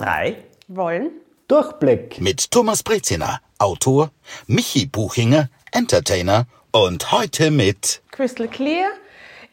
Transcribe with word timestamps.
drei 0.00 0.36
wollen 0.66 1.10
Durchblick 1.46 2.20
mit 2.22 2.50
Thomas 2.50 2.82
Breziner, 2.82 3.40
Autor, 3.58 4.10
Michi 4.46 4.86
Buchinger, 4.86 5.50
Entertainer 5.72 6.46
und 6.70 7.12
heute 7.12 7.50
mit 7.50 8.00
Crystal 8.10 8.48
Clear, 8.48 8.88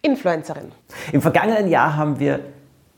Influencerin. 0.02 0.72
Im 1.12 1.22
vergangenen 1.22 1.68
Jahr 1.68 1.98
haben 1.98 2.20
wir 2.20 2.40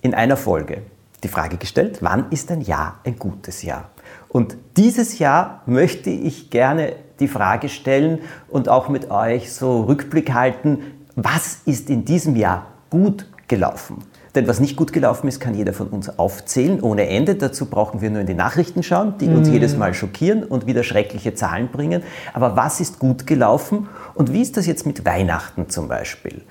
in 0.02 0.14
einer 0.14 0.38
Folge 0.38 0.84
die 1.24 1.28
Frage 1.28 1.58
gestellt, 1.58 1.98
wann 2.02 2.30
ist 2.30 2.52
ein 2.52 2.62
Jahr 2.62 3.00
ein 3.04 3.18
gutes 3.18 3.64
Jahr? 3.64 3.90
Und 4.28 4.56
dieses 4.78 5.18
Jahr 5.18 5.64
möchte 5.66 6.12
ich 6.12 6.52
gerne 6.52 6.98
die 7.20 7.28
Frage 7.28 7.70
stellen 7.70 8.22
und 8.48 8.70
auch 8.70 8.90
mit 8.90 9.10
euch 9.10 9.52
so 9.52 9.82
Rückblick 9.82 10.34
halten, 10.34 11.08
was 11.16 11.62
ist 11.66 11.90
in 11.90 12.06
diesem 12.06 12.36
Jahr 12.36 12.68
gut 12.92 13.26
gelaufen? 13.48 14.04
Denn 14.36 14.48
was 14.48 14.60
nicht 14.60 14.76
gut 14.76 14.94
gelaufen 14.94 15.28
ist, 15.28 15.40
kann 15.40 15.56
jeder 15.56 15.74
von 15.74 15.88
uns 15.88 16.20
aufzählen, 16.20 16.82
ohne 16.82 17.08
Ende. 17.08 17.36
Dazu 17.36 17.66
brauchen 17.66 18.02
wir 18.02 18.10
nur 18.12 18.22
in 18.22 18.28
die 18.28 18.36
Nachrichten 18.36 18.84
schauen, 18.84 19.16
die 19.20 19.28
uns 19.28 19.50
mm. 19.50 19.54
jedes 19.54 19.76
Mal 19.76 19.94
schockieren 19.94 20.44
und 20.44 20.68
wieder 20.68 20.84
schreckliche 20.84 21.34
Zahlen 21.34 21.70
bringen. 21.70 22.04
Aber 22.34 22.56
was 22.56 22.80
ist 22.80 23.00
gut 23.00 23.26
gelaufen 23.26 23.90
und 24.14 24.32
wie 24.32 24.42
ist 24.42 24.56
das 24.58 24.68
jetzt 24.68 24.86
mit 24.86 25.04
Weihnachten 25.06 25.70
zum 25.70 25.88
Beispiel? 25.88 26.44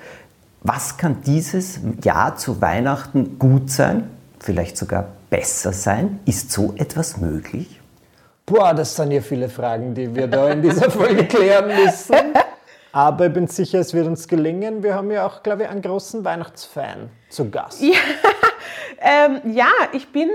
Was 0.62 0.96
kann 0.96 1.18
dieses 1.24 1.80
Jahr 2.02 2.36
zu 2.36 2.60
Weihnachten 2.60 3.38
gut 3.38 3.70
sein? 3.70 4.10
Vielleicht 4.40 4.76
sogar 4.76 5.06
besser 5.30 5.72
sein? 5.72 6.18
Ist 6.24 6.50
so 6.50 6.74
etwas 6.76 7.18
möglich? 7.18 7.80
Boah, 8.44 8.74
das 8.74 8.96
sind 8.96 9.12
ja 9.12 9.20
viele 9.20 9.48
Fragen, 9.48 9.94
die 9.94 10.12
wir 10.14 10.26
da 10.26 10.50
in 10.50 10.62
dieser 10.62 10.90
Folge 10.90 11.26
klären 11.26 11.68
müssen. 11.68 12.34
Aber 12.92 13.26
ich 13.26 13.32
bin 13.32 13.46
sicher, 13.46 13.78
es 13.78 13.94
wird 13.94 14.06
uns 14.06 14.26
gelingen. 14.26 14.82
Wir 14.82 14.94
haben 14.94 15.10
ja 15.10 15.26
auch, 15.26 15.42
glaube 15.42 15.64
ich, 15.64 15.68
einen 15.68 15.82
großen 15.82 16.24
Weihnachtsfan 16.24 17.10
zu 17.28 17.50
Gast. 17.50 17.82
Ja, 17.82 17.98
ähm, 19.00 19.40
ja 19.52 19.70
ich, 19.92 20.08
bin, 20.08 20.28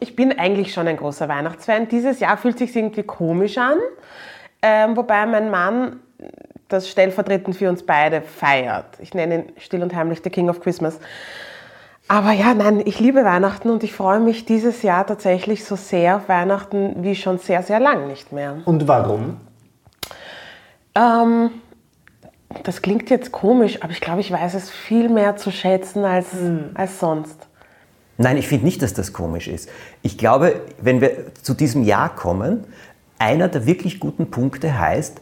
ich 0.00 0.16
bin 0.16 0.38
eigentlich 0.38 0.72
schon 0.72 0.88
ein 0.88 0.96
großer 0.96 1.28
Weihnachtsfan. 1.28 1.88
Dieses 1.88 2.20
Jahr 2.20 2.36
fühlt 2.36 2.58
sich 2.58 2.74
irgendwie 2.74 3.02
komisch 3.02 3.58
an. 3.58 3.78
Ähm, 4.62 4.96
wobei 4.96 5.24
mein 5.26 5.50
Mann 5.50 6.00
das 6.68 6.88
stellvertretend 6.88 7.56
für 7.56 7.68
uns 7.68 7.82
beide 7.84 8.22
feiert. 8.22 8.86
Ich 9.00 9.14
nenne 9.14 9.34
ihn 9.34 9.52
still 9.58 9.82
und 9.82 9.94
heimlich 9.94 10.22
der 10.22 10.30
King 10.30 10.48
of 10.48 10.60
Christmas. 10.60 11.00
Aber 12.08 12.32
ja, 12.32 12.54
nein, 12.54 12.82
ich 12.84 12.98
liebe 12.98 13.24
Weihnachten 13.24 13.70
und 13.70 13.84
ich 13.84 13.92
freue 13.92 14.20
mich 14.20 14.44
dieses 14.44 14.82
Jahr 14.82 15.06
tatsächlich 15.06 15.64
so 15.64 15.76
sehr 15.76 16.16
auf 16.16 16.28
Weihnachten 16.28 17.04
wie 17.04 17.14
schon 17.14 17.38
sehr, 17.38 17.62
sehr 17.62 17.78
lang 17.78 18.08
nicht 18.08 18.32
mehr. 18.32 18.56
Und 18.64 18.88
warum? 18.88 19.36
Ähm, 20.94 21.50
das 22.64 22.82
klingt 22.82 23.10
jetzt 23.10 23.32
komisch, 23.32 23.82
aber 23.82 23.92
ich 23.92 24.00
glaube, 24.00 24.20
ich 24.20 24.30
weiß 24.30 24.54
es 24.54 24.70
viel 24.70 25.08
mehr 25.08 25.36
zu 25.36 25.50
schätzen 25.50 26.04
als, 26.04 26.32
mhm. 26.34 26.70
als 26.74 26.98
sonst. 26.98 27.48
Nein, 28.18 28.36
ich 28.36 28.48
finde 28.48 28.66
nicht, 28.66 28.82
dass 28.82 28.92
das 28.92 29.12
komisch 29.12 29.48
ist. 29.48 29.68
Ich 30.02 30.18
glaube, 30.18 30.60
wenn 30.80 31.00
wir 31.00 31.34
zu 31.42 31.54
diesem 31.54 31.84
Jahr 31.84 32.14
kommen, 32.14 32.64
einer 33.18 33.48
der 33.48 33.66
wirklich 33.66 34.00
guten 34.00 34.30
Punkte 34.30 34.78
heißt, 34.78 35.20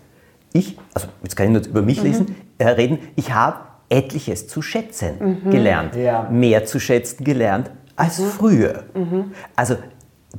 ich, 0.53 0.79
also 0.95 1.09
jetzt 1.23 1.37
kann 1.37 1.47
ich 1.47 1.53
nur 1.53 1.67
über 1.67 1.83
mich 1.83 1.99
mhm. 1.99 2.07
lesen, 2.07 2.37
äh, 2.59 2.69
reden, 2.69 2.99
ich 3.15 3.33
habe 3.33 3.59
etliches 3.89 4.49
zu 4.49 4.63
schätzen 4.63 5.43
mhm. 5.45 5.51
gelernt. 5.51 5.95
Ja. 5.97 6.29
Mehr 6.31 6.65
zu 6.65 6.81
schätzen 6.81 7.25
gelernt 7.25 7.71
als 7.97 8.19
mhm. 8.19 8.27
früher. 8.27 8.85
Mhm. 8.95 9.33
Also 9.55 9.77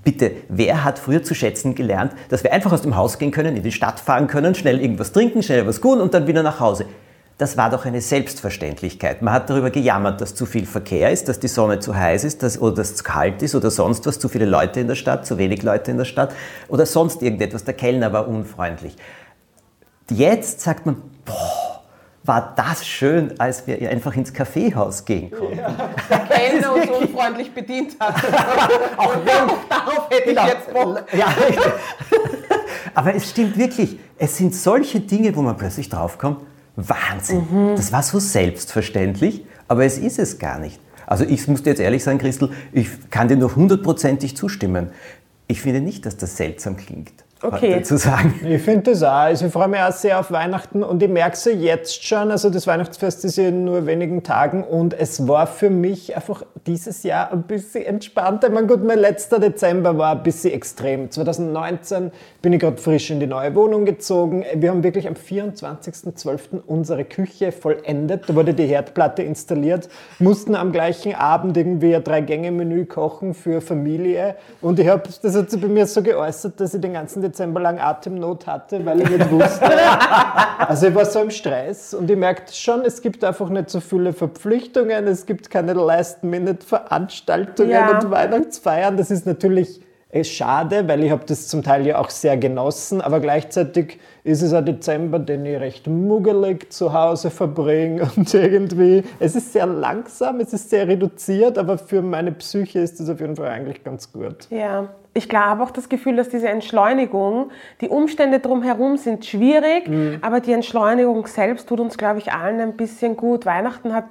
bitte, 0.04 0.32
wer 0.48 0.84
hat 0.84 1.00
früher 1.00 1.24
zu 1.24 1.36
schätzen 1.36 1.76
gelernt, 1.76 2.14
dass 2.30 2.44
wir 2.44 2.54
einfach 2.54 2.72
aus 2.72 2.82
dem 2.82 2.96
Haus 2.96 3.20
gehen 3.20 3.32
können, 3.32 3.56
in 3.56 3.64
die 3.64 3.72
Stadt 3.72 4.00
fahren 4.00 4.28
können, 4.28 4.56
schnell 4.56 4.82
irgendwas 4.82 5.12
trinken, 5.12 5.44
schnell 5.44 5.66
was 5.68 5.82
tun 5.82 6.02
und 6.02 6.14
dann 6.14 6.28
wieder 6.28 6.44
nach 6.44 6.60
Hause? 6.60 6.86
Das 7.38 7.56
war 7.56 7.70
doch 7.70 7.86
eine 7.86 8.02
Selbstverständlichkeit. 8.02 9.22
Man 9.22 9.34
hat 9.34 9.50
darüber 9.50 9.70
gejammert, 9.70 10.20
dass 10.20 10.36
zu 10.36 10.46
viel 10.46 10.66
Verkehr 10.66 11.10
ist, 11.10 11.30
dass 11.30 11.40
die 11.40 11.48
Sonne 11.48 11.80
zu 11.80 11.96
heiß 11.96 12.26
ist 12.26 12.44
dass, 12.44 12.60
oder 12.60 12.76
dass 12.76 12.90
es 12.90 12.96
zu 12.98 13.04
kalt 13.06 13.42
ist 13.42 13.56
oder 13.56 13.72
sonst 13.72 14.06
was, 14.06 14.20
zu 14.20 14.28
viele 14.28 14.46
Leute 14.46 14.82
in 14.82 14.88
der 14.88 14.96
Stadt, 14.96 15.26
zu 15.26 15.38
wenig 15.38 15.64
Leute 15.64 15.92
in 15.92 15.98
der 15.98 16.04
Stadt 16.04 16.34
oder 16.68 16.86
sonst 16.86 17.22
irgendetwas. 17.22 17.64
Der 17.64 17.76
Kellner 17.76 18.12
war 18.12 18.28
unfreundlich. 18.28 18.98
Jetzt 20.12 20.60
sagt 20.60 20.86
man, 20.86 20.98
boah, 21.24 21.59
war 22.30 22.54
das 22.56 22.88
schön, 22.88 23.40
als 23.40 23.66
wir 23.66 23.90
einfach 23.90 24.16
ins 24.16 24.32
Kaffeehaus 24.32 25.04
gehen 25.04 25.32
konnten. 25.32 25.58
Ja. 25.58 25.90
Der 26.10 26.20
Kellner 26.30 26.76
uns 26.76 26.88
unfreundlich 26.88 27.52
bedient 27.52 28.00
hat. 28.00 28.16
auch 28.98 29.16
wenn, 29.16 29.50
darauf 29.70 30.10
hätte 30.12 30.30
genau. 30.30 30.44
ich 30.44 30.54
jetzt 30.54 30.72
Bock. 30.72 31.04
Ja, 31.12 31.34
aber 32.94 33.16
es 33.16 33.32
stimmt 33.32 33.58
wirklich, 33.58 34.00
es 34.20 34.38
sind 34.38 34.54
solche 34.54 35.00
Dinge, 35.00 35.36
wo 35.36 35.42
man 35.42 35.58
plötzlich 35.58 35.90
draufkommt, 35.90 36.42
Wahnsinn, 36.76 37.48
mhm. 37.50 37.76
das 37.76 37.92
war 37.92 38.04
so 38.04 38.20
selbstverständlich, 38.20 39.44
aber 39.68 39.84
es 39.84 39.98
ist 39.98 40.20
es 40.20 40.38
gar 40.38 40.60
nicht. 40.60 40.80
Also 41.08 41.26
ich 41.26 41.48
muss 41.48 41.64
dir 41.64 41.72
jetzt 41.72 41.80
ehrlich 41.80 42.04
sagen, 42.04 42.20
Christel, 42.20 42.52
ich 42.72 43.10
kann 43.10 43.28
dir 43.28 43.38
nur 43.38 43.56
hundertprozentig 43.56 44.38
zustimmen. 44.38 44.92
Ich 45.48 45.64
finde 45.64 45.82
nicht, 45.82 46.06
dass 46.06 46.16
das 46.16 46.38
seltsam 46.38 46.78
klingt 46.78 47.24
okay. 47.42 47.82
zu 47.84 47.98
sagen. 47.98 48.40
Ich 48.50 48.62
finde 48.62 48.92
das 48.92 49.04
auch. 49.04 49.10
Also 49.10 49.46
ich 49.46 49.54
freue 49.54 49.68
mich 49.68 49.80
auch 49.80 49.92
sehr 49.92 50.20
auf 50.20 50.32
Weihnachten 50.32 50.84
und 50.84 51.02
ich 51.04 51.10
merke 51.10 51.34
es 51.34 51.46
ja 51.46 51.52
jetzt 51.52 52.06
schon. 52.06 52.32
Also 52.32 52.50
das 52.50 52.68
Weihnachtsfest 52.68 53.26
ist 53.26 53.38
ja 53.38 53.50
in 53.50 53.66
nur 53.66 53.86
wenigen 53.86 54.24
Tagen 54.24 54.64
und 54.64 54.94
es 54.94 55.28
war 55.28 55.48
für 55.48 55.70
mich 55.70 56.16
einfach 56.16 56.44
dieses 56.66 57.04
Jahr 57.04 57.32
ein 57.32 57.44
bisschen 57.44 57.86
entspannter. 57.86 58.48
Ich 58.48 58.54
meine, 58.54 58.68
gut, 58.68 58.84
mein 58.84 59.00
letzter 59.00 59.40
Dezember 59.40 59.98
war 59.98 60.16
ein 60.16 60.24
bisschen 60.24 60.54
extrem. 60.54 61.12
2019 61.12 62.12
bin 62.42 62.54
ich 62.54 62.60
gerade 62.60 62.78
frisch 62.78 63.12
in 63.12 63.20
die 63.20 63.28
neue 63.28 63.54
Wohnung 63.56 63.86
gezogen. 63.86 64.46
Wir 64.56 64.70
haben 64.72 64.84
wirklich 64.84 65.08
am 65.08 65.14
24.12. 65.14 66.62
unsere 66.66 67.06
Küche 67.06 67.52
vollendet. 67.52 68.30
Da 68.30 68.36
wurde 68.36 68.54
die 68.54 68.66
Herdplatte 68.66 69.24
installiert, 69.24 69.90
mussten 70.20 70.56
am 70.56 70.72
gleichen 70.72 71.16
Abend 71.16 71.56
irgendwie 71.58 71.96
ein 71.96 72.04
Drei-Gänge-Menü 72.04 72.86
kochen 72.86 73.34
für 73.34 73.62
Familie 73.62 74.36
und 74.62 74.80
ich 74.80 74.88
habe, 74.88 75.04
das 75.22 75.36
hat 75.36 75.50
sich 75.50 75.62
bei 75.62 75.68
mir 75.68 75.86
so 75.86 76.02
geäußert, 76.02 76.60
dass 76.60 76.74
ich 76.74 76.82
den 76.82 76.94
ganzen 76.94 77.22
Dezember 77.30 77.60
lang 77.60 77.80
Atemnot 77.80 78.48
hatte, 78.48 78.86
weil 78.86 79.02
ich 79.02 79.10
nicht 79.10 79.32
wusste. 79.32 79.70
also 80.60 80.88
ich 80.88 80.96
war 80.96 81.06
so 81.06 81.22
im 81.22 81.32
Stress 81.32 81.94
und 81.94 82.10
ich 82.10 82.18
merkte 82.18 82.54
schon, 82.54 82.82
es 82.86 83.02
gibt 83.02 83.24
einfach 83.24 83.50
nicht 83.50 83.70
so 83.70 83.80
viele 83.80 84.14
Verpflichtungen, 84.14 85.08
es 85.08 85.26
gibt 85.26 85.50
keine 85.50 85.74
Last-Minute-Veranstaltungen 85.74 87.72
ja. 87.72 88.00
und 88.00 88.12
Weihnachtsfeiern. 88.12 88.98
Das 88.98 89.12
ist 89.12 89.26
natürlich 89.26 89.82
ist 90.12 90.32
schade, 90.32 90.88
weil 90.88 91.04
ich 91.04 91.12
habe 91.12 91.24
das 91.26 91.48
zum 91.48 91.62
Teil 91.62 91.86
ja 91.86 92.00
auch 92.00 92.10
sehr 92.10 92.36
genossen, 92.36 93.00
aber 93.00 93.20
gleichzeitig 93.20 94.00
ist 94.24 94.42
es 94.42 94.54
ein 94.54 94.66
Dezember, 94.66 95.20
den 95.20 95.46
ich 95.46 95.60
recht 95.60 95.88
muggelig 95.88 96.74
zu 96.74 96.94
Hause 96.94 97.30
verbringe 97.30 98.10
und 98.16 98.34
irgendwie, 98.34 99.04
es 99.20 99.36
ist 99.36 99.54
sehr 99.54 99.68
langsam, 99.68 100.40
es 100.40 100.52
ist 100.52 100.72
sehr 100.72 100.88
reduziert, 100.88 101.60
aber 101.60 101.78
für 101.78 102.02
meine 102.02 102.32
Psyche 102.32 102.80
ist 102.80 103.00
das 103.00 103.10
auf 103.10 103.20
jeden 103.20 103.36
Fall 103.36 103.50
eigentlich 103.50 103.84
ganz 103.84 104.12
gut. 104.12 104.48
Ja, 104.50 104.90
ich 105.14 105.30
habe 105.32 105.64
auch 105.64 105.72
das 105.72 105.90
Gefühl, 105.90 106.16
dass 106.16 106.30
diese 106.30 106.50
Entschleunigung, 106.50 107.52
die 107.82 107.90
Umstände 107.90 108.40
drumherum 108.40 108.98
sind 108.98 109.26
schwierig, 109.26 109.88
mhm. 109.88 110.18
aber 110.22 110.40
die 110.40 110.54
Entschleunigung 110.54 111.28
selbst 111.28 111.70
tut 111.70 111.80
uns, 111.80 112.00
glaube 112.00 112.18
ich, 112.18 112.32
allen 112.32 112.60
ein 112.60 112.78
bisschen 112.78 113.16
gut. 113.16 113.46
Weihnachten 113.46 113.94
hat 113.94 114.06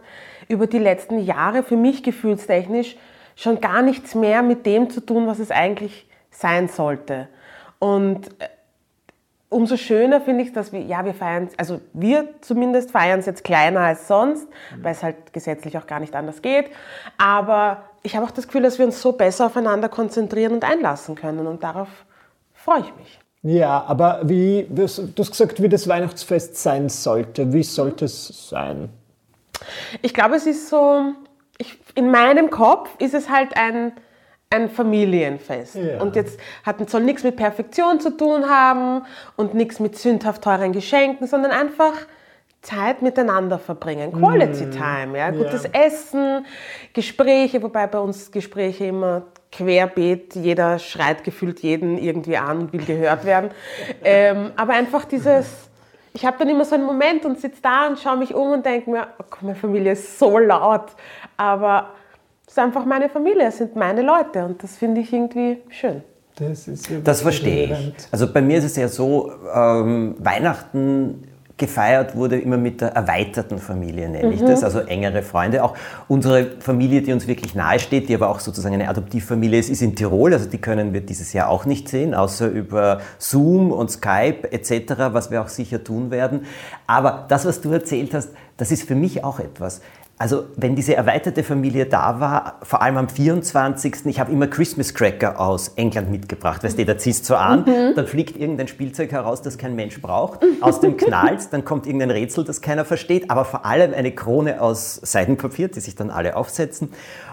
über 0.48 0.68
die 0.68 0.78
letzten 0.78 1.18
Jahre 1.18 1.64
für 1.64 1.76
mich 1.76 2.04
gefühlstechnisch 2.04 2.96
schon 3.38 3.60
gar 3.60 3.82
nichts 3.82 4.16
mehr 4.16 4.42
mit 4.42 4.66
dem 4.66 4.90
zu 4.90 5.00
tun, 5.00 5.28
was 5.28 5.38
es 5.38 5.52
eigentlich 5.52 6.08
sein 6.30 6.68
sollte. 6.68 7.28
Und 7.78 8.26
äh, 8.40 8.48
umso 9.48 9.76
schöner 9.76 10.20
finde 10.20 10.42
ich, 10.42 10.52
dass 10.52 10.72
wir, 10.72 10.80
ja, 10.80 11.04
wir 11.04 11.14
feiern, 11.14 11.48
also 11.56 11.80
wir 11.92 12.28
zumindest 12.40 12.90
feiern 12.90 13.20
es 13.20 13.26
jetzt 13.26 13.44
kleiner 13.44 13.80
als 13.80 14.08
sonst, 14.08 14.48
mhm. 14.48 14.84
weil 14.84 14.92
es 14.92 15.04
halt 15.04 15.32
gesetzlich 15.32 15.78
auch 15.78 15.86
gar 15.86 16.00
nicht 16.00 16.16
anders 16.16 16.42
geht. 16.42 16.66
Aber 17.16 17.84
ich 18.02 18.16
habe 18.16 18.26
auch 18.26 18.32
das 18.32 18.48
Gefühl, 18.48 18.62
dass 18.62 18.78
wir 18.78 18.86
uns 18.86 19.00
so 19.00 19.12
besser 19.12 19.46
aufeinander 19.46 19.88
konzentrieren 19.88 20.54
und 20.54 20.64
einlassen 20.64 21.14
können. 21.14 21.46
Und 21.46 21.62
darauf 21.62 21.88
freue 22.54 22.80
ich 22.80 22.96
mich. 22.96 23.20
Ja, 23.42 23.84
aber 23.86 24.22
wie, 24.24 24.66
du 24.68 24.82
hast 24.82 25.14
gesagt, 25.16 25.62
wie 25.62 25.68
das 25.68 25.86
Weihnachtsfest 25.86 26.56
sein 26.56 26.88
sollte. 26.88 27.52
Wie 27.52 27.62
sollte 27.62 28.06
es 28.06 28.48
sein? 28.48 28.88
Ich 30.02 30.12
glaube, 30.12 30.34
es 30.34 30.46
ist 30.46 30.68
so, 30.68 31.12
in 31.98 32.12
meinem 32.12 32.48
Kopf 32.50 32.90
ist 33.00 33.12
es 33.12 33.28
halt 33.28 33.56
ein, 33.56 33.90
ein 34.50 34.70
Familienfest. 34.70 35.74
Ja. 35.74 36.00
Und 36.00 36.14
jetzt 36.14 36.38
hat, 36.64 36.88
soll 36.88 37.02
nichts 37.02 37.24
mit 37.24 37.34
Perfektion 37.34 37.98
zu 37.98 38.16
tun 38.16 38.48
haben 38.48 39.04
und 39.34 39.54
nichts 39.54 39.80
mit 39.80 39.98
sündhaft 39.98 40.42
teuren 40.42 40.72
Geschenken, 40.72 41.26
sondern 41.26 41.50
einfach 41.50 41.94
Zeit 42.62 43.02
miteinander 43.02 43.58
verbringen. 43.58 44.12
Quality 44.12 44.66
mm. 44.66 44.70
Time, 44.70 45.18
ja, 45.18 45.30
gutes 45.30 45.64
ja. 45.64 45.70
Essen, 45.72 46.46
Gespräche, 46.92 47.62
wobei 47.64 47.88
bei 47.88 47.98
uns 47.98 48.30
Gespräche 48.30 48.86
immer 48.86 49.22
querbeet, 49.50 50.36
jeder 50.36 50.78
schreit 50.78 51.24
gefühlt 51.24 51.60
jeden 51.60 51.98
irgendwie 51.98 52.36
an 52.36 52.58
und 52.58 52.72
will 52.72 52.84
gehört 52.84 53.24
werden. 53.24 53.50
ähm, 54.04 54.52
aber 54.54 54.74
einfach 54.74 55.04
dieses 55.04 55.67
ich 56.18 56.26
habe 56.26 56.36
dann 56.36 56.48
immer 56.48 56.64
so 56.64 56.74
einen 56.74 56.84
Moment 56.84 57.24
und 57.24 57.38
sitze 57.38 57.62
da 57.62 57.86
und 57.86 57.96
schaue 58.00 58.16
mich 58.16 58.34
um 58.34 58.50
und 58.50 58.66
denke 58.66 58.90
mir, 58.90 59.06
oh, 59.20 59.36
meine 59.40 59.54
Familie 59.54 59.92
ist 59.92 60.18
so 60.18 60.36
laut, 60.36 60.86
aber 61.36 61.90
es 62.44 62.54
ist 62.54 62.58
einfach 62.58 62.84
meine 62.84 63.08
Familie, 63.08 63.46
es 63.46 63.58
sind 63.58 63.76
meine 63.76 64.02
Leute 64.02 64.44
und 64.44 64.60
das 64.60 64.76
finde 64.76 65.00
ich 65.00 65.12
irgendwie 65.12 65.58
schön. 65.68 66.02
Das, 66.34 66.66
ist 66.66 66.90
ja 66.90 66.98
das 66.98 67.22
verstehe 67.22 67.66
ich. 67.66 67.94
Also 68.10 68.32
bei 68.32 68.42
mir 68.42 68.58
ist 68.58 68.64
es 68.64 68.74
ja 68.74 68.88
so, 68.88 69.30
ähm, 69.54 70.16
Weihnachten 70.18 71.27
gefeiert 71.58 72.16
wurde, 72.16 72.38
immer 72.38 72.56
mit 72.56 72.80
der 72.80 72.90
erweiterten 72.90 73.58
Familie, 73.58 74.08
nenne 74.08 74.32
ich 74.32 74.40
das, 74.40 74.64
also 74.64 74.78
engere 74.80 75.22
Freunde. 75.22 75.62
Auch 75.64 75.74
unsere 76.06 76.52
Familie, 76.60 77.02
die 77.02 77.12
uns 77.12 77.26
wirklich 77.26 77.54
nahe 77.54 77.78
steht, 77.78 78.08
die 78.08 78.14
aber 78.14 78.28
auch 78.30 78.40
sozusagen 78.40 78.74
eine 78.74 78.88
Adoptivfamilie 78.88 79.58
ist, 79.58 79.68
ist 79.68 79.82
in 79.82 79.94
Tirol, 79.94 80.32
also 80.32 80.48
die 80.48 80.58
können 80.58 80.92
wir 80.92 81.00
dieses 81.00 81.32
Jahr 81.32 81.48
auch 81.48 81.66
nicht 81.66 81.88
sehen, 81.88 82.14
außer 82.14 82.48
über 82.48 83.00
Zoom 83.18 83.72
und 83.72 83.90
Skype 83.90 84.50
etc., 84.52 84.94
was 85.12 85.30
wir 85.30 85.42
auch 85.42 85.48
sicher 85.48 85.82
tun 85.82 86.10
werden. 86.10 86.46
Aber 86.86 87.26
das, 87.28 87.44
was 87.44 87.60
du 87.60 87.72
erzählt 87.72 88.14
hast, 88.14 88.30
das 88.58 88.70
ist 88.70 88.86
für 88.86 88.94
mich 88.94 89.24
auch 89.24 89.40
etwas. 89.40 89.80
Also 90.20 90.46
wenn 90.56 90.74
diese 90.74 90.96
erweiterte 90.96 91.44
Familie 91.44 91.86
da 91.86 92.18
war, 92.18 92.58
vor 92.64 92.82
allem 92.82 92.96
am 92.96 93.08
24. 93.08 94.06
Ich 94.06 94.18
habe 94.18 94.32
immer 94.32 94.48
Christmas 94.48 94.92
Cracker 94.92 95.38
aus 95.38 95.68
England 95.76 96.10
mitgebracht. 96.10 96.64
Weißt 96.64 96.76
du, 96.76 96.84
da 96.84 96.98
ziehst 96.98 97.30
du 97.30 97.36
an, 97.36 97.60
mhm. 97.60 97.94
dann 97.94 98.06
fliegt 98.08 98.36
irgendein 98.36 98.66
Spielzeug 98.66 99.12
heraus, 99.12 99.42
das 99.42 99.58
kein 99.58 99.76
Mensch 99.76 100.02
braucht. 100.02 100.40
Aus 100.60 100.80
dem 100.80 100.96
knallt, 100.96 101.52
dann 101.52 101.64
kommt 101.64 101.86
irgendein 101.86 102.10
Rätsel, 102.10 102.42
das 102.42 102.60
keiner 102.60 102.84
versteht. 102.84 103.30
Aber 103.30 103.44
vor 103.44 103.64
allem 103.64 103.94
eine 103.94 104.10
Krone 104.10 104.60
aus 104.60 104.96
Seidenpapier, 104.96 105.68
die 105.68 105.78
sich 105.78 105.94
dann 105.94 106.10
alle 106.10 106.34
aufsetzen. 106.34 106.90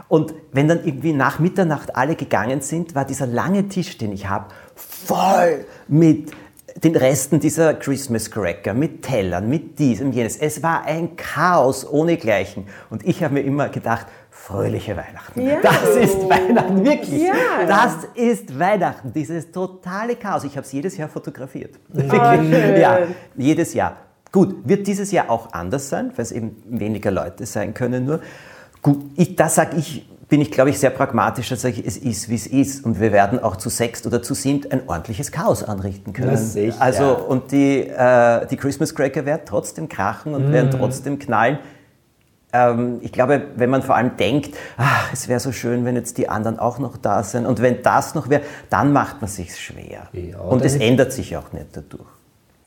Und 0.07 0.35
wenn 0.51 0.67
dann 0.67 0.85
irgendwie 0.85 1.13
nach 1.13 1.39
Mitternacht 1.39 1.95
alle 1.95 2.15
gegangen 2.15 2.61
sind, 2.61 2.93
war 2.93 3.03
dieser 3.03 3.25
lange 3.25 3.67
Tisch, 3.67 3.97
den 3.97 4.11
ich 4.11 4.29
habe, 4.29 4.45
voll 4.75 5.65
mit 5.87 6.29
den 6.83 6.95
Resten 6.95 7.39
dieser 7.39 7.73
Christmas 7.73 8.29
Cracker 8.29 8.73
mit 8.73 9.01
Tellern, 9.01 9.47
mit 9.49 9.79
diesem, 9.79 10.11
jenes. 10.11 10.35
Es 10.35 10.61
war 10.61 10.83
ein 10.83 11.15
Chaos 11.15 11.87
ohnegleichen. 11.89 12.65
Und 12.89 13.05
ich 13.05 13.23
habe 13.23 13.35
mir 13.35 13.41
immer 13.41 13.69
gedacht, 13.69 14.07
fröhliche 14.29 14.97
Weihnachten. 14.97 15.41
Ja. 15.41 15.61
Das 15.61 15.95
ist 15.95 16.29
Weihnachten, 16.29 16.83
wirklich. 16.83 17.23
Ja. 17.23 17.65
Das 17.65 18.07
ist 18.13 18.59
Weihnachten, 18.59 19.13
dieses 19.13 19.51
totale 19.51 20.17
Chaos. 20.17 20.43
Ich 20.43 20.57
habe 20.57 20.65
es 20.65 20.71
jedes 20.73 20.97
Jahr 20.97 21.07
fotografiert. 21.07 21.75
Oh, 21.93 22.01
ja, 22.01 22.99
jedes 23.37 23.73
Jahr. 23.73 23.95
Gut, 24.31 24.67
wird 24.67 24.85
dieses 24.85 25.13
Jahr 25.13 25.29
auch 25.29 25.53
anders 25.53 25.87
sein, 25.87 26.11
weil 26.13 26.23
es 26.23 26.33
eben 26.33 26.61
weniger 26.65 27.09
Leute 27.09 27.45
sein 27.45 27.73
können 27.73 28.05
nur. 28.05 28.19
Gut, 28.81 29.05
ich, 29.15 29.35
das 29.37 29.55
sage 29.55 29.77
ich 29.77 30.07
bin 30.27 30.41
ich, 30.41 30.51
glaube 30.51 30.71
ich, 30.71 30.79
sehr 30.79 30.89
pragmatisch 30.89 31.51
und 31.51 31.59
sage, 31.59 31.83
es 31.85 31.97
ist, 31.97 32.29
wie 32.29 32.35
es 32.35 32.47
ist. 32.47 32.83
Und 32.83 32.99
wir 32.99 33.11
werden 33.11 33.39
auch 33.39 33.55
zu 33.57 33.69
sechst 33.69 34.07
oder 34.07 34.21
zu 34.21 34.33
siebt 34.33 34.71
ein 34.71 34.87
ordentliches 34.87 35.31
Chaos 35.31 35.63
anrichten 35.63 36.13
können. 36.13 36.35
Sicher. 36.37 36.75
Also, 36.79 37.15
und 37.15 37.51
die, 37.51 37.81
äh, 37.81 38.45
die 38.47 38.57
Christmas 38.57 38.95
Cracker 38.95 39.25
werden 39.25 39.43
trotzdem 39.45 39.87
krachen 39.87 40.33
und 40.33 40.49
mm. 40.49 40.53
werden 40.53 40.71
trotzdem 40.71 41.19
knallen. 41.19 41.59
Ähm, 42.53 42.99
ich 43.01 43.11
glaube, 43.11 43.47
wenn 43.55 43.69
man 43.69 43.83
vor 43.83 43.95
allem 43.95 44.17
denkt, 44.17 44.55
ach, 44.77 45.11
es 45.13 45.27
wäre 45.27 45.39
so 45.39 45.51
schön, 45.51 45.85
wenn 45.85 45.95
jetzt 45.95 46.17
die 46.17 46.29
anderen 46.29 46.57
auch 46.57 46.79
noch 46.79 46.97
da 46.97 47.21
sind 47.21 47.45
und 47.45 47.61
wenn 47.61 47.83
das 47.83 48.15
noch 48.15 48.29
wäre, 48.29 48.41
dann 48.69 48.93
macht 48.93 49.21
man 49.21 49.29
sich 49.29 49.55
schwer. 49.55 50.07
Ja, 50.13 50.39
und 50.39 50.63
es 50.63 50.75
ändert 50.75 51.11
sich 51.11 51.37
auch 51.37 51.51
nicht 51.53 51.67
dadurch. 51.73 52.14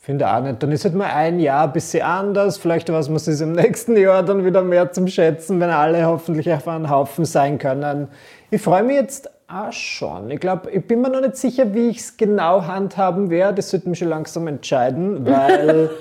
Finde 0.09 0.27
auch 0.27 0.41
nicht. 0.41 0.63
Dann 0.63 0.71
ist 0.71 0.85
halt 0.85 0.95
mal 0.95 1.11
ein 1.11 1.39
Jahr 1.39 1.65
ein 1.65 1.71
bisschen 1.71 2.01
anders. 2.01 2.57
Vielleicht 2.57 2.91
weiß 2.91 3.09
man 3.09 3.17
es 3.17 3.41
im 3.41 3.51
nächsten 3.51 3.95
Jahr 3.95 4.23
dann 4.23 4.43
wieder 4.43 4.63
mehr 4.63 4.91
zum 4.91 5.07
Schätzen, 5.07 5.59
wenn 5.59 5.69
alle 5.69 6.03
hoffentlich 6.07 6.51
auf 6.51 6.67
einen 6.67 6.89
Haufen 6.89 7.25
sein 7.25 7.59
können. 7.59 8.07
Ich 8.49 8.59
freue 8.59 8.81
mich 8.81 8.95
jetzt 8.95 9.29
auch 9.47 9.71
schon. 9.71 10.31
Ich 10.31 10.39
glaube, 10.39 10.71
ich 10.71 10.83
bin 10.87 11.01
mir 11.01 11.11
noch 11.11 11.21
nicht 11.21 11.35
sicher, 11.35 11.75
wie 11.75 11.89
ich 11.89 11.99
es 11.99 12.17
genau 12.17 12.65
handhaben 12.65 13.29
werde. 13.29 13.57
Das 13.57 13.69
sollte 13.69 13.87
mich 13.87 13.99
schon 13.99 14.07
langsam 14.07 14.47
entscheiden, 14.47 15.23
weil 15.27 15.91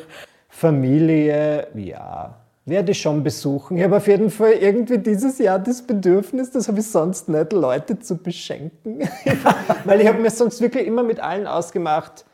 Familie, 0.48 1.66
ja, 1.74 2.34
werde 2.64 2.92
ich 2.92 3.02
schon 3.02 3.22
besuchen. 3.22 3.76
Ich 3.76 3.84
habe 3.84 3.98
auf 3.98 4.08
jeden 4.08 4.30
Fall 4.30 4.52
irgendwie 4.52 4.96
dieses 4.96 5.38
Jahr 5.38 5.58
das 5.58 5.82
Bedürfnis, 5.82 6.50
das 6.50 6.66
habe 6.68 6.80
ich 6.80 6.90
sonst 6.90 7.28
nicht, 7.28 7.52
Leute 7.52 7.98
zu 7.98 8.16
beschenken. 8.16 9.06
weil 9.84 10.00
ich 10.00 10.08
habe 10.08 10.18
mir 10.18 10.30
sonst 10.30 10.62
wirklich 10.62 10.86
immer 10.86 11.02
mit 11.02 11.20
allen 11.20 11.46
ausgemacht, 11.46 12.24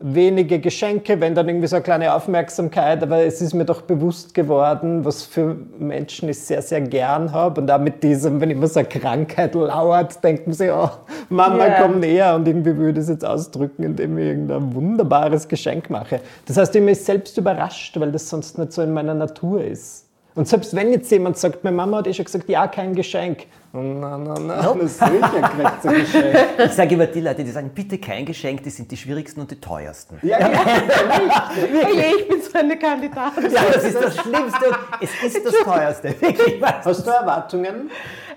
wenige 0.00 0.58
Geschenke, 0.58 1.20
wenn 1.20 1.34
dann 1.34 1.48
irgendwie 1.48 1.66
so 1.66 1.76
eine 1.76 1.82
kleine 1.82 2.14
Aufmerksamkeit, 2.14 3.02
aber 3.02 3.24
es 3.24 3.40
ist 3.40 3.54
mir 3.54 3.64
doch 3.64 3.82
bewusst 3.82 4.34
geworden, 4.34 5.04
was 5.04 5.22
für 5.22 5.56
Menschen 5.78 6.28
ich 6.28 6.40
sehr, 6.40 6.62
sehr 6.62 6.80
gern 6.80 7.32
habe. 7.32 7.60
Und 7.60 7.70
auch 7.70 7.78
mit 7.78 8.02
diesem, 8.02 8.40
wenn 8.40 8.50
immer 8.50 8.66
so 8.66 8.80
eine 8.80 8.88
Krankheit 8.88 9.54
lauert, 9.54 10.22
denken 10.22 10.52
sie, 10.52 10.70
oh, 10.70 10.90
Mama, 11.28 11.66
yeah. 11.66 11.82
komm 11.82 12.00
näher. 12.00 12.34
Und 12.34 12.46
irgendwie 12.48 12.76
würde 12.76 13.00
ich 13.00 13.04
es 13.04 13.08
jetzt 13.08 13.24
ausdrücken, 13.24 13.82
indem 13.84 14.18
ich 14.18 14.26
irgendein 14.26 14.74
wunderbares 14.74 15.46
Geschenk 15.48 15.88
mache. 15.90 16.20
Das 16.46 16.56
heißt, 16.56 16.74
ich 16.74 16.84
bin 16.84 16.94
selbst 16.94 17.38
überrascht, 17.38 17.98
weil 17.98 18.10
das 18.10 18.28
sonst 18.28 18.58
nicht 18.58 18.72
so 18.72 18.82
in 18.82 18.92
meiner 18.92 19.14
Natur 19.14 19.62
ist. 19.62 20.03
Und 20.36 20.48
selbst 20.48 20.74
wenn 20.74 20.90
jetzt 20.90 21.10
jemand 21.12 21.38
sagt, 21.38 21.62
meine 21.62 21.76
Mama 21.76 21.98
hat 21.98 22.08
eh 22.08 22.12
schon 22.12 22.24
gesagt, 22.24 22.48
ja, 22.48 22.66
kein 22.66 22.94
Geschenk. 22.94 23.46
Nein, 23.72 24.00
nein, 24.00 24.22
nein, 24.46 24.64
nope. 24.64 24.88
sicher 24.88 25.08
kriegt 25.10 25.82
sie 25.82 25.88
Geschenk. 25.88 26.36
Ich 26.58 26.72
sage 26.72 26.94
immer 26.94 27.06
die 27.06 27.20
Leute, 27.20 27.44
die 27.44 27.50
sagen, 27.50 27.70
bitte 27.72 27.98
kein 27.98 28.24
Geschenk, 28.24 28.64
die 28.64 28.70
sind 28.70 28.90
die 28.90 28.96
schwierigsten 28.96 29.40
und 29.40 29.50
die 29.50 29.60
teuersten. 29.60 30.18
Ja, 30.22 30.38
ja, 30.40 30.48
ja 30.48 32.04
ich 32.18 32.28
bin 32.28 32.42
so 32.42 32.58
eine 32.58 32.76
Kandidatin. 32.76 33.50
Ja, 33.50 33.62
das 33.72 33.84
ist 33.84 33.94
das 33.96 34.16
Schlimmste 34.16 34.66
und 34.66 34.78
es 35.00 35.22
ist 35.22 35.46
das 35.46 35.54
teuerste. 35.64 36.14
Hast 36.84 37.06
du 37.06 37.10
Erwartungen? 37.10 37.90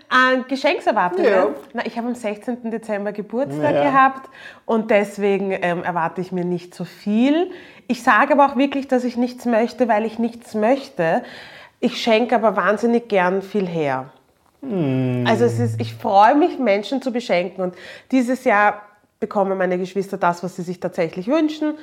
An 0.10 0.46
Geschenkserwartungen? 0.48 1.32
Ja. 1.32 1.50
Na, 1.74 1.86
ich 1.86 1.98
habe 1.98 2.08
am 2.08 2.16
16. 2.16 2.70
Dezember 2.70 3.12
Geburtstag 3.12 3.74
ja. 3.74 3.84
gehabt 3.84 4.30
und 4.66 4.92
deswegen 4.92 5.52
ähm, 5.52 5.84
erwarte 5.84 6.22
ich 6.22 6.32
mir 6.32 6.46
nicht 6.46 6.76
so 6.76 6.86
viel. 6.86 7.50
Ich 7.88 8.04
sage 8.04 8.34
aber 8.34 8.46
auch 8.46 8.56
wirklich, 8.56 8.88
dass 8.88 9.04
ich 9.04 9.18
nichts 9.18 9.46
möchte, 9.46 9.88
weil 9.88 10.06
ich 10.06 10.20
nichts 10.20 10.54
möchte. 10.54 11.24
Ich 11.80 12.02
schenke 12.02 12.36
aber 12.36 12.56
wahnsinnig 12.56 13.08
gern 13.08 13.42
viel 13.42 13.68
her. 13.68 14.10
Mm. 14.62 15.26
Also 15.28 15.46
es 15.46 15.60
ist, 15.60 15.80
ich 15.80 15.94
freue 15.94 16.36
mich, 16.36 16.58
Menschen 16.60 17.02
zu 17.02 17.12
beschenken. 17.12 17.64
Und 17.64 17.76
dieses 18.12 18.44
Jahr 18.44 18.82
bekommen 19.20 19.58
meine 19.58 19.78
Geschwister 19.78 20.18
das, 20.18 20.44
was 20.44 20.56
sie 20.56 20.64
sich 20.64 20.80
tatsächlich 20.80 21.28
wünschen. 21.28 21.78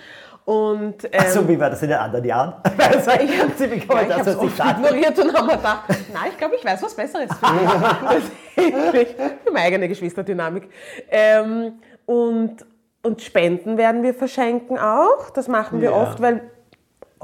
Und, 0.44 1.04
ähm, 1.04 1.20
also 1.20 1.48
wie 1.48 1.58
war 1.58 1.70
das 1.70 1.82
in 1.82 1.88
den 1.88 1.98
anderen 1.98 2.24
Jahren? 2.24 2.54
Also, 2.78 3.10
ich 3.22 3.40
habe 3.40 3.52
sie 3.56 3.66
bekommen, 3.66 4.08
ja, 4.08 4.18
das, 4.18 4.36
was 4.36 4.44
ich 4.44 4.60
ignoriert 4.60 5.18
und 5.18 5.34
habe 5.34 5.56
gedacht, 5.56 5.84
nein, 6.12 6.30
ich 6.30 6.36
glaube, 6.36 6.56
ich 6.56 6.64
weiß 6.64 6.82
was 6.82 6.94
Besseres 6.94 7.30
für 7.34 7.52
mich. 7.52 9.08
für 9.44 9.52
meine 9.52 9.66
eigene 9.66 9.88
Geschwisterdynamik. 9.88 10.68
Ähm, 11.10 11.80
und, 12.04 12.56
und 13.02 13.22
Spenden 13.22 13.78
werden 13.78 14.02
wir 14.02 14.12
verschenken 14.12 14.78
auch. 14.78 15.30
Das 15.30 15.48
machen 15.48 15.80
wir 15.80 15.90
ja. 15.90 15.96
oft, 15.96 16.20
weil 16.20 16.42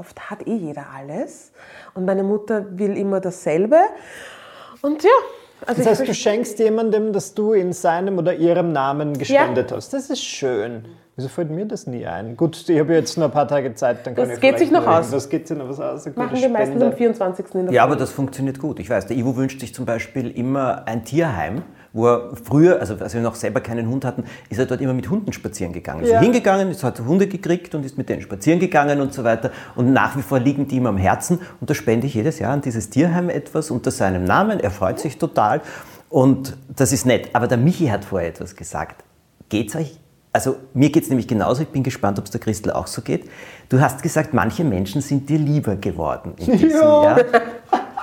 oft 0.01 0.31
hat 0.31 0.47
eh 0.47 0.55
jeder 0.55 0.85
alles. 0.97 1.51
Und 1.93 2.05
meine 2.05 2.23
Mutter 2.23 2.65
will 2.71 2.97
immer 2.97 3.19
dasselbe. 3.19 3.77
Und 4.81 5.03
ja. 5.03 5.09
Also 5.67 5.83
das 5.83 5.99
heißt, 5.99 6.09
du 6.09 6.13
schenkst 6.15 6.57
jemandem, 6.57 7.13
dass 7.13 7.35
du 7.35 7.53
in 7.53 7.71
seinem 7.71 8.17
oder 8.17 8.33
ihrem 8.33 8.71
Namen 8.71 9.17
gespendet 9.17 9.69
ja. 9.69 9.77
hast. 9.77 9.93
Das 9.93 10.09
ist 10.09 10.23
schön. 10.23 10.85
Wieso 11.15 11.29
fällt 11.29 11.51
mir 11.51 11.65
das 11.65 11.85
nie 11.85 12.03
ein? 12.07 12.35
Gut, 12.35 12.67
ich 12.67 12.79
habe 12.79 12.93
jetzt 12.95 13.15
nur 13.15 13.27
ein 13.27 13.31
paar 13.31 13.47
Tage 13.47 13.75
Zeit, 13.75 14.07
dann 14.07 14.15
kann 14.15 14.27
das 14.27 14.37
ich 14.37 14.41
geht 14.41 14.57
sich 14.57 14.71
noch 14.71 14.81
reden. 14.81 14.93
aus. 14.93 15.11
Das 15.11 15.29
geht 15.29 15.47
sich 15.47 15.55
noch 15.55 15.69
was 15.69 15.79
aus. 15.79 16.15
Machen 16.15 16.41
wir 16.41 16.49
meistens 16.49 16.81
am 16.81 16.93
24. 16.93 17.45
in 17.53 17.65
der 17.67 17.75
Ja, 17.75 17.83
aber 17.83 17.95
das 17.95 18.09
funktioniert 18.09 18.57
gut. 18.57 18.79
Ich 18.79 18.89
weiß, 18.89 19.05
der 19.05 19.17
Ivo 19.17 19.35
wünscht 19.35 19.59
sich 19.59 19.75
zum 19.75 19.85
Beispiel 19.85 20.31
immer 20.31 20.87
ein 20.87 21.05
Tierheim 21.05 21.61
wo 21.93 22.07
er 22.07 22.31
früher, 22.41 22.79
also 22.79 22.95
als 22.95 23.13
wir 23.13 23.21
noch 23.21 23.35
selber 23.35 23.59
keinen 23.59 23.87
Hund 23.87 24.05
hatten, 24.05 24.23
ist 24.49 24.57
er 24.57 24.65
dort 24.65 24.81
immer 24.81 24.93
mit 24.93 25.09
Hunden 25.09 25.33
spazieren 25.33 25.73
gegangen. 25.73 26.03
Ist 26.03 26.11
ja. 26.11 26.19
hingegangen, 26.19 26.71
ist, 26.71 26.83
hat 26.83 26.99
Hunde 26.99 27.27
gekriegt 27.27 27.75
und 27.75 27.85
ist 27.85 27.97
mit 27.97 28.09
denen 28.09 28.21
spazieren 28.21 28.59
gegangen 28.59 29.01
und 29.01 29.13
so 29.13 29.23
weiter. 29.23 29.51
Und 29.75 29.91
nach 29.93 30.15
wie 30.17 30.21
vor 30.21 30.39
liegen 30.39 30.67
die 30.67 30.77
ihm 30.77 30.85
am 30.85 30.97
Herzen. 30.97 31.39
Und 31.59 31.69
da 31.69 31.73
spende 31.73 32.07
ich 32.07 32.13
jedes 32.13 32.39
Jahr 32.39 32.53
an 32.53 32.61
dieses 32.61 32.89
Tierheim 32.89 33.29
etwas 33.29 33.71
unter 33.71 33.91
seinem 33.91 34.23
Namen. 34.23 34.59
Er 34.59 34.71
freut 34.71 34.99
sich 34.99 35.17
total. 35.17 35.61
Und 36.09 36.57
das 36.75 36.93
ist 36.93 37.05
nett. 37.05 37.29
Aber 37.33 37.47
der 37.47 37.57
Michi 37.57 37.87
hat 37.87 38.05
vorher 38.05 38.29
etwas 38.29 38.55
gesagt. 38.55 39.03
Geht's 39.49 39.75
euch 39.75 39.97
also 40.33 40.55
mir 40.73 40.89
geht 40.89 41.03
es 41.03 41.09
nämlich 41.09 41.27
genauso, 41.27 41.63
ich 41.63 41.67
bin 41.67 41.83
gespannt, 41.83 42.17
ob 42.17 42.25
es 42.25 42.31
der 42.31 42.39
Christel 42.39 42.71
auch 42.71 42.87
so 42.87 43.01
geht. 43.01 43.29
Du 43.69 43.81
hast 43.81 44.01
gesagt, 44.01 44.33
manche 44.33 44.63
Menschen 44.63 45.01
sind 45.01 45.29
dir 45.29 45.37
lieber 45.37 45.75
geworden 45.75 46.33
in 46.37 46.57
diesem 46.57 46.69
ja. 46.69 47.03
Jahr. 47.03 47.19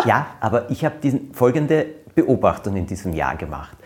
Ja, 0.04 0.26
aber 0.40 0.70
ich 0.70 0.84
habe 0.84 0.96
folgende 1.32 1.86
Beobachtung 2.14 2.76
in 2.76 2.86
diesem 2.86 3.12
Jahr 3.12 3.36
gemacht. 3.36 3.76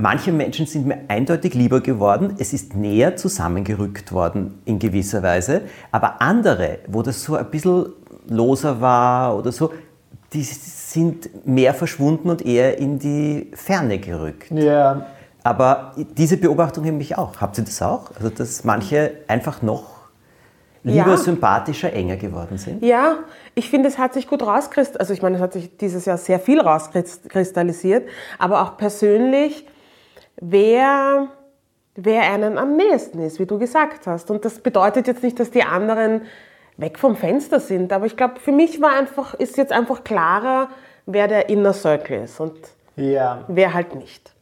Manche 0.00 0.30
Menschen 0.30 0.66
sind 0.66 0.86
mir 0.86 1.00
eindeutig 1.08 1.54
lieber 1.54 1.80
geworden, 1.80 2.34
es 2.38 2.52
ist 2.52 2.76
näher 2.76 3.16
zusammengerückt 3.16 4.12
worden 4.12 4.60
in 4.64 4.78
gewisser 4.78 5.24
Weise, 5.24 5.62
aber 5.90 6.22
andere, 6.22 6.78
wo 6.86 7.02
das 7.02 7.22
so 7.22 7.34
ein 7.34 7.50
bisschen 7.50 7.86
loser 8.28 8.80
war 8.80 9.36
oder 9.36 9.50
so, 9.50 9.72
die 10.32 10.42
sind 10.42 11.46
mehr 11.46 11.74
verschwunden 11.74 12.30
und 12.30 12.46
eher 12.46 12.78
in 12.78 12.98
die 12.98 13.50
Ferne 13.54 13.98
gerückt. 13.98 14.50
Ja. 14.52 15.06
Aber 15.42 15.94
diese 16.16 16.36
Beobachtung 16.36 16.84
habe 16.86 17.00
ich 17.00 17.16
auch. 17.16 17.40
Habt 17.40 17.58
ihr 17.58 17.64
das 17.64 17.80
auch? 17.82 18.10
Also, 18.14 18.28
dass 18.28 18.64
manche 18.64 19.12
einfach 19.26 19.62
noch 19.62 19.98
lieber 20.82 21.10
ja. 21.10 21.16
sympathischer, 21.16 21.92
enger 21.92 22.16
geworden 22.16 22.58
sind? 22.58 22.84
Ja, 22.84 23.16
ich 23.54 23.70
finde, 23.70 23.88
es 23.88 23.98
hat 23.98 24.14
sich 24.14 24.28
gut 24.28 24.42
rauskristallisiert. 24.42 25.00
Also 25.00 25.12
ich 25.12 25.22
meine, 25.22 25.36
es 25.36 25.42
hat 25.42 25.54
sich 25.54 25.76
dieses 25.76 26.04
Jahr 26.04 26.18
sehr 26.18 26.38
viel 26.38 26.60
rauskristallisiert, 26.60 28.08
aber 28.38 28.62
auch 28.62 28.76
persönlich 28.76 29.66
wer, 30.40 31.28
wer 31.94 32.22
einen 32.22 32.58
am 32.58 32.76
nächsten 32.76 33.20
ist, 33.20 33.38
wie 33.38 33.46
du 33.46 33.58
gesagt 33.58 34.06
hast. 34.06 34.30
Und 34.30 34.44
das 34.44 34.60
bedeutet 34.60 35.06
jetzt 35.06 35.22
nicht, 35.22 35.38
dass 35.38 35.50
die 35.50 35.62
anderen 35.62 36.22
weg 36.76 36.98
vom 36.98 37.16
Fenster 37.16 37.58
sind, 37.60 37.92
aber 37.92 38.06
ich 38.06 38.16
glaube, 38.16 38.38
für 38.38 38.52
mich 38.52 38.80
war 38.80 38.92
einfach, 38.92 39.34
ist 39.34 39.56
jetzt 39.56 39.72
einfach 39.72 40.04
klarer, 40.04 40.68
wer 41.06 41.26
der 41.26 41.48
Inner 41.48 41.72
Circle 41.72 42.22
ist 42.22 42.38
und 42.38 42.56
ja. 42.96 43.44
wer 43.48 43.74
halt 43.74 43.96
nicht. 43.96 44.32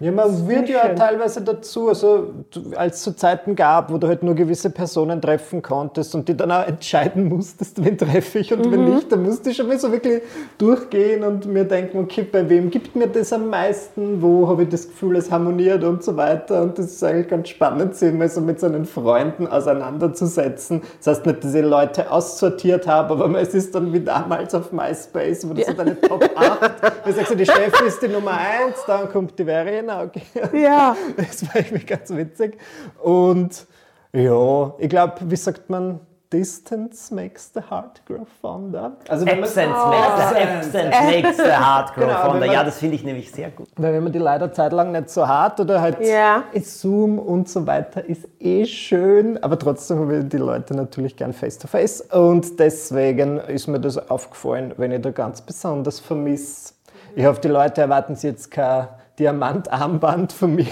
Ja, 0.00 0.12
man 0.12 0.48
wird 0.48 0.70
ja 0.70 0.86
schön. 0.86 0.96
teilweise 0.96 1.42
dazu, 1.42 1.90
also 1.90 2.30
als 2.74 2.96
es 2.96 3.04
so 3.04 3.12
Zeiten 3.12 3.54
gab, 3.54 3.92
wo 3.92 3.98
du 3.98 4.08
halt 4.08 4.22
nur 4.22 4.34
gewisse 4.34 4.70
Personen 4.70 5.20
treffen 5.20 5.60
konntest 5.60 6.14
und 6.14 6.26
die 6.26 6.34
dann 6.34 6.50
auch 6.50 6.66
entscheiden 6.66 7.28
musstest, 7.28 7.84
wen 7.84 7.98
treffe 7.98 8.38
ich 8.38 8.50
und 8.50 8.64
mhm. 8.64 8.72
wen 8.72 8.94
nicht, 8.94 9.12
dann 9.12 9.22
musste 9.22 9.50
ich 9.50 9.58
schon 9.58 9.68
mal 9.68 9.78
so 9.78 9.92
wirklich 9.92 10.22
durchgehen 10.56 11.22
und 11.22 11.44
mir 11.44 11.64
denken, 11.64 11.98
okay, 11.98 12.22
bei 12.22 12.48
wem 12.48 12.70
gibt 12.70 12.96
mir 12.96 13.08
das 13.08 13.30
am 13.34 13.50
meisten, 13.50 14.22
wo 14.22 14.48
habe 14.48 14.62
ich 14.62 14.70
das 14.70 14.88
Gefühl, 14.88 15.16
es 15.16 15.30
harmoniert 15.30 15.84
und 15.84 16.02
so 16.02 16.16
weiter. 16.16 16.62
Und 16.62 16.78
das 16.78 16.86
ist 16.86 17.04
eigentlich 17.04 17.28
ganz 17.28 17.50
spannend, 17.50 17.94
sich 17.94 18.14
mal 18.14 18.28
so 18.30 18.40
mit 18.40 18.58
seinen 18.58 18.86
Freunden 18.86 19.46
auseinanderzusetzen. 19.46 20.80
Das 20.96 21.08
heißt 21.08 21.26
nicht, 21.26 21.44
dass 21.44 21.54
ich 21.54 21.62
Leute 21.62 22.10
aussortiert 22.10 22.86
habe, 22.86 23.22
aber 23.22 23.38
es 23.38 23.52
ist 23.52 23.74
dann 23.74 23.92
wie 23.92 24.00
damals 24.00 24.54
auf 24.54 24.72
MySpace, 24.72 25.46
wo 25.46 25.52
du 25.52 25.60
ja. 25.60 25.66
so 25.66 25.74
deine 25.74 26.00
Top 26.00 26.24
8, 26.34 26.60
da 27.04 27.12
sagst 27.12 27.32
du, 27.32 27.36
die 27.36 27.44
Chef 27.44 27.78
ist 27.86 28.00
die 28.00 28.08
Nummer 28.08 28.32
1, 28.32 28.76
dann 28.86 29.10
kommt 29.10 29.38
die 29.38 29.44
Verena 29.44 29.89
genau. 29.90 30.56
Ja. 30.56 30.96
Das 31.16 31.46
war 31.46 31.56
irgendwie 31.56 31.84
ganz 31.84 32.10
witzig. 32.10 32.58
Und 33.02 33.66
ja, 34.12 34.74
ich 34.78 34.88
glaube, 34.88 35.14
wie 35.22 35.36
sagt 35.36 35.70
man, 35.70 36.00
Distance 36.32 37.12
makes 37.12 37.50
the 37.54 37.60
heart 37.60 38.00
grow 38.06 38.24
fonder. 38.40 38.92
Also 39.08 39.26
Absence, 39.26 39.74
oh. 39.74 39.88
makes, 39.88 40.30
the, 40.30 40.38
absence 40.38 40.96
makes 41.04 41.36
the 41.38 41.42
heart 41.42 41.92
grow 41.94 42.06
genau, 42.06 42.30
fonder. 42.30 42.46
Ja, 42.46 42.62
das 42.62 42.78
finde 42.78 42.94
ich 42.94 43.02
nämlich 43.02 43.32
sehr 43.32 43.50
gut. 43.50 43.66
Weil 43.76 43.94
wenn 43.94 44.04
man 44.04 44.12
die 44.12 44.20
leider 44.20 44.52
zeitlang 44.52 44.92
nicht 44.92 45.10
so 45.10 45.26
hat 45.26 45.58
oder 45.58 45.80
halt 45.80 46.00
ja. 46.00 46.44
Zoom 46.62 47.18
und 47.18 47.48
so 47.48 47.66
weiter 47.66 48.04
ist 48.04 48.28
eh 48.38 48.64
schön, 48.64 49.42
aber 49.42 49.58
trotzdem 49.58 49.98
habe 49.98 50.18
ich 50.18 50.28
die 50.28 50.36
Leute 50.36 50.76
natürlich 50.76 51.16
gern 51.16 51.32
face 51.32 51.58
to 51.58 51.66
face 51.66 52.00
und 52.00 52.60
deswegen 52.60 53.38
ist 53.38 53.66
mir 53.66 53.80
das 53.80 53.98
aufgefallen, 54.08 54.72
wenn 54.76 54.92
ich 54.92 55.02
da 55.02 55.10
ganz 55.10 55.40
besonders 55.42 55.98
vermisse. 55.98 56.74
Ich 57.16 57.26
hoffe, 57.26 57.40
die 57.40 57.48
Leute 57.48 57.80
erwarten 57.80 58.14
sich 58.14 58.30
jetzt 58.30 58.52
kein 58.52 58.86
Diamantarmband 59.20 60.32
von 60.32 60.54
mir. 60.54 60.66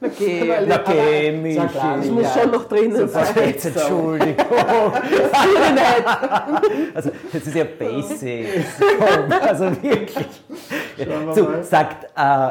Okay, 0.00 0.50
okay, 0.70 1.32
Michi. 1.32 1.56
Das 1.56 2.06
muss 2.06 2.32
schon 2.34 2.50
noch 2.50 2.64
drinnen 2.64 3.08
sein. 3.08 3.26
Jetzt 3.36 3.66
Entschuldigung. 3.66 4.34
also, 6.94 7.10
das 7.32 7.46
ist 7.46 7.54
ja 7.54 7.64
basic. 7.64 8.46
also 9.40 9.70
wirklich. 9.82 10.26
So, 11.34 11.48
sagt, 11.62 12.06
äh, 12.16 12.50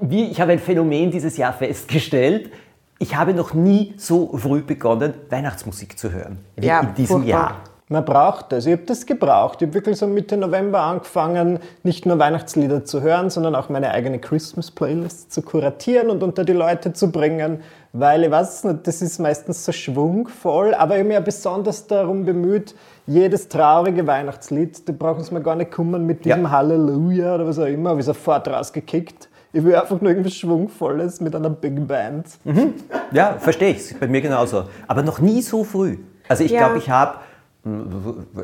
wie, 0.00 0.30
ich 0.30 0.40
habe 0.40 0.52
ein 0.52 0.58
Phänomen 0.58 1.10
dieses 1.10 1.36
Jahr 1.36 1.52
festgestellt. 1.52 2.50
Ich 2.98 3.14
habe 3.14 3.34
noch 3.34 3.52
nie 3.52 3.94
so 3.98 4.34
früh 4.36 4.62
begonnen, 4.62 5.12
Weihnachtsmusik 5.28 5.98
zu 5.98 6.12
hören 6.12 6.38
wie 6.56 6.66
ja, 6.66 6.80
in 6.80 6.94
diesem 6.94 7.22
furchtbar. 7.22 7.28
Jahr. 7.28 7.56
Man 7.88 8.04
braucht 8.04 8.50
das. 8.50 8.66
Ich 8.66 8.72
habe 8.72 8.82
das 8.82 9.06
gebraucht. 9.06 9.62
Ich 9.62 9.68
habe 9.68 9.74
wirklich 9.74 9.96
so 9.98 10.08
Mitte 10.08 10.36
November 10.36 10.80
angefangen, 10.80 11.60
nicht 11.84 12.04
nur 12.04 12.18
Weihnachtslieder 12.18 12.84
zu 12.84 13.00
hören, 13.00 13.30
sondern 13.30 13.54
auch 13.54 13.68
meine 13.68 13.92
eigene 13.92 14.18
Christmas-Playlist 14.18 15.32
zu 15.32 15.42
kuratieren 15.42 16.10
und 16.10 16.24
unter 16.24 16.44
die 16.44 16.52
Leute 16.52 16.94
zu 16.94 17.12
bringen, 17.12 17.60
weil 17.92 18.24
ich 18.24 18.30
weiß 18.32 18.64
nicht, 18.64 18.88
das 18.88 19.02
ist 19.02 19.20
meistens 19.20 19.64
so 19.64 19.70
schwungvoll, 19.70 20.74
aber 20.74 20.94
ich 20.94 20.98
habe 20.98 21.08
mich 21.08 21.14
ja 21.14 21.20
besonders 21.20 21.86
darum 21.86 22.24
bemüht, 22.24 22.74
jedes 23.06 23.48
traurige 23.48 24.04
Weihnachtslied, 24.04 24.88
da 24.88 24.92
brauchen 24.92 25.22
Sie 25.22 25.32
mir 25.32 25.40
gar 25.40 25.54
nicht 25.54 25.70
kommen 25.70 26.06
mit 26.06 26.24
diesem 26.24 26.42
ja. 26.42 26.50
Halleluja 26.50 27.36
oder 27.36 27.46
was 27.46 27.60
auch 27.60 27.66
immer, 27.66 27.90
habe 27.90 28.00
ich 28.00 28.06
sofort 28.06 28.48
rausgekickt. 28.48 29.28
Ich 29.52 29.62
will 29.62 29.76
einfach 29.76 30.00
nur 30.00 30.10
irgendwas 30.10 30.34
Schwungvolles 30.34 31.20
mit 31.20 31.36
einer 31.36 31.50
Big 31.50 31.86
Band. 31.86 32.26
Mhm. 32.42 32.74
Ja, 33.12 33.36
verstehe 33.38 33.70
ich. 33.70 33.96
Bei 33.98 34.08
mir 34.08 34.20
genauso. 34.20 34.64
Aber 34.88 35.04
noch 35.04 35.20
nie 35.20 35.40
so 35.40 35.62
früh. 35.62 35.98
Also 36.28 36.42
ich 36.42 36.50
ja. 36.50 36.58
glaube, 36.58 36.78
ich 36.78 36.90
habe 36.90 37.18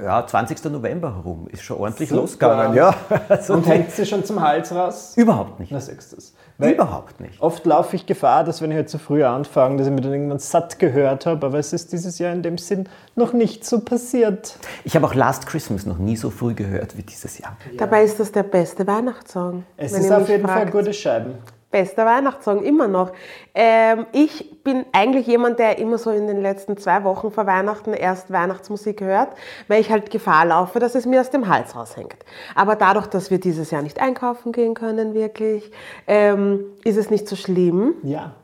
ja, 0.02 0.26
20. 0.26 0.64
November 0.64 1.14
herum 1.14 1.47
ist 1.50 1.62
schon 1.62 1.79
ordentlich 1.79 2.09
Super. 2.09 2.21
losgegangen. 2.23 2.76
Ja. 2.76 2.95
Also 3.29 3.55
Und 3.55 3.67
hängt 3.67 3.91
sie 3.93 4.05
schon 4.05 4.25
zum 4.25 4.41
Hals 4.41 4.75
raus? 4.75 5.12
Überhaupt 5.17 5.61
nicht. 5.61 5.71
Na. 5.71 5.81
Weil 6.59 6.75
Überhaupt 6.75 7.21
nicht. 7.21 7.41
Oft 7.41 7.64
laufe 7.64 7.97
ich 7.97 8.07
Gefahr, 8.07 8.45
dass 8.45 8.61
wenn 8.61 8.71
ich 8.71 8.76
halt 8.76 8.88
zu 8.88 8.99
früh 8.99 9.25
anfange, 9.25 9.76
dass 9.79 9.87
ich 9.87 9.93
mir 9.93 10.00
dann 10.00 10.12
irgendwann 10.12 10.38
satt 10.38 10.79
gehört 10.79 11.26
habe, 11.26 11.47
aber 11.47 11.59
es 11.59 11.73
ist 11.73 11.93
dieses 11.93 12.19
Jahr 12.19 12.33
in 12.33 12.43
dem 12.43 12.59
Sinn 12.59 12.88
noch 13.17 13.33
nicht 13.33 13.64
so 13.64 13.81
passiert. 13.81 14.57
Ich 14.85 14.95
habe 14.97 15.07
auch 15.07 15.14
Last 15.14 15.47
Christmas 15.47 15.87
noch 15.87 15.99
nie 15.99 16.17
so 16.17 16.31
früh 16.31 16.55
gehört 16.55 16.97
wie 16.97 17.02
dieses 17.02 17.38
Jahr. 17.38 17.57
Ja. 17.71 17.79
Dabei 17.79 18.05
ist 18.05 18.21
das 18.21 18.33
der 18.33 18.43
beste 18.43 18.87
Weihnachtssong. 18.87 19.64
Es 19.76 19.93
ist 19.93 20.11
auf 20.11 20.29
jeden 20.29 20.45
fragt. 20.45 20.71
Fall 20.71 20.83
gute 20.83 20.93
Scheiben. 20.93 21.35
Bester 21.73 22.07
Weihnachtssong, 22.07 22.62
immer 22.62 22.87
noch. 22.87 23.12
Ähm, 23.55 24.07
ich 24.12 24.62
bin 24.62 24.87
eigentlich 24.93 25.26
jemand, 25.26 25.59
der 25.59 25.79
immer 25.79 25.99
so 25.99 26.11
in 26.11 26.29
den 26.29 26.41
letzten 26.41 26.76
zwei 26.76 27.02
Wochen 27.02 27.33
vor 27.33 27.47
Weihnachten 27.47 27.95
erst 27.95 28.31
Weihnachtsmusik 28.31 29.00
hört, 29.00 29.31
weil 29.67 29.81
ich 29.81 29.91
halt 29.91 30.11
Gefahr 30.11 30.45
laufe, 30.45 30.79
dass 30.79 30.95
es 30.95 31.07
mir 31.07 31.21
aus 31.21 31.31
dem 31.31 31.49
Hals 31.49 31.75
raushängt. 31.75 32.17
Aber 32.55 32.76
dadurch, 32.76 33.09
dass 33.09 33.31
wir 33.31 33.41
dieses 33.41 33.71
Jahr 33.73 33.83
nicht 33.83 34.00
einkaufen 34.00 34.52
gehen 34.52 34.75
können, 34.75 35.14
wirklich, 35.14 35.73
ähm, 36.07 36.67
ist 36.85 36.97
es 36.97 37.11
nicht 37.11 37.26
so 37.26 37.35
schlimm. 37.35 37.95
Ja. 38.05 38.35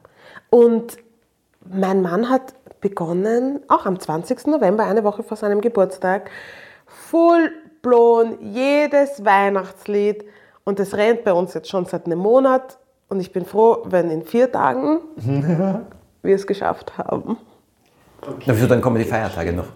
Und 0.50 0.96
mein 1.64 2.02
Mann 2.02 2.30
hat 2.30 2.54
begonnen, 2.80 3.60
auch 3.68 3.86
am 3.86 4.00
20. 4.00 4.46
November, 4.46 4.84
eine 4.84 5.04
Woche 5.04 5.22
vor 5.22 5.36
seinem 5.36 5.60
Geburtstag, 5.60 6.30
full 6.86 7.52
blown 7.82 8.38
jedes 8.40 9.24
Weihnachtslied 9.24 10.24
und 10.64 10.80
es 10.80 10.96
rennt 10.96 11.24
bei 11.24 11.32
uns 11.32 11.54
jetzt 11.54 11.68
schon 11.68 11.86
seit 11.86 12.06
einem 12.06 12.18
Monat 12.18 12.78
und 13.08 13.20
ich 13.20 13.32
bin 13.32 13.44
froh, 13.44 13.84
wenn 13.86 14.10
in 14.10 14.22
vier 14.22 14.50
Tagen 14.50 15.00
wir 16.22 16.34
es 16.34 16.46
geschafft 16.46 16.98
haben. 16.98 17.38
Okay. 18.20 18.44
Dafür 18.46 18.66
dann 18.66 18.80
kommen 18.80 18.98
die 18.98 19.04
Feiertage 19.04 19.52
noch. 19.52 19.66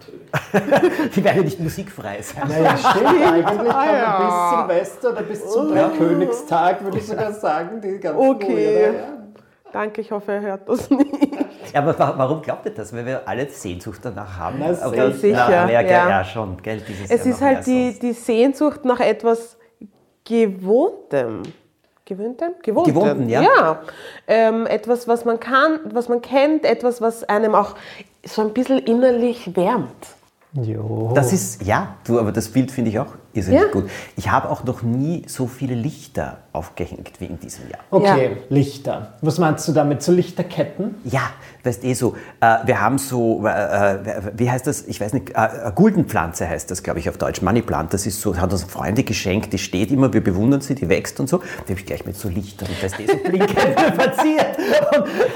die 1.14 1.22
werden 1.24 1.44
nicht 1.44 1.60
musikfrei 1.60 2.20
sein. 2.22 2.48
Naja, 2.48 2.76
stimmt. 2.76 3.06
Eigentlich 3.06 3.72
ah, 3.72 4.66
bis 4.66 4.88
Silvester 4.88 5.10
oder 5.10 5.22
bis 5.22 5.48
zum 5.48 5.66
oh. 5.66 5.74
Dreikönigstag, 5.74 6.82
würde 6.82 6.98
ich 6.98 7.06
sogar 7.06 7.32
sagen, 7.32 7.80
die 7.80 8.00
ganzen 8.00 8.20
Okay. 8.20 8.86
Ja. 8.86 9.22
Danke, 9.72 10.00
ich 10.00 10.10
hoffe, 10.10 10.32
er 10.32 10.40
hört 10.40 10.68
das 10.68 10.90
nicht. 10.90 11.08
Ja, 11.72 11.80
aber 11.80 11.98
warum 11.98 12.42
glaubt 12.42 12.66
ihr 12.66 12.74
das? 12.74 12.92
Weil 12.92 13.06
wir 13.06 13.26
alle 13.26 13.48
Sehnsucht 13.48 14.00
danach 14.02 14.36
haben. 14.36 14.56
Na, 14.58 14.86
Oder, 14.86 15.12
sicher. 15.12 15.46
Na, 15.48 15.70
ja, 15.70 15.80
ja. 15.80 16.08
ja, 16.08 16.24
schon. 16.24 16.58
Gell, 16.62 16.82
es 17.08 17.24
ist 17.24 17.40
halt 17.40 17.64
die, 17.66 17.98
die 17.98 18.12
Sehnsucht 18.12 18.84
nach 18.84 19.00
etwas 19.00 19.56
Gewohntem. 20.24 21.42
Gewöhntem? 22.12 22.52
Gewohnten. 22.62 22.92
Gewohnten, 22.92 23.28
ja. 23.28 23.42
ja. 23.42 23.80
Ähm, 24.26 24.66
etwas, 24.66 25.08
was 25.08 25.24
man 25.24 25.40
kann, 25.40 25.80
was 25.84 26.08
man 26.08 26.20
kennt, 26.20 26.64
etwas, 26.64 27.00
was 27.00 27.24
einem 27.24 27.54
auch 27.54 27.74
so 28.24 28.42
ein 28.42 28.52
bisschen 28.52 28.78
innerlich 28.78 29.56
wärmt. 29.56 30.06
Jo. 30.52 31.12
Das 31.14 31.32
ist, 31.32 31.62
ja, 31.62 31.96
du, 32.06 32.18
aber 32.18 32.32
das 32.32 32.48
Bild 32.48 32.70
finde 32.70 32.90
ich 32.90 32.98
auch 32.98 33.14
irrsinnig 33.32 33.62
ja. 33.62 33.68
gut. 33.68 33.90
Ich 34.16 34.30
habe 34.30 34.50
auch 34.50 34.64
noch 34.64 34.82
nie 34.82 35.24
so 35.26 35.46
viele 35.46 35.74
Lichter 35.74 36.38
aufgehängt 36.52 37.20
wie 37.20 37.26
in 37.26 37.40
diesem 37.40 37.68
Jahr. 37.70 37.80
Okay, 37.90 38.30
ja. 38.32 38.38
Lichter. 38.48 39.14
Was 39.22 39.38
meinst 39.38 39.66
du 39.68 39.72
damit? 39.72 40.02
So 40.02 40.12
Lichterketten? 40.12 40.96
Ja, 41.04 41.30
weißt 41.64 41.84
eh 41.84 41.94
so. 41.94 42.16
Äh, 42.40 42.58
wir 42.66 42.80
haben 42.80 42.98
so, 42.98 43.46
äh, 43.46 44.32
wie 44.34 44.50
heißt 44.50 44.66
das? 44.66 44.82
Ich 44.86 45.00
weiß 45.00 45.14
nicht, 45.14 45.30
äh, 45.30 45.72
Guldenpflanze 45.74 46.48
heißt 46.48 46.70
das, 46.70 46.82
glaube 46.82 46.98
ich, 46.98 47.08
auf 47.08 47.16
Deutsch. 47.16 47.40
Moneyplant. 47.42 47.94
Das 47.94 48.06
ist 48.06 48.20
so, 48.20 48.36
hat 48.36 48.52
uns 48.52 48.64
Freunde 48.64 49.02
geschenkt, 49.02 49.52
die 49.52 49.58
steht 49.58 49.90
immer, 49.90 50.12
wir 50.12 50.22
bewundern 50.22 50.60
sie, 50.60 50.74
die 50.74 50.88
wächst 50.88 51.20
und 51.20 51.28
so. 51.28 51.38
Die 51.38 51.70
habe 51.70 51.80
ich 51.80 51.86
gleich 51.86 52.04
mit 52.04 52.16
so 52.16 52.28
Lichtern, 52.28 52.68
weißt 52.80 53.00
eh 53.00 53.06
so 53.06 53.16
blinkend 53.16 53.58
verziert. 53.96 54.56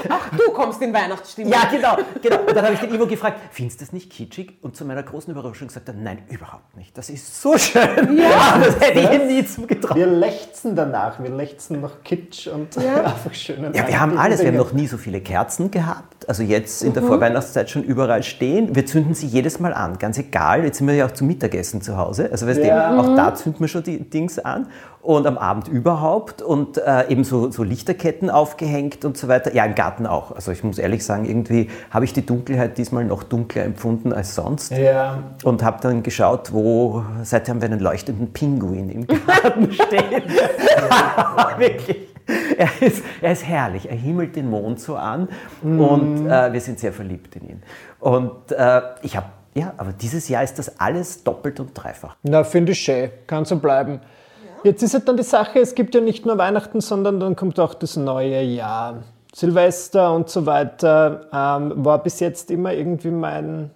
Ach, 0.09 0.29
du 0.37 0.51
kommst 0.51 0.81
in 0.81 0.93
Weihnachtsstimmung. 0.93 1.51
Ja, 1.51 1.67
genau. 1.71 1.97
genau. 2.21 2.39
Und 2.41 2.55
dann 2.55 2.63
habe 2.63 2.73
ich 2.75 2.79
den 2.79 2.93
Ivo 2.93 3.07
gefragt, 3.07 3.39
findest 3.51 3.81
du 3.81 3.85
das 3.85 3.93
nicht 3.93 4.11
kitschig? 4.11 4.59
Und 4.61 4.75
zu 4.75 4.85
meiner 4.85 5.03
großen 5.03 5.31
Überraschung 5.31 5.67
gesagt, 5.67 5.89
nein, 5.95 6.19
überhaupt 6.29 6.75
nicht. 6.77 6.97
Das 6.97 7.09
ist 7.09 7.41
so 7.41 7.57
schön. 7.57 7.86
Ja, 8.17 8.59
das 8.63 8.79
hätte 8.79 8.99
ich 8.99 9.11
ihm 9.11 9.27
nie 9.27 9.45
zugetraut. 9.45 9.95
Wir 9.95 10.07
lechzen 10.07 10.75
danach, 10.75 11.21
wir 11.21 11.29
lechzen 11.29 11.81
nach 11.81 12.03
Kitsch 12.03 12.47
und 12.47 12.75
ja. 12.75 13.03
einfach 13.05 13.33
schönen 13.33 13.73
Ja, 13.73 13.87
wir 13.87 13.99
haben 13.99 14.17
alles. 14.17 14.41
Wir 14.41 14.47
haben 14.47 14.57
noch 14.57 14.73
nie 14.73 14.87
so 14.87 14.97
viele 14.97 15.21
Kerzen 15.21 15.71
gehabt. 15.71 16.27
Also 16.27 16.43
jetzt 16.43 16.83
in 16.83 16.93
der 16.93 17.03
mhm. 17.03 17.07
Vorweihnachtszeit 17.07 17.69
schon 17.69 17.83
überall 17.83 18.23
stehen. 18.23 18.75
Wir 18.75 18.85
zünden 18.85 19.13
sie 19.13 19.27
jedes 19.27 19.59
Mal 19.59 19.73
an, 19.73 19.97
ganz 19.97 20.17
egal. 20.17 20.63
Jetzt 20.63 20.79
sind 20.79 20.87
wir 20.87 20.95
ja 20.95 21.05
auch 21.05 21.11
zum 21.11 21.27
Mittagessen 21.27 21.81
zu 21.81 21.97
Hause. 21.97 22.29
Also 22.31 22.47
weißt 22.47 22.63
ja. 22.63 22.91
du, 22.91 22.99
auch 22.99 23.15
da 23.15 23.35
zünden 23.35 23.59
wir 23.61 23.67
schon 23.67 23.83
die 23.83 24.09
Dings 24.09 24.39
an 24.39 24.67
und 25.07 25.25
am 25.25 25.37
Abend 25.37 25.69
überhaupt 25.69 26.41
und 26.41 26.77
äh, 26.79 27.07
eben 27.07 27.23
so, 27.23 27.49
so, 27.49 27.63
Lichterketten 27.63 28.29
aufgehängt 28.29 29.05
und 29.05 29.17
so 29.17 29.29
weiter. 29.29 29.55
Ja, 29.55 29.63
im 29.63 29.73
Garten 29.73 30.05
auch. 30.05 30.33
Also 30.33 30.51
ich 30.51 30.65
muss 30.65 30.79
ehrlich 30.79 31.05
sagen, 31.05 31.23
irgendwie 31.23 31.69
habe 31.91 32.03
ich 32.03 32.11
die 32.11 32.25
Dunkelheit 32.25 32.77
diesmal 32.77 33.05
noch 33.05 33.23
dunkler 33.23 33.63
empfunden 33.63 34.11
als 34.11 34.35
sonst 34.35 34.73
ja. 34.73 35.23
und 35.45 35.63
habe 35.63 35.77
dann 35.81 36.03
geschaut, 36.03 36.51
wo, 36.51 37.05
seitdem 37.23 37.55
haben 37.55 37.61
wir 37.61 37.69
einen 37.69 37.79
leuchtenden 37.79 38.33
Pinguin 38.33 38.89
im 38.89 39.07
Garten 39.07 39.71
stehen. 39.71 40.23
Wirklich. 41.57 42.09
Er 42.57 42.69
ist, 42.81 43.01
er 43.21 43.31
ist 43.31 43.47
herrlich, 43.47 43.89
er 43.89 43.95
himmelt 43.95 44.35
den 44.35 44.49
Mond 44.49 44.81
so 44.81 44.97
an 44.97 45.29
mm. 45.63 45.79
und 45.79 46.27
äh, 46.27 46.51
wir 46.51 46.59
sind 46.59 46.79
sehr 46.79 46.91
verliebt 46.91 47.33
in 47.37 47.49
ihn. 47.49 47.63
Und 48.01 48.51
äh, 48.51 48.81
ich 49.03 49.15
habe 49.15 49.27
ja, 49.53 49.73
aber 49.77 49.93
dieses 49.93 50.27
Jahr 50.27 50.43
ist 50.43 50.59
das 50.59 50.79
alles 50.79 51.23
doppelt 51.23 51.61
und 51.61 51.71
dreifach. 51.73 52.17
Na, 52.23 52.43
finde 52.43 52.73
ich 52.73 52.79
schön. 52.79 53.09
Kann 53.25 53.45
so 53.45 53.57
bleiben. 53.57 54.01
Jetzt 54.63 54.83
ist 54.83 54.93
halt 54.93 55.07
dann 55.07 55.17
die 55.17 55.23
Sache, 55.23 55.59
es 55.59 55.75
gibt 55.75 55.93
ja 55.95 56.01
nicht 56.01 56.25
nur 56.25 56.37
Weihnachten, 56.37 56.81
sondern 56.81 57.19
dann 57.19 57.35
kommt 57.35 57.59
auch 57.59 57.73
das 57.73 57.95
neue 57.95 58.41
Jahr. 58.41 59.03
Silvester 59.33 60.13
und 60.15 60.29
so 60.29 60.45
weiter 60.45 61.27
ähm, 61.31 61.73
war 61.85 62.01
bis 62.01 62.19
jetzt 62.19 62.49
immer 62.49 62.73
irgendwie 62.73 63.11
mein 63.11 63.69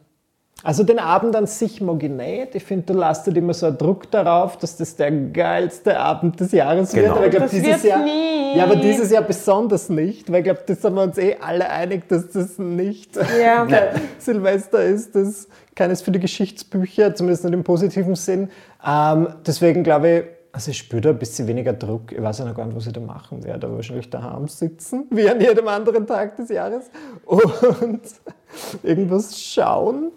Also 0.64 0.84
den 0.84 0.98
Abend 0.98 1.36
an 1.36 1.46
sich 1.46 1.82
mag 1.82 2.02
ich 2.02 2.10
nicht. 2.10 2.56
Ich 2.56 2.64
finde, 2.64 2.94
du 2.94 3.00
lastet 3.00 3.38
immer 3.38 3.54
so 3.54 3.68
einen 3.68 3.78
Druck 3.78 4.10
darauf, 4.10 4.58
dass 4.58 4.78
das 4.78 4.96
der 4.96 5.12
geilste 5.12 6.00
Abend 6.00 6.40
des 6.40 6.52
Jahres 6.52 6.92
Genau. 6.94 7.04
wird. 7.10 7.16
Aber 7.18 7.26
ich 7.26 7.32
glaub, 7.32 7.44
Das 7.44 7.52
dieses 7.52 7.84
Jahr, 7.84 8.04
nie. 8.04 8.58
Ja, 8.58 8.64
aber 8.64 8.76
dieses 8.76 9.12
Jahr 9.12 9.22
besonders 9.24 9.90
nicht, 9.90 10.32
weil 10.32 10.40
ich 10.40 10.44
glaube, 10.46 10.62
das 10.66 10.82
sind 10.82 10.94
wir 10.96 11.04
uns 11.04 11.18
eh 11.18 11.38
alle 11.40 11.70
einig, 11.70 12.08
dass 12.10 12.32
das 12.32 12.58
nicht 12.58 13.16
Ja. 13.42 13.68
Silvester 14.18 14.84
ist, 14.84 15.16
das 15.16 15.48
keines 15.76 16.02
für 16.02 16.12
die 16.12 16.20
Geschichtsbücher, 16.20 17.14
zumindest 17.16 17.44
nicht 17.44 17.54
im 17.54 17.64
positiven 17.64 18.16
Sinn. 18.16 18.50
Ähm, 18.86 19.28
deswegen 19.46 19.84
glaube 19.84 20.10
ich, 20.10 20.24
also 20.54 20.72
ich 20.72 20.78
spüre 20.78 21.02
da 21.02 21.10
ein 21.12 21.20
bisschen 21.20 21.48
weniger 21.48 21.74
Druck. 21.74 22.12
Ich 22.12 22.22
weiß 22.22 22.40
ja 22.40 22.46
noch 22.46 22.56
gar 22.56 22.66
nicht, 22.66 22.76
was 22.76 22.86
ich 22.88 22.94
da 22.94 23.00
machen 23.00 23.44
werde, 23.44 23.68
aber 23.68 23.78
wahrscheinlich 23.78 24.10
daheim 24.10 24.48
sitzen, 24.48 25.06
wie 25.12 25.30
an 25.30 25.40
jedem 25.40 25.68
anderen 25.68 26.06
Tag 26.06 26.36
des 26.36 26.50
Jahres 26.50 26.86
und 27.26 28.02
irgendwas 28.84 29.40
schauen. 29.40 30.12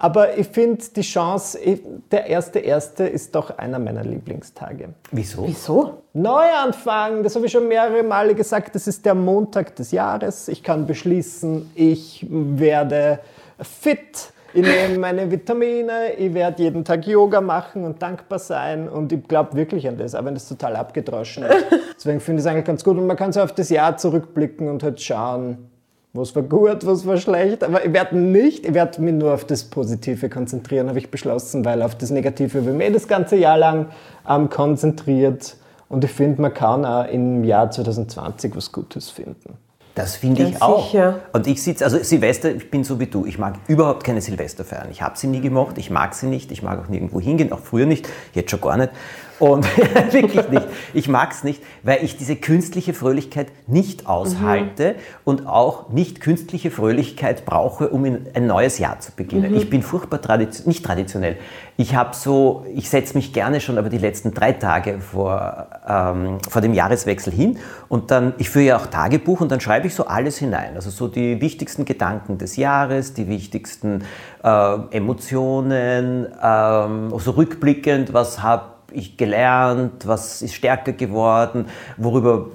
Aber 0.00 0.36
ich 0.38 0.46
finde 0.46 0.84
die 0.94 1.00
Chance, 1.00 1.58
ich- 1.58 1.82
der 2.12 2.26
erste 2.26 2.60
erste 2.60 3.04
ist 3.04 3.34
doch 3.34 3.58
einer 3.58 3.80
meiner 3.80 4.04
Lieblingstage. 4.04 4.90
Wieso? 5.10 5.44
Wieso? 5.46 6.02
Neuanfang, 6.12 7.24
das 7.24 7.34
habe 7.34 7.46
ich 7.46 7.52
schon 7.52 7.66
mehrere 7.66 8.04
Male 8.04 8.34
gesagt, 8.36 8.74
das 8.76 8.86
ist 8.86 9.04
der 9.04 9.14
Montag 9.16 9.74
des 9.74 9.90
Jahres. 9.90 10.46
Ich 10.48 10.62
kann 10.62 10.86
beschließen, 10.86 11.70
ich 11.74 12.24
werde 12.30 13.18
fit, 13.60 14.32
ich 14.54 14.62
nehme 14.62 14.98
meine 14.98 15.30
Vitamine, 15.30 16.14
ich 16.16 16.32
werde 16.32 16.62
jeden 16.62 16.84
Tag 16.84 17.06
Yoga 17.06 17.40
machen 17.40 17.84
und 17.84 18.00
dankbar 18.00 18.38
sein 18.38 18.88
und 18.88 19.12
ich 19.12 19.26
glaube 19.28 19.56
wirklich 19.56 19.86
an 19.86 19.98
das, 19.98 20.14
auch 20.14 20.24
wenn 20.24 20.34
das 20.34 20.48
total 20.48 20.76
abgedroschen 20.76 21.44
ist. 21.44 21.66
Deswegen 21.96 22.20
finde 22.20 22.40
ich 22.40 22.46
es 22.46 22.50
eigentlich 22.50 22.64
ganz 22.64 22.82
gut 22.82 22.96
und 22.96 23.06
man 23.06 23.16
kann 23.16 23.32
so 23.32 23.40
auf 23.40 23.52
das 23.52 23.68
Jahr 23.68 23.96
zurückblicken 23.96 24.68
und 24.68 24.82
halt 24.82 25.00
schauen, 25.00 25.68
was 26.14 26.34
war 26.34 26.42
gut, 26.42 26.86
was 26.86 27.06
war 27.06 27.16
schlecht. 27.18 27.62
Aber 27.62 27.84
ich 27.84 27.92
werde 27.92 28.16
nicht, 28.16 28.66
ich 28.66 28.74
werde 28.74 29.00
mich 29.02 29.14
nur 29.14 29.34
auf 29.34 29.44
das 29.44 29.64
Positive 29.64 30.28
konzentrieren, 30.28 30.88
habe 30.88 30.98
ich 30.98 31.10
beschlossen, 31.10 31.64
weil 31.64 31.82
auf 31.82 31.94
das 31.94 32.10
Negative 32.10 32.58
habe 32.58 32.70
ich 32.70 32.76
mich 32.76 32.92
das 32.92 33.08
ganze 33.08 33.36
Jahr 33.36 33.58
lang 33.58 33.86
ähm, 34.28 34.48
konzentriert. 34.48 35.56
Und 35.88 36.04
ich 36.04 36.10
finde, 36.10 36.42
man 36.42 36.54
kann 36.54 36.84
auch 36.84 37.06
im 37.06 37.44
Jahr 37.44 37.70
2020 37.70 38.54
was 38.56 38.72
Gutes 38.72 39.10
finden. 39.10 39.56
Das 39.98 40.14
finde 40.14 40.44
ich 40.44 40.62
auch. 40.62 40.86
sicher. 40.86 41.20
Und 41.32 41.46
ich 41.48 41.60
sitze, 41.60 41.84
also 41.84 41.98
Silvester, 42.00 42.54
ich 42.54 42.70
bin 42.70 42.84
so 42.84 43.00
wie 43.00 43.06
du. 43.06 43.26
Ich 43.26 43.36
mag 43.36 43.56
überhaupt 43.66 44.04
keine 44.04 44.20
Silvesterfeiern. 44.20 44.92
Ich 44.92 45.02
habe 45.02 45.18
sie 45.18 45.26
nie 45.26 45.40
gemocht, 45.40 45.76
ich 45.76 45.90
mag 45.90 46.14
sie 46.14 46.26
nicht, 46.26 46.52
ich 46.52 46.62
mag 46.62 46.78
auch 46.78 46.88
nirgendwo 46.88 47.20
hingehen, 47.20 47.50
auch 47.52 47.58
früher 47.58 47.84
nicht, 47.84 48.08
jetzt 48.32 48.52
schon 48.52 48.60
gar 48.60 48.76
nicht. 48.76 48.90
Und 49.38 49.66
wirklich 50.12 50.48
nicht. 50.48 50.66
Ich 50.94 51.08
mag 51.08 51.32
es 51.32 51.44
nicht, 51.44 51.62
weil 51.82 52.02
ich 52.02 52.16
diese 52.16 52.36
künstliche 52.36 52.94
Fröhlichkeit 52.94 53.48
nicht 53.66 54.06
aushalte 54.06 54.96
und 55.24 55.46
auch 55.46 55.90
nicht 55.90 56.20
künstliche 56.20 56.70
Fröhlichkeit 56.70 57.44
brauche, 57.44 57.88
um 57.88 58.04
in 58.04 58.26
ein 58.34 58.46
neues 58.46 58.78
Jahr 58.78 58.98
zu 59.00 59.12
beginnen. 59.12 59.54
Ich 59.54 59.70
bin 59.70 59.82
furchtbar 59.82 60.20
tradition 60.20 60.66
nicht 60.66 60.84
traditionell. 60.84 61.36
Ich 61.76 61.94
habe 61.94 62.14
so, 62.14 62.66
ich 62.74 62.90
setze 62.90 63.16
mich 63.16 63.32
gerne 63.32 63.60
schon 63.60 63.78
aber 63.78 63.88
die 63.88 63.98
letzten 63.98 64.34
drei 64.34 64.52
Tage 64.52 64.98
vor, 65.00 65.68
ähm, 65.88 66.38
vor 66.48 66.60
dem 66.60 66.74
Jahreswechsel 66.74 67.32
hin 67.32 67.58
und 67.88 68.10
dann, 68.10 68.34
ich 68.38 68.50
führe 68.50 68.64
ja 68.64 68.76
auch 68.76 68.86
Tagebuch 68.86 69.40
und 69.40 69.52
dann 69.52 69.60
schreibe 69.60 69.86
ich 69.86 69.94
so 69.94 70.06
alles 70.06 70.38
hinein. 70.38 70.74
Also 70.74 70.90
so 70.90 71.06
die 71.06 71.40
wichtigsten 71.40 71.84
Gedanken 71.84 72.38
des 72.38 72.56
Jahres, 72.56 73.14
die 73.14 73.28
wichtigsten 73.28 74.02
äh, 74.42 74.74
Emotionen, 74.90 76.26
ähm, 76.42 77.12
so 77.16 77.30
rückblickend, 77.32 78.12
was 78.12 78.42
habe 78.42 78.77
ich 78.98 79.16
gelernt, 79.16 80.06
was 80.06 80.42
ist 80.42 80.54
stärker 80.54 80.92
geworden, 80.92 81.66
worüber 81.96 82.46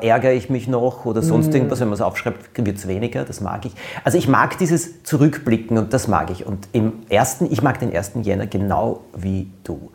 äh, 0.00 0.08
ärgere 0.08 0.32
ich 0.32 0.50
mich 0.50 0.68
noch 0.68 1.04
oder 1.04 1.22
sonst 1.22 1.54
irgendwas, 1.54 1.80
wenn 1.80 1.88
man 1.88 1.94
es 1.94 2.00
aufschreibt, 2.00 2.50
wird 2.56 2.76
es 2.76 2.88
weniger, 2.88 3.24
das 3.24 3.40
mag 3.40 3.64
ich. 3.64 3.72
Also 4.04 4.18
ich 4.18 4.28
mag 4.28 4.58
dieses 4.58 5.02
Zurückblicken 5.02 5.78
und 5.78 5.92
das 5.92 6.08
mag 6.08 6.30
ich. 6.30 6.46
Und 6.46 6.68
im 6.72 7.02
ersten, 7.08 7.50
ich 7.50 7.62
mag 7.62 7.78
den 7.78 7.92
ersten 7.92 8.22
Jänner 8.22 8.46
genau 8.46 9.00
wie 9.16 9.48
du. 9.64 9.90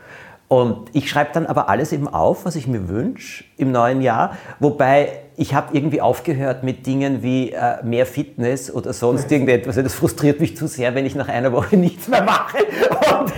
Und 0.47 0.89
ich 0.93 1.09
schreibe 1.09 1.31
dann 1.33 1.45
aber 1.45 1.67
alles 1.67 1.91
eben 1.91 2.07
auf, 2.07 2.45
was 2.45 2.55
ich 2.55 2.67
mir 2.67 2.87
wünsche 2.87 3.43
im 3.57 3.71
neuen 3.71 4.01
Jahr, 4.01 4.37
wobei 4.59 5.23
ich 5.35 5.53
habe 5.53 5.75
irgendwie 5.77 6.01
aufgehört 6.01 6.63
mit 6.63 6.87
Dingen 6.87 7.21
wie 7.21 7.51
äh, 7.51 7.83
mehr 7.83 8.05
Fitness 8.05 8.73
oder 8.73 8.93
sonst 8.93 9.31
irgendetwas. 9.31 9.75
Das 9.75 9.93
frustriert 9.93 10.39
mich 10.39 10.57
zu 10.57 10.67
sehr, 10.67 10.95
wenn 10.95 11.05
ich 11.05 11.15
nach 11.15 11.27
einer 11.27 11.51
Woche 11.51 11.77
nichts 11.77 12.07
mehr 12.07 12.23
mache. 12.23 12.57
Und, 12.57 13.33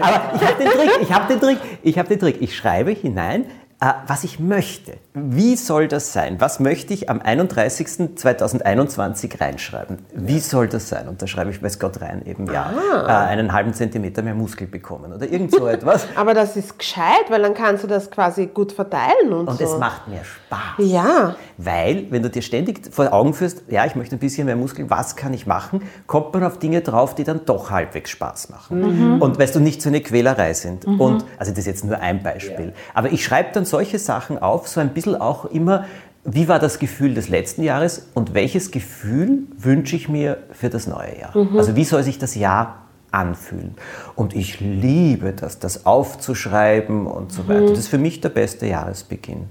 aber 0.00 0.32
ich 0.34 0.42
habe 0.42 0.62
den 0.62 0.68
Trick, 0.68 0.90
ich 1.00 1.12
habe 1.12 1.32
den 1.32 1.40
Trick, 1.40 1.58
ich 1.82 1.98
habe 1.98 2.08
den 2.08 2.18
Trick. 2.18 2.42
Ich 2.42 2.56
schreibe 2.56 2.90
hinein, 2.90 3.46
äh, 3.80 3.92
was 4.06 4.24
ich 4.24 4.40
möchte. 4.40 4.94
Wie 5.12 5.56
soll 5.56 5.88
das 5.88 6.12
sein? 6.12 6.40
Was 6.40 6.60
möchte 6.60 6.94
ich 6.94 7.10
am 7.10 7.18
31.2021 7.18 9.40
reinschreiben? 9.40 9.98
Wie 10.14 10.38
soll 10.38 10.68
das 10.68 10.88
sein? 10.88 11.08
Und 11.08 11.20
da 11.20 11.26
schreibe 11.26 11.50
ich, 11.50 11.60
weiß 11.60 11.80
Gott 11.80 12.00
rein, 12.00 12.24
eben 12.26 12.46
ja, 12.46 12.70
äh, 13.08 13.12
einen 13.28 13.52
halben 13.52 13.74
Zentimeter 13.74 14.22
mehr 14.22 14.36
Muskel 14.36 14.68
bekommen 14.68 15.12
oder 15.12 15.28
irgend 15.28 15.52
so 15.52 15.66
etwas. 15.66 16.06
Aber 16.14 16.32
das 16.32 16.56
ist 16.56 16.78
gescheit, 16.78 17.24
weil 17.28 17.42
dann 17.42 17.54
kannst 17.54 17.82
du 17.82 17.88
das 17.88 18.08
quasi 18.08 18.46
gut 18.46 18.70
verteilen 18.70 19.32
und, 19.32 19.48
Und 19.48 19.58
so. 19.58 19.64
es 19.64 19.76
macht 19.78 20.06
mir 20.06 20.20
Spaß. 20.22 20.60
Ja. 20.78 21.34
Weil, 21.58 22.06
wenn 22.10 22.22
du 22.22 22.30
dir 22.30 22.42
ständig 22.42 22.94
vor 22.94 23.12
Augen 23.12 23.34
führst, 23.34 23.64
ja, 23.68 23.84
ich 23.86 23.96
möchte 23.96 24.14
ein 24.14 24.20
bisschen 24.20 24.46
mehr 24.46 24.54
Muskeln, 24.54 24.90
was 24.90 25.16
kann 25.16 25.34
ich 25.34 25.44
machen, 25.44 25.82
kommt 26.06 26.32
man 26.34 26.44
auf 26.44 26.60
Dinge 26.60 26.82
drauf, 26.82 27.16
die 27.16 27.24
dann 27.24 27.44
doch 27.46 27.72
halbwegs 27.72 28.10
Spaß 28.10 28.50
machen. 28.50 29.20
Und 29.20 29.40
weißt 29.40 29.56
du, 29.56 29.60
nicht 29.60 29.82
so 29.82 29.88
eine 29.88 30.02
Quälerei 30.02 30.54
sind. 30.54 30.84
Und, 30.86 31.24
also 31.36 31.50
das 31.50 31.58
ist 31.58 31.66
jetzt 31.66 31.84
nur 31.84 31.98
ein 31.98 32.22
Beispiel. 32.22 32.74
Aber 32.94 33.10
ich 33.10 33.24
schreibe 33.24 33.48
dann 33.52 33.64
solche 33.64 33.98
Sachen 33.98 34.38
auf, 34.38 34.68
so 34.68 34.78
ein 34.78 34.90
bisschen 34.90 34.99
auch 35.08 35.44
immer, 35.46 35.84
wie 36.24 36.48
war 36.48 36.58
das 36.58 36.78
Gefühl 36.78 37.14
des 37.14 37.28
letzten 37.28 37.62
Jahres 37.62 38.08
und 38.14 38.34
welches 38.34 38.70
Gefühl 38.70 39.44
wünsche 39.56 39.96
ich 39.96 40.08
mir 40.08 40.38
für 40.52 40.68
das 40.68 40.86
neue 40.86 41.18
Jahr? 41.18 41.34
Also 41.56 41.76
wie 41.76 41.84
soll 41.84 42.02
sich 42.02 42.18
das 42.18 42.34
Jahr 42.34 42.86
anfühlen? 43.10 43.74
Und 44.16 44.36
ich 44.36 44.60
liebe 44.60 45.32
das, 45.32 45.58
das 45.58 45.86
aufzuschreiben 45.86 47.06
und 47.06 47.32
so 47.32 47.48
weiter. 47.48 47.70
Das 47.70 47.78
ist 47.78 47.88
für 47.88 47.98
mich 47.98 48.20
der 48.20 48.28
beste 48.28 48.66
Jahresbeginn. 48.66 49.46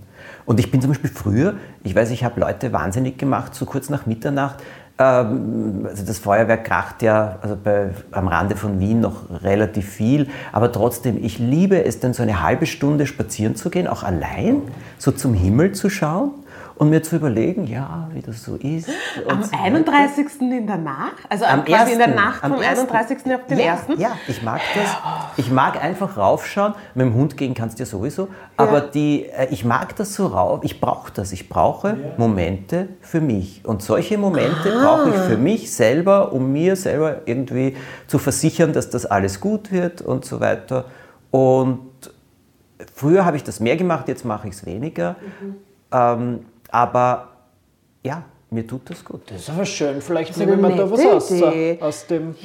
Und 0.46 0.60
ich 0.60 0.72
bin 0.72 0.82
zum 0.82 0.92
Beispiel 0.92 1.10
früher, 1.10 1.56
ich 1.84 1.96
weiß, 1.96 2.12
ich 2.12 2.24
habe 2.24 2.40
Leute 2.40 2.72
wahnsinnig 2.72 3.18
gemacht, 3.18 3.56
so 3.56 3.66
kurz 3.66 3.90
nach 3.90 4.06
Mitternacht. 4.06 4.64
Ähm, 5.00 5.86
also 5.90 6.06
das 6.06 6.20
Feuerwerk 6.20 6.66
kracht 6.66 7.02
ja 7.02 7.40
also 7.42 7.56
bei, 7.62 7.92
am 8.12 8.28
Rande 8.28 8.58
von 8.58 8.80
Wien 8.80 9.00
noch 9.00 9.44
relativ 9.44 9.90
viel, 9.90 10.28
aber 10.52 10.72
trotzdem, 10.72 11.24
ich 11.24 11.40
liebe 11.40 11.84
es 11.86 12.02
dann 12.02 12.14
so 12.14 12.22
eine 12.22 12.44
halbe 12.44 12.66
Stunde 12.66 13.08
spazieren 13.08 13.56
zu 13.56 13.70
gehen, 13.70 13.88
auch 13.88 14.04
allein, 14.04 14.62
so 14.98 15.12
zum 15.12 15.34
Himmel 15.34 15.72
zu 15.72 15.90
schauen 15.90 16.32
und 16.80 16.90
mir 16.90 17.04
zu 17.04 17.18
überlegen, 17.18 17.68
ja, 17.68 18.08
wie 18.14 18.22
das 18.22 18.42
so 18.42 18.56
ist. 18.56 18.90
Am 19.28 19.44
so 19.44 19.52
weiter. 19.52 19.64
31. 19.64 20.28
in 20.40 20.66
der 20.66 20.78
Nacht? 20.78 21.18
Also 21.28 21.44
Am 21.44 21.66
quasi 21.66 21.92
in 21.92 22.00
der 22.00 22.08
Nacht 22.08 22.42
am 22.42 22.54
vom 22.54 22.62
ersten. 22.62 22.90
31. 22.90 23.36
auf 23.36 23.46
den 23.48 23.60
ja, 23.60 23.74
1. 23.74 24.00
Ja, 24.00 24.18
ich 24.30 24.42
mag 24.42 24.62
das. 24.74 24.98
Ich 25.36 25.52
mag 25.52 25.84
einfach 25.84 26.16
raufschauen. 26.16 26.74
Mit 26.96 27.06
dem 27.06 27.14
Hund 27.16 27.36
gehen 27.36 27.54
kannst 27.54 27.80
du 27.80 27.84
ja 27.84 27.86
sowieso. 27.86 28.30
Aber 28.56 28.80
die, 28.80 29.26
äh, 29.26 29.50
ich 29.52 29.66
mag 29.66 29.98
das 29.98 30.14
so 30.16 30.28
rauf. 30.28 30.62
Ich 30.64 30.80
brauche 30.80 31.12
das. 31.12 31.34
Ich 31.34 31.50
brauche 31.50 31.98
Momente 32.16 32.88
für 33.02 33.20
mich. 33.20 33.66
Und 33.66 33.82
solche 33.82 34.18
Momente 34.18 34.72
brauche 34.72 35.10
ich 35.10 35.18
für 35.18 35.38
mich 35.38 35.74
selber, 35.74 36.32
um 36.32 36.54
mir 36.54 36.78
selber 36.78 37.24
irgendwie 37.26 37.76
zu 38.08 38.20
versichern, 38.20 38.72
dass 38.72 38.90
das 38.90 39.06
alles 39.06 39.42
gut 39.42 39.74
wird 39.74 40.02
und 40.02 40.24
so 40.24 40.40
weiter. 40.40 40.86
Und 41.30 41.90
früher 42.96 43.26
habe 43.26 43.36
ich 43.36 43.44
das 43.44 43.60
mehr 43.60 43.76
gemacht, 43.76 44.08
jetzt 44.08 44.24
mache 44.24 44.48
ich 44.48 44.54
es 44.54 44.66
weniger. 44.66 45.18
Ähm, 45.92 46.46
aber 46.72 47.30
ja, 48.04 48.24
mir 48.52 48.66
tut 48.66 48.90
das 48.90 49.06
gut. 49.06 49.22
Das 49.30 49.42
ist 49.42 49.50
aber 49.50 49.66
schön, 49.66 50.02
vielleicht 50.02 50.36
eine 50.36 50.56
nehmen 50.56 50.70
wir 50.70 50.76
da 50.78 50.90
was 50.92 51.06
aus, 51.06 51.32
Idee. 51.32 51.78
aus 51.82 52.08
dem... 52.08 52.36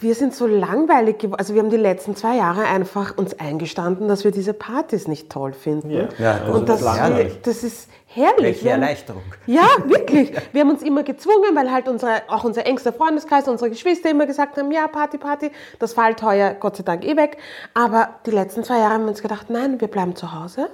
Wir 0.00 0.14
sind 0.16 0.34
so 0.34 0.46
langweilig 0.48 1.18
geworden. 1.18 1.38
Also 1.38 1.54
wir 1.54 1.62
haben 1.62 1.70
die 1.70 1.76
letzten 1.76 2.16
zwei 2.16 2.36
Jahre 2.36 2.64
einfach 2.64 3.16
uns 3.16 3.38
eingestanden, 3.38 4.08
dass 4.08 4.24
wir 4.24 4.32
diese 4.32 4.52
Partys 4.52 5.06
nicht 5.06 5.30
toll 5.30 5.52
finden. 5.52 5.90
Ja. 5.90 6.08
Ja, 6.18 6.32
also 6.44 6.58
Und 6.58 6.68
das, 6.68 6.80
das 6.80 6.92
ist 6.92 6.98
herrlich. 7.00 7.40
das 7.42 7.62
ist 7.64 7.88
herrlich. 8.06 8.36
Welche 8.42 8.72
haben- 8.72 8.82
Erleichterung. 8.82 9.22
Ja, 9.46 9.66
wirklich. 9.86 10.32
Wir 10.52 10.62
haben 10.62 10.70
uns 10.70 10.82
immer 10.82 11.04
gezwungen, 11.04 11.54
weil 11.54 11.70
halt 11.70 11.88
unsere, 11.88 12.22
auch 12.28 12.42
unser 12.44 12.66
engster 12.66 12.92
Freundeskreis, 12.92 13.46
unsere 13.46 13.70
Geschwister 13.70 14.10
immer 14.10 14.26
gesagt 14.26 14.56
haben, 14.58 14.72
ja, 14.72 14.88
Party, 14.88 15.18
Party. 15.18 15.52
Das 15.78 15.92
fällt 15.94 16.20
heuer 16.22 16.54
Gott 16.54 16.76
sei 16.76 16.82
Dank 16.82 17.04
eh 17.04 17.16
weg. 17.16 17.36
Aber 17.72 18.10
die 18.26 18.32
letzten 18.32 18.64
zwei 18.64 18.78
Jahre 18.78 18.94
haben 18.94 19.04
wir 19.04 19.10
uns 19.10 19.22
gedacht, 19.22 19.50
nein, 19.50 19.80
wir 19.80 19.88
bleiben 19.88 20.16
zu 20.16 20.32
Hause, 20.34 20.68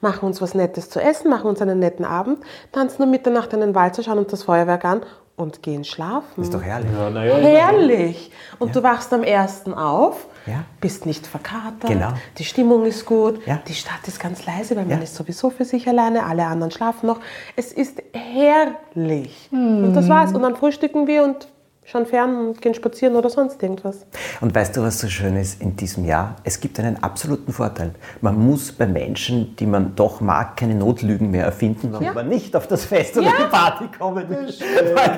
machen 0.00 0.26
uns 0.26 0.40
was 0.40 0.54
Nettes 0.54 0.90
zu 0.90 1.00
essen, 1.00 1.30
machen 1.30 1.46
uns 1.48 1.60
einen 1.62 1.78
netten 1.78 2.04
Abend, 2.04 2.38
tanzen 2.72 3.02
um 3.02 3.10
Mitternacht 3.10 3.52
einen 3.54 3.74
Walzer, 3.74 4.02
schauen 4.02 4.18
uns 4.18 4.28
das 4.30 4.42
Feuerwerk 4.44 4.84
an 4.84 5.02
und 5.36 5.62
gehen 5.62 5.84
schlafen. 5.84 6.42
Ist 6.42 6.52
doch 6.54 6.62
herrlich. 6.62 6.90
Ja, 6.92 7.10
naja, 7.10 7.34
Herrlich! 7.36 8.30
Und 8.58 8.76
du 8.76 8.82
wachst 8.82 9.12
am 9.14 9.22
ersten 9.22 9.72
auf, 9.74 10.26
Ja. 10.46 10.64
bist 10.80 11.06
nicht 11.06 11.26
verkatert, 11.26 11.88
Genau. 11.88 12.12
die 12.38 12.44
Stimmung 12.44 12.84
ist 12.84 13.06
gut, 13.06 13.44
Ja. 13.46 13.60
die 13.66 13.74
Stadt 13.74 14.06
ist 14.06 14.20
ganz 14.20 14.44
leise, 14.44 14.76
weil 14.76 14.84
man 14.84 14.98
Ja. 14.98 15.02
ist 15.04 15.14
sowieso 15.14 15.50
für 15.50 15.64
sich 15.64 15.88
alleine, 15.88 16.26
alle 16.26 16.46
anderen 16.46 16.70
schlafen 16.70 17.06
noch. 17.06 17.18
Es 17.56 17.72
ist 17.72 18.02
herrlich. 18.12 19.48
Und 19.52 19.94
das 19.94 20.08
war's. 20.08 20.32
Und 20.32 20.42
dann 20.42 20.56
frühstücken 20.56 21.06
wir 21.06 21.22
und 21.24 21.48
schauen 21.92 22.06
fern 22.06 22.36
und 22.48 22.62
gehen 22.62 22.74
spazieren 22.74 23.16
oder 23.16 23.28
sonst 23.28 23.62
irgendwas. 23.62 24.06
Und 24.40 24.54
weißt 24.54 24.76
du, 24.76 24.82
was 24.82 24.98
so 24.98 25.08
schön 25.08 25.36
ist 25.36 25.60
in 25.60 25.76
diesem 25.76 26.04
Jahr? 26.06 26.36
Es 26.42 26.58
gibt 26.58 26.78
einen 26.80 27.02
absoluten 27.02 27.52
Vorteil. 27.52 27.94
Man 28.22 28.38
muss 28.38 28.72
bei 28.72 28.86
Menschen, 28.86 29.54
die 29.56 29.66
man 29.66 29.94
doch 29.94 30.20
mag, 30.22 30.56
keine 30.56 30.74
Notlügen 30.74 31.30
mehr 31.30 31.44
erfinden, 31.44 31.88
warum 31.92 32.06
Ja. 32.06 32.14
man 32.14 32.28
nicht 32.28 32.56
auf 32.56 32.66
das 32.66 32.84
Fest 32.86 33.16
oder 33.18 33.26
Ja. 33.26 33.32
die 33.44 33.50
Party 33.50 33.84
kommen. 33.98 34.26
Man 34.28 34.46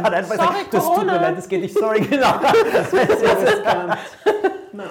kann 0.03 0.15
einfach 0.15 0.35
Sorry, 0.35 0.47
sagen, 0.49 0.57
das 0.73 0.85
tut 0.85 0.97
mir 0.97 1.05
Corona. 1.05 1.17
leid, 1.21 1.39
das 1.39 1.49
geht 1.49 1.61
nicht, 1.63 1.79
sorry, 1.79 2.01
genau. 2.01 2.35
Das 2.73 2.93
ist 2.93 3.23
riskant. 3.23 3.97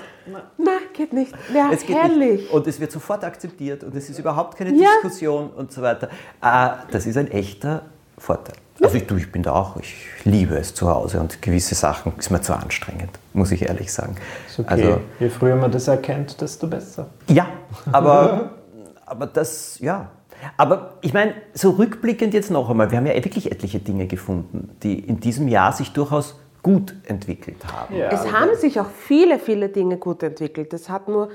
Nein, 0.57 0.73
geht 0.93 1.11
nicht. 1.11 1.33
Ja, 1.53 1.69
Es 1.71 1.85
geht 1.85 1.97
herrlich. 1.97 2.41
nicht. 2.43 2.51
Und 2.53 2.65
es 2.67 2.79
wird 2.79 2.91
sofort 2.93 3.23
akzeptiert 3.25 3.83
und 3.83 3.93
es 3.95 4.09
ist 4.09 4.17
überhaupt 4.19 4.57
keine 4.57 4.71
Ja. 4.73 4.87
Diskussion 5.03 5.49
und 5.49 5.71
so 5.73 5.81
weiter. 5.81 6.07
Ah, 6.39 6.77
das 6.91 7.05
ist 7.05 7.17
ein 7.17 7.29
echter 7.29 7.81
Vorteil. 8.17 8.55
Also 8.81 8.95
ich, 8.97 9.07
du, 9.07 9.15
ich 9.15 9.31
bin 9.31 9.43
da 9.43 9.53
auch, 9.53 9.77
ich 9.77 9.95
liebe 10.23 10.55
es 10.55 10.73
zu 10.73 10.89
Hause 10.89 11.19
und 11.19 11.41
gewisse 11.41 11.75
Sachen 11.75 12.13
ist 12.17 12.31
mir 12.31 12.41
zu 12.41 12.53
anstrengend, 12.53 13.11
muss 13.33 13.51
ich 13.51 13.63
ehrlich 13.63 13.93
sagen. 13.93 14.15
Ist 14.47 14.59
okay. 14.59 14.69
Also, 14.69 15.01
Je 15.19 15.29
früher 15.29 15.55
man 15.55 15.71
das 15.71 15.87
erkennt, 15.87 16.41
desto 16.41 16.67
besser. 16.67 17.07
ja, 17.27 17.47
aber, 17.91 18.51
aber 19.05 19.27
das, 19.27 19.79
ja. 19.79 20.09
Aber 20.57 20.95
ich 21.01 21.13
meine, 21.13 21.35
so 21.53 21.71
rückblickend 21.71 22.33
jetzt 22.33 22.51
noch 22.51 22.69
einmal, 22.69 22.91
wir 22.91 22.97
haben 22.97 23.05
ja 23.05 23.15
wirklich 23.15 23.51
etliche 23.51 23.79
Dinge 23.79 24.07
gefunden, 24.07 24.75
die 24.83 24.99
in 24.99 25.19
diesem 25.19 25.47
Jahr 25.47 25.71
sich 25.71 25.93
durchaus 25.93 26.35
gut 26.63 26.95
entwickelt 27.05 27.57
haben. 27.71 27.95
Ja. 27.95 28.09
Es 28.09 28.31
haben 28.31 28.55
sich 28.55 28.79
auch 28.79 28.89
viele, 28.89 29.37
viele 29.37 29.69
Dinge 29.69 29.97
gut 29.97 30.23
entwickelt. 30.23 30.73
Es 30.73 30.89
hat 30.89 31.07
nur, 31.07 31.29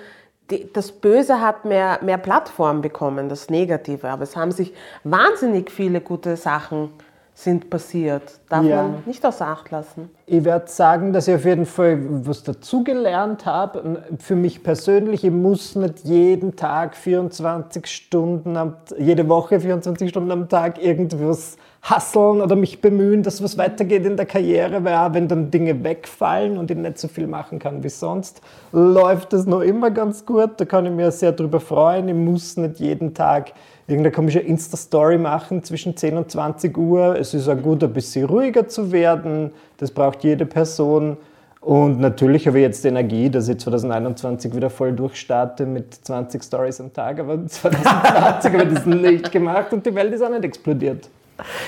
die, 0.50 0.70
das 0.72 0.90
Böse 0.90 1.40
hat 1.40 1.64
mehr, 1.64 2.00
mehr 2.02 2.18
Plattform 2.18 2.80
bekommen, 2.80 3.28
das 3.28 3.48
Negative. 3.50 4.08
Aber 4.08 4.22
es 4.22 4.36
haben 4.36 4.50
sich 4.50 4.72
wahnsinnig 5.04 5.70
viele 5.70 6.00
gute 6.00 6.36
Sachen 6.36 6.90
sind 7.38 7.70
passiert. 7.70 8.40
Darf 8.48 8.64
Ja. 8.64 8.82
man 8.82 8.94
nicht 9.06 9.24
außer 9.24 9.46
Acht 9.46 9.70
lassen. 9.70 10.10
Ich 10.26 10.44
werde 10.44 10.68
sagen, 10.68 11.12
dass 11.12 11.28
ich 11.28 11.36
auf 11.36 11.44
jeden 11.44 11.66
Fall 11.66 11.96
was 12.26 12.42
dazugelernt 12.42 13.46
habe. 13.46 14.02
Für 14.18 14.34
mich 14.34 14.64
persönlich, 14.64 15.22
ich 15.22 15.30
muss 15.30 15.76
nicht 15.76 16.00
jeden 16.04 16.56
Tag 16.56 16.96
24 16.96 17.86
Stunden, 17.86 18.56
am, 18.56 18.74
jede 18.98 19.28
Woche 19.28 19.60
24 19.60 20.10
Stunden 20.10 20.32
am 20.32 20.48
Tag 20.48 20.82
irgendwas 20.82 21.56
hasseln 21.80 22.40
oder 22.40 22.56
mich 22.56 22.80
bemühen, 22.80 23.22
dass 23.22 23.40
was 23.40 23.56
weitergeht 23.56 24.04
in 24.04 24.16
der 24.16 24.26
Karriere, 24.26 24.82
weil 24.82 24.96
auch 24.96 25.14
wenn 25.14 25.28
dann 25.28 25.52
Dinge 25.52 25.84
wegfallen 25.84 26.58
und 26.58 26.72
ich 26.72 26.76
nicht 26.76 26.98
so 26.98 27.06
viel 27.06 27.28
machen 27.28 27.60
kann 27.60 27.84
wie 27.84 27.88
sonst, 27.88 28.40
läuft 28.72 29.32
es 29.32 29.46
noch 29.46 29.60
immer 29.60 29.92
ganz 29.92 30.26
gut. 30.26 30.50
Da 30.56 30.64
kann 30.64 30.86
ich 30.86 30.92
mir 30.92 31.12
sehr 31.12 31.30
drüber 31.30 31.60
freuen. 31.60 32.08
Ich 32.08 32.16
muss 32.16 32.56
nicht 32.56 32.80
jeden 32.80 33.14
Tag 33.14 33.52
irgendeine 33.88 34.12
komische 34.14 34.38
Insta-Story 34.40 35.18
machen 35.18 35.64
zwischen 35.64 35.96
10 35.96 36.16
und 36.18 36.30
20 36.30 36.76
Uhr. 36.76 37.18
Es 37.18 37.34
ist 37.34 37.48
auch 37.48 37.56
gut, 37.60 37.82
ein 37.82 37.92
bisschen 37.92 38.26
ruhiger 38.26 38.68
zu 38.68 38.92
werden. 38.92 39.50
Das 39.78 39.90
braucht 39.90 40.22
jede 40.22 40.46
Person. 40.46 41.16
Und 41.60 41.98
natürlich 41.98 42.46
habe 42.46 42.58
ich 42.58 42.62
jetzt 42.62 42.84
die 42.84 42.88
Energie, 42.88 43.30
dass 43.30 43.48
ich 43.48 43.58
2021 43.58 44.54
wieder 44.54 44.70
voll 44.70 44.92
durchstarte 44.92 45.66
mit 45.66 45.94
20 45.94 46.42
Stories 46.44 46.80
am 46.80 46.92
Tag. 46.92 47.18
Aber 47.18 47.44
2020 47.46 48.52
habe 48.52 48.62
ich 48.64 48.74
das 48.74 48.86
nicht 48.86 49.32
gemacht 49.32 49.72
und 49.72 49.84
die 49.84 49.94
Welt 49.94 50.12
ist 50.12 50.22
auch 50.22 50.30
nicht 50.30 50.44
explodiert. 50.44 51.08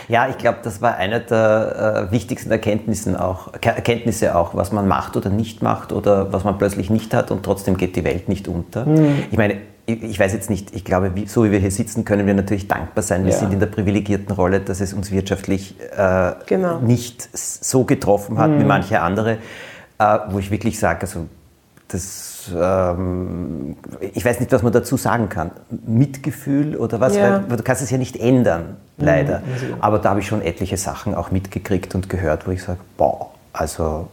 Ja, 0.09 0.29
ich 0.29 0.37
glaube, 0.37 0.59
das 0.65 0.83
war 0.83 0.97
eine 0.97 1.21
der 1.21 2.07
äh, 2.09 2.13
wichtigsten 2.13 2.51
Erkenntnissen 2.51 3.15
auch, 3.17 3.53
Ke- 3.61 3.69
Erkenntnisse 3.71 4.37
auch, 4.37 4.55
was 4.55 4.73
man 4.73 4.89
macht 4.89 5.17
oder 5.17 5.31
nicht 5.31 5.63
macht 5.63 5.93
oder 5.93 6.33
was 6.33 6.43
man 6.45 6.59
plötzlich 6.59 6.91
nicht 6.91 7.15
hat 7.15 7.31
und 7.31 7.45
trotzdem 7.45 7.77
geht 7.77 7.95
die 7.95 8.03
Welt 8.05 8.29
nicht 8.29 8.49
unter. 8.49 8.85
Ich 9.31 9.39
meine, 9.39 9.59
ich, 9.93 10.19
weiß 10.19 10.33
jetzt 10.33 10.51
nicht, 10.51 10.75
ich 10.75 10.85
glaube, 10.85 11.15
wie, 11.15 11.27
so 11.27 11.45
wie 11.45 11.51
wir 11.51 11.59
hier 11.59 11.71
sitzen, 11.71 12.05
können 12.05 12.27
wir 12.27 12.35
natürlich 12.35 12.69
dankbar 12.69 13.03
sein. 13.03 13.25
Wir 13.25 13.33
Ja. 13.33 13.39
sind 13.39 13.53
in 13.53 13.61
der 13.61 13.67
privilegierten 13.67 14.35
Rolle, 14.35 14.61
dass 14.61 14.81
es 14.81 14.93
uns 14.93 15.11
wirtschaftlich 15.11 15.77
äh, 15.97 16.33
Genau. 16.47 16.79
nicht 16.81 17.29
so 17.37 17.85
getroffen 17.85 18.39
hat 18.39 18.51
wie 18.59 18.65
manche 18.65 19.01
andere, 19.01 19.39
äh, 19.99 20.19
wo 20.31 20.39
ich 20.39 20.51
wirklich 20.51 20.79
sage, 20.79 21.03
also 21.03 21.27
das, 21.89 22.51
ähm, 22.57 23.77
ich 24.15 24.25
weiß 24.25 24.39
nicht, 24.41 24.53
was 24.53 24.63
man 24.63 24.73
dazu 24.73 24.97
sagen 24.97 25.29
kann. 25.29 25.51
Mitgefühl 25.87 26.77
oder 26.77 27.01
was? 27.01 27.17
Ja. 27.17 27.43
Weil 27.49 27.57
du 27.57 27.63
kannst 27.65 27.83
es 27.83 27.91
ja 27.91 27.99
nicht 27.99 28.17
ändern, 28.17 28.77
leider. 28.97 29.43
Aber 29.81 29.99
da 29.99 30.11
habe 30.11 30.21
ich 30.21 30.27
schon 30.29 30.41
etliche 30.41 30.77
Sachen 30.77 31.15
auch 31.15 31.31
mitgekriegt 31.31 31.95
und 31.95 32.09
gehört, 32.09 32.47
wo 32.47 32.53
ich 32.53 32.63
sage, 32.63 32.79
boah, 32.97 33.31
also 33.53 34.09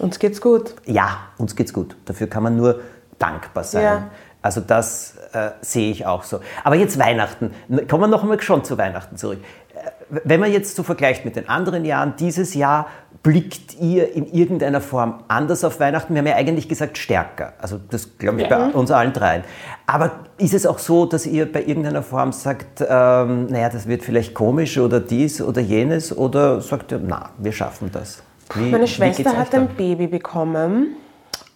Uns 0.00 0.18
geht's 0.18 0.40
gut. 0.40 0.74
ja, 0.86 1.18
uns 1.36 1.54
geht's 1.54 1.72
gut. 1.74 1.96
Dafür 2.06 2.28
kann 2.28 2.42
man 2.44 2.56
nur 2.56 2.80
dankbar 3.18 3.64
sein. 3.64 3.82
Ja. 3.82 4.02
Also 4.42 4.60
das 4.60 5.14
äh, 5.32 5.50
sehe 5.60 5.90
ich 5.90 6.06
auch 6.06 6.22
so. 6.22 6.40
Aber 6.64 6.76
jetzt 6.76 6.98
Weihnachten. 6.98 7.50
Kommen 7.88 8.02
wir 8.04 8.08
noch 8.08 8.22
einmal 8.22 8.40
schon 8.40 8.64
zu 8.64 8.78
Weihnachten 8.78 9.16
zurück. 9.16 9.40
Äh, 9.74 10.20
Wenn 10.24 10.40
man 10.40 10.52
jetzt 10.52 10.76
so 10.76 10.82
vergleicht 10.82 11.24
mit 11.24 11.34
den 11.36 11.48
anderen 11.48 11.84
Jahren, 11.84 12.14
dieses 12.18 12.54
Jahr 12.54 12.86
blickt 13.24 13.74
ihr 13.80 14.14
in 14.14 14.26
irgendeiner 14.32 14.80
Form 14.80 15.24
anders 15.26 15.64
auf 15.64 15.80
Weihnachten? 15.80 16.14
Wir 16.14 16.20
haben 16.20 16.28
ja 16.28 16.36
eigentlich 16.36 16.68
gesagt 16.68 16.98
stärker. 16.98 17.54
Also 17.60 17.80
das 17.90 18.16
glaube 18.16 18.40
ich 18.42 18.48
bei 18.48 18.56
uns 18.68 18.90
allen 18.92 19.12
dreien. 19.12 19.42
Aber 19.86 20.12
ist 20.38 20.54
es 20.54 20.66
auch 20.66 20.78
so, 20.78 21.04
dass 21.04 21.26
ihr 21.26 21.50
bei 21.50 21.64
irgendeiner 21.64 22.04
Form 22.04 22.30
sagt, 22.32 22.80
ähm, 22.88 23.46
naja, 23.46 23.68
das 23.70 23.88
wird 23.88 24.04
vielleicht 24.04 24.34
komisch 24.34 24.78
oder 24.78 25.00
dies 25.00 25.42
oder 25.42 25.60
jenes? 25.60 26.16
Oder 26.16 26.60
sagt 26.60 26.92
ihr, 26.92 27.00
na, 27.04 27.30
wir 27.38 27.50
schaffen 27.52 27.90
das? 27.92 28.22
Wie- 28.54 28.70
Meine 28.70 28.86
Schwester 28.86 29.36
hat 29.36 29.52
ein 29.52 29.66
Baby 29.76 30.06
bekommen 30.06 30.94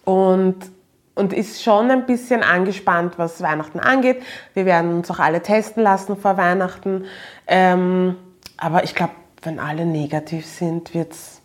und, 0.03 0.57
und 1.15 1.33
ist 1.33 1.61
schon 1.61 1.91
ein 1.91 2.05
bisschen 2.05 2.41
angespannt, 2.41 3.17
was 3.17 3.41
Weihnachten 3.41 3.79
angeht. 3.79 4.21
Wir 4.53 4.65
werden 4.65 4.93
uns 4.93 5.11
auch 5.11 5.19
alle 5.19 5.41
testen 5.41 5.83
lassen 5.83 6.17
vor 6.17 6.37
Weihnachten. 6.37 7.05
Ähm, 7.47 8.15
aber 8.57 8.83
ich 8.83 8.95
glaube, 8.95 9.13
wenn 9.41 9.59
alle 9.59 9.85
negativ 9.85 10.45
sind, 10.45 10.93
wird's, 10.93 11.41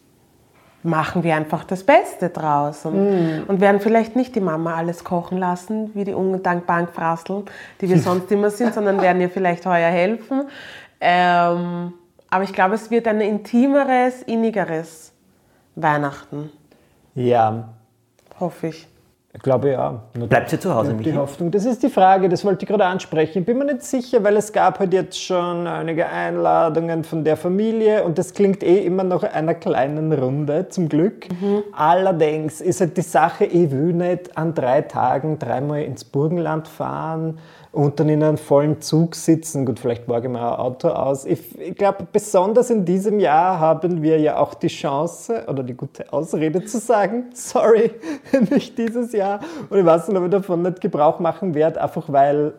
machen 0.83 1.23
wir 1.25 1.35
einfach 1.35 1.65
das 1.65 1.85
Beste 1.85 2.31
draus 2.31 2.87
und, 2.87 3.45
und 3.49 3.61
werden 3.61 3.81
vielleicht 3.81 4.15
nicht 4.15 4.37
die 4.37 4.41
Mama 4.41 4.77
alles 4.77 5.03
kochen 5.05 5.37
lassen, 5.37 5.91
wie 5.95 6.05
die 6.05 6.15
undankbaren 6.15 6.89
Frasseln, 6.89 7.45
die 7.81 7.89
wir 7.89 7.99
sonst 8.01 8.31
immer 8.31 8.51
sind, 8.51 8.75
sondern 8.75 9.01
werden 9.01 9.21
ihr 9.21 9.29
vielleicht 9.29 9.67
heuer 9.67 9.91
helfen. 9.91 10.45
Ähm, 11.01 11.93
aber 12.31 12.45
ich 12.45 12.53
glaube, 12.53 12.75
es 12.75 12.91
wird 12.91 13.09
ein 13.09 13.21
intimeres, 13.21 14.23
innigeres 14.23 15.13
Weihnachten, 15.75 16.51
Ja, 17.15 17.69
hoffe 18.39 18.69
ich. 18.69 18.87
Ich 19.39 19.43
glaube 19.45 19.71
ja. 19.71 20.03
Bleibt 20.15 20.53
ihr 20.53 20.59
zu 20.59 20.75
Hause, 20.75 20.91
Die 20.91 20.97
Michi? 20.97 21.13
Hoffnung, 21.13 21.53
das 21.53 21.65
ist 21.65 21.81
die 21.85 21.89
Frage, 21.89 22.29
das 22.29 22.45
wollte 22.45 22.65
ich 22.65 22.69
gerade 22.69 22.85
ansprechen. 22.85 23.39
Ich 23.39 23.47
bin 23.47 23.57
mir 23.57 23.67
nicht 23.67 23.85
sicher, 23.85 24.25
weil 24.25 24.37
es 24.37 24.53
gab 24.53 24.81
halt 24.81 24.93
jetzt 24.93 25.23
schon 25.23 25.69
einige 25.69 26.09
Einladungen 26.09 27.05
von 27.05 27.23
der 27.23 27.37
Familie 27.37 28.03
und 28.03 28.19
das 28.19 28.35
klingt 28.35 28.65
eh 28.65 28.85
immer 28.85 29.05
nach 29.05 29.23
einer 29.23 29.55
kleinen 29.55 30.13
Runde, 30.13 30.67
zum 30.71 30.89
Glück. 30.89 31.29
Allerdings 31.71 32.61
ist 32.61 32.81
halt 32.81 32.97
die 32.97 33.03
Sache, 33.03 33.45
ich 33.45 33.71
will 33.71 33.93
nicht 33.93 34.37
an 34.37 34.55
drei 34.55 34.83
Tagen 34.83 35.39
dreimal 35.39 35.83
ins 35.83 36.03
Burgenland 36.03 36.67
fahren 36.67 37.39
und 37.71 38.01
dann 38.01 38.09
in 38.09 38.23
einem 38.23 38.39
vollen 38.39 38.81
Zug 38.81 39.15
sitzen. 39.15 39.67
Gut, 39.67 39.79
vielleicht 39.79 40.03
ich 40.03 40.09
mir 40.09 40.19
ein 40.19 40.37
Auto 40.37 40.89
aus. 40.89 41.25
Ich, 41.25 41.57
ich 41.61 41.77
glaube, 41.77 42.07
besonders 42.11 42.71
in 42.71 42.85
diesem 42.85 43.21
Jahr 43.21 43.61
haben 43.61 44.03
wir 44.03 44.19
ja 44.19 44.39
auch 44.39 44.55
die 44.55 44.69
Chance 44.69 45.45
oder 45.47 45.63
die 45.63 45.75
gute 45.75 46.13
Ausrede 46.13 46.65
zu 46.65 46.79
sagen, 46.79 47.27
sorry, 47.35 47.93
nicht 48.51 48.77
dieses 48.79 49.13
Jahr. 49.13 49.28
Und 49.71 49.79
ich 49.79 49.85
weiß 49.85 50.09
nicht, 50.09 50.17
ob 50.17 50.25
ich 50.25 50.31
davon 50.31 50.63
nicht 50.63 50.81
Gebrauch 50.81 51.19
machen 51.19 51.55
werde, 51.55 51.81
einfach 51.81 52.05
weil 52.09 52.55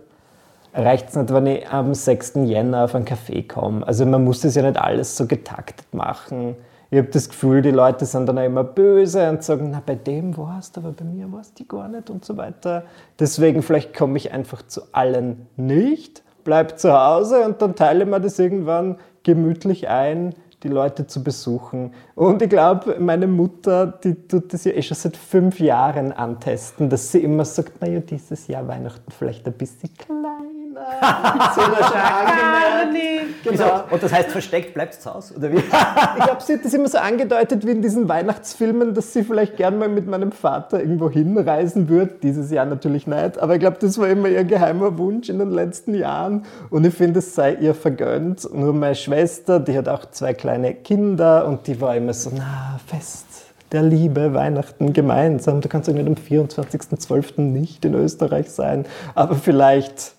reicht 0.74 1.10
es 1.10 1.16
nicht, 1.16 1.34
wenn 1.34 1.48
ich 1.48 1.68
am 1.70 1.94
6. 1.94 2.34
Jänner 2.46 2.86
auf 2.86 2.96
einen 2.96 3.06
Café 3.06 3.48
komme. 3.48 3.86
Also 3.86 4.06
man 4.06 4.24
muss 4.24 4.42
das 4.42 4.56
ja 4.56 4.62
nicht 4.62 4.80
alles 4.80 5.18
so 5.18 5.26
getaktet 5.26 5.94
machen. 5.94 6.56
Ich 6.92 6.98
habe 6.98 7.10
das 7.10 7.30
Gefühl, 7.30 7.62
die 7.62 7.72
Leute 7.72 8.06
sind 8.06 8.28
dann 8.28 8.40
auch 8.40 8.44
immer 8.44 8.64
böse 8.64 9.30
und 9.30 9.44
sagen, 9.44 9.70
na 9.72 9.82
bei 9.86 9.96
dem 9.96 10.36
warst 10.38 10.76
du, 10.76 10.82
aber 10.82 10.92
bei 10.92 11.06
mir 11.06 11.32
warst 11.32 11.60
du 11.60 11.66
gar 11.66 11.88
nicht 11.88 12.10
und 12.10 12.26
so 12.26 12.36
weiter. 12.36 12.84
Deswegen 13.20 13.62
vielleicht 13.62 13.96
komme 13.96 14.18
ich 14.18 14.32
einfach 14.32 14.64
zu 14.64 14.82
allen 14.92 15.48
nicht, 15.56 16.24
bleib 16.44 16.80
zu 16.80 16.92
Hause 16.92 17.46
und 17.46 17.62
dann 17.62 17.76
teile 17.76 18.06
mir 18.06 18.20
das 18.20 18.40
irgendwann 18.40 18.98
gemütlich 19.22 19.88
ein, 19.88 20.34
die 20.64 20.68
Leute 20.68 21.08
zu 21.08 21.24
besuchen. 21.24 21.94
Und 22.16 22.42
ich 22.42 22.50
glaube, 22.50 22.98
meine 23.00 23.28
Mutter, 23.28 23.88
die 23.88 24.16
tut 24.28 24.54
das 24.54 24.66
ja 24.66 24.74
eh 24.74 24.82
schon 24.82 24.98
seit 24.98 25.16
fünf 25.16 25.60
Jahren 25.60 26.12
antesten, 26.12 26.90
dass 26.90 27.12
sie 27.12 27.20
immer 27.20 27.46
sagt, 27.46 27.82
naja, 27.82 28.00
dieses 28.00 28.48
Jahr 28.48 28.68
Weihnachten 28.68 29.12
vielleicht 29.12 29.48
ein 29.48 29.54
bisschen 29.54 29.90
kleiner. 29.98 30.59
nicht. 32.92 33.20
Wieso? 33.44 33.64
Genau. 33.64 33.84
Und 33.90 34.04
das 34.04 34.14
heißt, 34.14 34.30
versteckt 34.30 34.74
bleibt 34.74 34.96
zu 34.96 35.14
Hause? 35.14 35.36
Oder 35.36 35.52
wie? 35.52 35.58
Ich 35.58 35.70
glaube, 35.70 36.42
sie 36.42 36.54
hat 36.54 36.66
das 36.66 36.74
immer 36.74 36.88
so 36.88 36.98
angedeutet 36.98 37.66
wie 37.66 37.72
in 37.72 37.82
diesen 37.82 38.10
Weihnachtsfilmen, 38.10 38.94
dass 38.94 39.14
sie 39.14 39.24
vielleicht 39.24 39.58
gern 39.58 39.78
mal 39.78 39.90
mit 39.90 40.08
meinem 40.08 40.32
Vater 40.32 40.80
irgendwo 40.80 41.10
hinreisen 41.10 41.90
würde. 41.90 42.16
Dieses 42.22 42.52
Jahr 42.52 42.66
natürlich 42.66 43.08
nicht, 43.08 43.40
aber 43.40 43.56
ich 43.56 43.60
glaube, 43.60 43.78
das 43.80 43.98
war 43.98 44.08
immer 44.08 44.28
ihr 44.28 44.44
geheimer 44.44 44.98
Wunsch 44.98 45.30
in 45.30 45.40
den 45.40 45.52
letzten 45.52 45.94
Jahren. 45.94 46.46
Und 46.70 46.86
ich 46.86 46.94
finde, 46.94 47.20
es 47.20 47.36
sei 47.36 47.56
ihr 47.56 47.74
vergönnt. 47.74 48.54
Nur 48.54 48.74
meine 48.74 48.96
Schwester, 48.96 49.60
die 49.60 49.78
hat 49.78 49.88
auch 49.88 50.10
zwei 50.12 50.34
kleine 50.34 50.74
Kinder 50.74 51.48
und 51.48 51.68
die 51.68 51.80
war 51.80 51.96
immer 51.96 52.14
so, 52.14 52.32
na, 52.36 52.80
Fest 52.88 53.26
der 53.72 53.84
Liebe, 53.84 54.34
Weihnachten 54.34 54.94
gemeinsam. 54.94 55.62
Du 55.62 55.70
kannst 55.70 55.88
irgendwie 55.88 56.08
am 56.08 56.42
24.12. 56.42 57.42
nicht 57.42 57.86
in 57.86 57.94
Österreich 57.94 58.50
sein, 58.50 58.86
aber 59.16 59.36
vielleicht, 59.36 60.14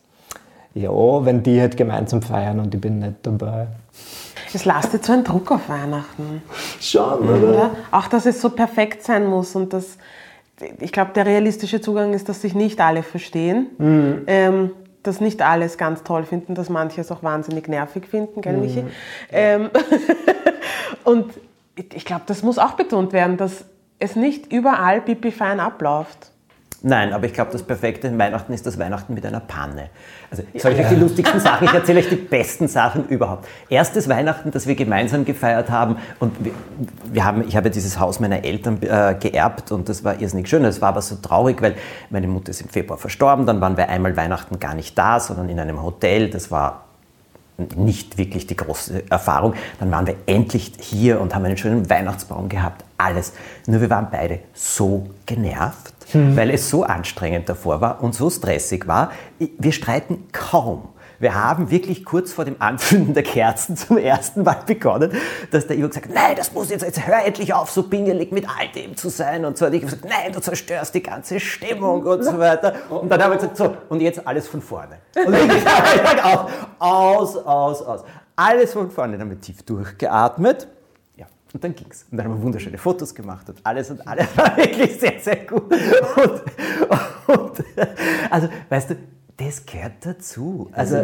ja, 0.75 0.91
wenn 0.91 1.43
die 1.43 1.61
halt 1.61 1.77
gemeinsam 1.77 2.23
feiern 2.23 2.61
und 2.61 2.75
ich 2.75 2.81
bin 2.81 2.99
nicht 2.99 3.17
dabei. 3.23 3.67
Das 4.53 4.65
lastet 4.65 5.05
so 5.05 5.13
einen 5.13 5.25
Druck 5.25 5.51
auf 5.53 5.69
Weihnachten. 5.69 6.43
Schon, 6.81 7.21
oder? 7.21 7.49
Oder? 7.49 7.71
Auch, 7.91 8.09
dass 8.09 8.27
es 8.27 8.41
so 8.41 8.51
perfekt 8.51 9.03
sein 9.03 9.27
muss 9.27 9.55
und 9.55 9.73
dass, 9.73 9.97
ich 10.81 10.93
glaube, 10.93 11.13
der 11.15 11.27
realistische 11.27 11.81
Zugang 11.81 12.15
ist, 12.15 12.29
dass 12.29 12.43
sich 12.43 12.55
nicht 12.55 12.81
alle 12.81 13.03
verstehen. 13.03 13.69
Ähm, 14.27 14.71
dass 15.03 15.21
nicht 15.21 15.41
alle 15.43 15.65
es 15.65 15.79
ganz 15.79 16.03
toll 16.03 16.25
finden, 16.25 16.55
dass 16.55 16.69
manche 16.69 17.01
es 17.01 17.11
auch 17.11 17.23
wahnsinnig 17.23 17.69
nervig 17.69 18.07
finden, 18.07 18.43
gell, 18.43 18.57
Michi? 18.57 18.85
Ähm, 19.33 19.71
und 21.05 21.33
ich 21.77 22.05
glaube, 22.05 22.23
das 22.27 22.43
muss 22.43 22.59
auch 22.59 22.73
betont 22.73 23.13
werden, 23.13 23.37
dass 23.37 23.65
es 23.99 24.17
nicht 24.17 24.53
überall 24.53 25.01
pipi 25.01 25.31
fein 25.31 25.61
abläuft. 25.61 26.33
Nein, 26.83 27.13
aber 27.13 27.27
ich 27.27 27.35
glaube, 27.35 27.53
das 27.53 27.63
perfekte 27.63 28.17
Weihnachten 28.19 28.55
ist 28.55 28.65
das 28.65 28.79
Weihnachten 28.79 29.13
mit 29.13 29.27
einer 29.27 29.41
Panne. 29.41 29.91
Also 30.31 30.45
ich 30.53 30.63
soll 30.63 30.73
ich 30.73 30.81
euch 30.81 30.89
die 30.89 30.95
lustigsten 30.95 31.39
Sachen, 31.41 31.67
ich 31.67 31.75
erzähle 31.75 32.01
euch 32.01 32.09
die 32.09 32.17
besten 32.17 32.69
Sachen 32.69 33.07
überhaupt. 33.09 33.47
Erstes 33.69 34.09
Weihnachten, 34.09 34.51
das 34.51 34.67
wir 34.67 34.75
gemeinsam 34.75 35.27
gefeiert 35.27 35.71
haben 35.71 35.97
und 36.21 36.43
wir, 36.43 36.53
wir 37.13 37.25
haben, 37.25 37.47
ich 37.47 37.55
habe 37.57 37.71
dieses 37.71 37.99
Haus 37.99 38.19
meiner 38.19 38.45
Eltern 38.45 38.79
äh, 38.83 39.15
geerbt 39.21 39.73
und 39.73 39.91
das 39.91 40.05
war 40.05 40.21
irrsinnig 40.21 40.49
schön. 40.49 40.65
Es 40.65 40.81
war 40.81 40.89
aber 40.91 41.03
so 41.03 41.17
traurig, 41.17 41.61
weil 41.61 41.75
meine 42.09 42.29
Mutter 42.29 42.51
ist 42.51 42.63
im 42.63 42.69
Februar 42.69 42.99
verstorben, 42.99 43.45
dann 43.45 43.61
waren 43.61 43.77
wir 43.77 43.91
einmal 43.91 44.17
Weihnachten 44.17 44.59
gar 44.59 44.75
nicht 44.75 44.97
da, 44.97 45.21
sondern 45.21 45.51
in 45.51 45.61
einem 45.61 45.83
Hotel. 45.83 46.31
Das 46.31 46.51
war 46.51 46.90
nicht 47.77 48.19
wirklich 48.19 48.47
die 48.47 48.57
große 48.57 49.05
Erfahrung. 49.11 49.55
Dann 49.79 49.91
waren 49.91 50.07
wir 50.07 50.17
endlich 50.27 50.73
hier 50.79 51.21
und 51.21 51.35
haben 51.35 51.45
einen 51.45 51.57
schönen 51.57 51.89
Weihnachtsbaum 51.89 52.49
gehabt. 52.49 52.85
Alles. 52.99 53.33
Nur 53.67 53.81
wir 53.81 53.91
waren 53.91 54.09
beide 54.11 54.41
so 54.55 55.09
genervt, 55.27 55.95
weil 56.13 56.51
es 56.51 56.69
so 56.69 56.85
anstrengend 56.85 57.49
davor 57.49 57.81
war 57.81 58.03
und 58.03 58.15
so 58.15 58.29
stressig 58.31 58.87
war. 58.87 59.13
Wir 59.39 59.73
streiten 59.73 60.25
kaum. 60.33 60.89
Wir 61.21 61.35
haben 61.35 61.71
wirklich 61.71 62.07
kurz 62.07 62.33
vor 62.33 62.47
dem 62.47 62.57
Anzünden 62.61 63.13
der 63.13 63.23
Kerzen 63.23 63.77
zum 63.77 63.99
ersten 63.99 64.43
Mal 64.43 64.63
begonnen, 64.67 65.13
dass 65.51 65.67
der 65.67 65.77
Ivo 65.77 65.89
gesagt 65.89 66.07
hat, 66.07 66.15
nein, 66.15 66.35
das 66.35 66.55
muss 66.55 66.71
jetzt, 66.71 66.83
jetzt 66.83 67.07
hör 67.07 67.23
endlich 67.23 67.53
auf, 67.53 67.71
so 67.71 67.83
pingelig 67.83 68.33
mit 68.33 68.47
all 68.49 68.69
dem 68.75 68.97
zu 68.97 69.11
sein. 69.11 69.45
Und 69.45 69.59
so 69.59 69.67
hat 69.67 69.75
ich 69.75 69.83
gesagt, 69.83 70.07
nein, 70.07 70.33
du 70.33 70.41
zerstörst 70.41 70.95
die 70.95 71.03
ganze 71.03 71.39
Stimmung 71.39 72.05
und 72.05 72.25
so 72.25 72.39
weiter. 72.39 72.75
Und 72.89 73.11
dann 73.11 73.23
haben 73.23 73.33
wir 73.33 73.37
gesagt, 73.37 73.59
so, 73.59 73.77
und 73.91 74.01
jetzt 74.01 74.27
alles 74.27 74.49
von 74.49 74.63
vorne. 74.63 74.97
Und 75.15 75.35
ich 75.35 75.49
gesagt, 75.49 76.25
auf, 76.25 76.51
aus, 76.79 77.37
aus, 77.37 77.83
aus. 77.83 78.05
Alles 78.35 78.73
von 78.73 78.91
vorne. 78.91 79.13
Dann 79.13 79.21
haben 79.21 79.31
wir 79.31 79.41
tief 79.43 79.63
durchgeatmet. 79.63 80.69
Ja, 81.19 81.27
und 81.53 81.63
dann 81.63 81.75
ging's. 81.75 82.07
Und 82.11 82.17
dann 82.17 82.29
haben 82.29 82.39
wir 82.39 82.43
wunderschöne 82.43 82.79
Fotos 82.79 83.15
gemacht 83.15 83.47
und 83.51 83.59
alles 83.63 83.91
und 83.91 84.09
alles 84.09 84.27
war 84.37 84.57
wirklich 84.57 84.99
sehr, 84.99 85.21
sehr 85.21 85.45
gut. 85.45 85.71
Und, 85.71 87.37
und 87.37 87.65
also, 88.31 88.49
weißt 88.71 88.91
du, 88.91 88.97
das 89.41 89.65
gehört 89.65 89.93
dazu. 90.01 90.69
Also, 90.73 90.97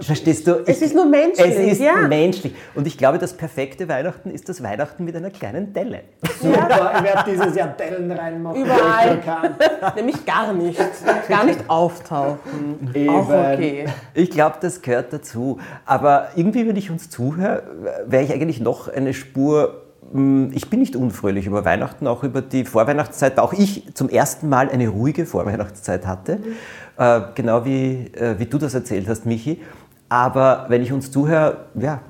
verstehst 0.00 0.46
du? 0.46 0.64
Es 0.66 0.82
ist 0.82 0.94
nur 0.94 1.06
menschlich, 1.06 1.46
Es 1.46 1.72
ist 1.72 1.80
ja. 1.80 2.08
menschlich. 2.08 2.54
Und 2.74 2.86
ich 2.86 2.98
glaube, 2.98 3.18
das 3.18 3.32
perfekte 3.32 3.88
Weihnachten 3.88 4.30
ist 4.30 4.48
das 4.48 4.62
Weihnachten 4.62 5.04
mit 5.04 5.14
einer 5.14 5.30
kleinen 5.30 5.72
Delle. 5.72 6.02
Super, 6.40 6.92
ich 6.96 7.04
werde 7.04 7.30
dieses 7.30 7.54
Jahr 7.54 7.68
Dellen 7.68 8.10
reinmachen. 8.10 8.64
Überall. 8.64 9.20
ich. 9.20 9.94
Nämlich 9.94 10.24
gar 10.26 10.52
nicht. 10.52 10.80
Gar 11.28 11.44
nicht 11.44 11.60
auftauchen. 11.68 12.90
Eben. 12.94 13.08
Auch 13.10 13.28
okay. 13.28 13.86
Ich 14.12 14.30
glaube, 14.30 14.56
das 14.60 14.82
gehört 14.82 15.12
dazu. 15.12 15.60
Aber 15.84 16.28
irgendwie, 16.34 16.66
wenn 16.66 16.76
ich 16.76 16.90
uns 16.90 17.10
zuhöre, 17.10 17.62
wäre 18.06 18.24
ich 18.24 18.32
eigentlich 18.32 18.60
noch 18.60 18.88
eine 18.88 19.14
Spur. 19.14 19.83
Mh, 20.14 20.52
Ich 20.54 20.70
bin 20.70 20.80
nicht 20.80 20.96
unfröhlich 20.96 21.46
über 21.46 21.64
Weihnachten, 21.64 22.06
auch 22.06 22.22
über 22.24 22.40
die 22.40 22.64
Vorweihnachtszeit, 22.64 23.36
da 23.36 23.42
auch 23.42 23.52
ich 23.52 23.94
zum 23.94 24.08
ersten 24.08 24.48
Mal 24.48 24.70
eine 24.70 24.88
ruhige 24.88 25.26
Vorweihnachtszeit 25.26 26.06
hatte. 26.06 26.38
Äh, 26.96 27.20
genau 27.34 27.64
wie, 27.64 28.06
äh, 28.14 28.38
wie 28.38 28.46
du 28.46 28.56
das 28.58 28.74
erzählt 28.74 29.08
hast, 29.08 29.26
Michi. 29.26 29.60
Aber 30.08 30.66
wenn 30.68 30.82
ich 30.82 30.92
uns 30.92 31.10
zuhöre, 31.10 31.58
ja, 31.74 32.00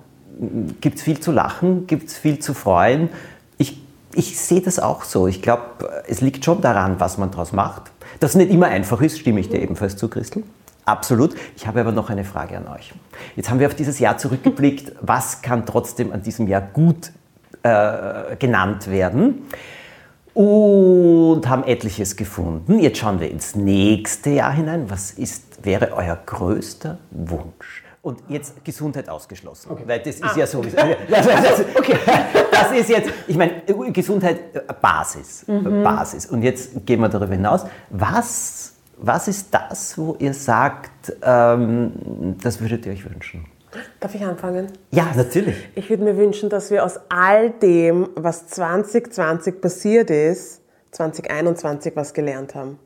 gibt 0.80 0.98
es 0.98 1.02
viel 1.02 1.20
zu 1.20 1.32
lachen, 1.32 1.86
gibt 1.86 2.08
es 2.08 2.16
viel 2.16 2.38
zu 2.38 2.54
freuen. 2.54 3.08
Ich, 3.56 3.80
ich 4.14 4.38
sehe 4.38 4.60
das 4.60 4.78
auch 4.78 5.04
so. 5.04 5.26
Ich 5.26 5.42
glaube, 5.42 5.62
es 6.06 6.20
liegt 6.20 6.44
schon 6.44 6.60
daran, 6.60 7.00
was 7.00 7.18
man 7.18 7.30
daraus 7.30 7.52
macht. 7.52 7.90
Dass 8.20 8.30
es 8.30 8.36
nicht 8.36 8.50
immer 8.50 8.66
einfach 8.66 9.00
ist, 9.00 9.18
stimme 9.18 9.40
ich 9.40 9.48
dir 9.48 9.60
ebenfalls 9.60 9.96
zu, 9.96 10.08
Christel. 10.08 10.42
Absolut. 10.84 11.34
Ich 11.56 11.66
habe 11.66 11.80
aber 11.80 11.92
noch 11.92 12.10
eine 12.10 12.24
Frage 12.24 12.58
an 12.58 12.68
euch. 12.68 12.92
Jetzt 13.36 13.48
haben 13.48 13.58
wir 13.58 13.66
auf 13.66 13.74
dieses 13.74 13.98
Jahr 13.98 14.18
zurückgeblickt. 14.18 14.92
Was 15.00 15.40
kann 15.40 15.64
trotzdem 15.64 16.12
an 16.12 16.22
diesem 16.22 16.46
Jahr 16.46 16.60
gut 16.60 17.10
äh, 17.64 18.36
genannt 18.38 18.90
werden? 18.90 19.46
Und 20.34 21.42
haben 21.48 21.64
etliches 21.64 22.16
gefunden. 22.16 22.78
Jetzt 22.78 22.98
schauen 22.98 23.20
wir 23.20 23.30
ins 23.30 23.54
nächste 23.54 24.30
Jahr 24.30 24.52
hinein. 24.52 24.90
Was 24.90 25.12
ist, 25.12 25.64
wäre 25.64 25.92
euer 25.92 26.18
größter 26.26 26.98
Wunsch? 27.10 27.84
Und 28.02 28.18
jetzt 28.28 28.62
Gesundheit 28.64 29.08
ausgeschlossen. 29.08 29.70
Weil 29.86 30.00
das 30.00 30.16
ist 30.16 30.36
ja 30.36 30.46
sowieso. 30.46 30.76
Das, 31.08 31.26
das, 31.26 31.60
okay. 31.74 31.96
das 32.50 32.72
ist 32.72 32.90
jetzt, 32.90 33.10
ich 33.26 33.36
meine, 33.36 33.62
Gesundheit 33.92 34.54
äh, 34.54 34.60
Basis. 34.78 35.46
Basis. 35.46 36.26
Und 36.26 36.42
jetzt 36.42 36.84
gehen 36.84 37.00
wir 37.00 37.08
darüber 37.08 37.32
hinaus. 37.32 37.64
Was, 37.88 38.74
was 38.98 39.28
ist 39.28 39.54
das, 39.54 39.96
wo 39.96 40.16
ihr 40.18 40.34
sagt, 40.34 41.14
ähm, 41.22 42.36
das 42.42 42.60
würdet 42.60 42.84
ihr 42.84 42.92
euch 42.92 43.08
wünschen? 43.08 43.46
Darf 44.00 44.14
ich 44.14 44.24
anfangen? 44.24 44.68
Ja, 44.90 45.10
natürlich. 45.16 45.56
Ich 45.74 45.88
würde 45.90 46.04
mir 46.04 46.16
wünschen, 46.16 46.48
dass 46.48 46.70
wir 46.70 46.84
aus 46.84 46.98
all 47.08 47.50
dem, 47.50 48.08
was 48.14 48.46
2020 48.48 49.60
passiert 49.60 50.10
ist, 50.10 50.60
2021 50.92 51.94
was 51.96 52.12
gelernt 52.14 52.54
haben. 52.54 52.78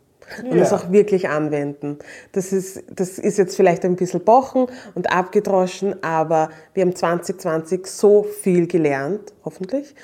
Und 0.42 0.52
Ja. 0.52 0.58
das 0.58 0.72
auch 0.74 0.90
wirklich 0.92 1.28
anwenden. 1.28 1.98
Das 2.32 2.52
ist, 2.52 2.82
das 2.90 3.18
ist 3.18 3.38
jetzt 3.38 3.56
vielleicht 3.56 3.84
ein 3.84 3.96
bisschen 3.96 4.20
bochen 4.24 4.66
und 4.94 5.10
abgedroschen, 5.10 6.02
aber 6.02 6.50
wir 6.74 6.82
haben 6.82 6.94
2020 6.94 7.86
so 7.86 8.24
viel 8.24 8.66
gelernt, 8.66 9.32
hoffentlich. 9.44 9.94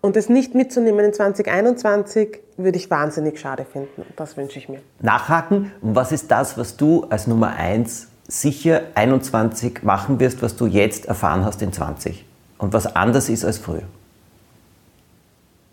Und 0.00 0.16
das 0.16 0.28
nicht 0.28 0.54
mitzunehmen 0.54 1.04
in 1.04 1.12
2021 1.12 2.40
würde 2.56 2.76
ich 2.78 2.90
wahnsinnig 2.90 3.38
schade 3.38 3.64
finden. 3.70 4.04
Das 4.16 4.36
wünsche 4.36 4.58
ich 4.58 4.68
mir. 4.68 4.80
Nachhaken. 5.00 5.72
Was 5.80 6.12
ist 6.12 6.30
das, 6.30 6.56
was 6.58 6.76
du 6.76 7.04
als 7.08 7.26
Nummer 7.26 7.54
eins 7.54 8.08
sicher 8.26 8.82
21 8.94 9.82
machen 9.82 10.20
wirst, 10.20 10.42
was 10.42 10.56
du 10.56 10.66
jetzt 10.66 11.06
erfahren 11.06 11.44
hast 11.44 11.62
in 11.62 11.72
20? 11.72 12.24
Und 12.58 12.72
was 12.72 12.94
anders 12.94 13.28
ist 13.28 13.44
als 13.44 13.58
früher? 13.58 13.82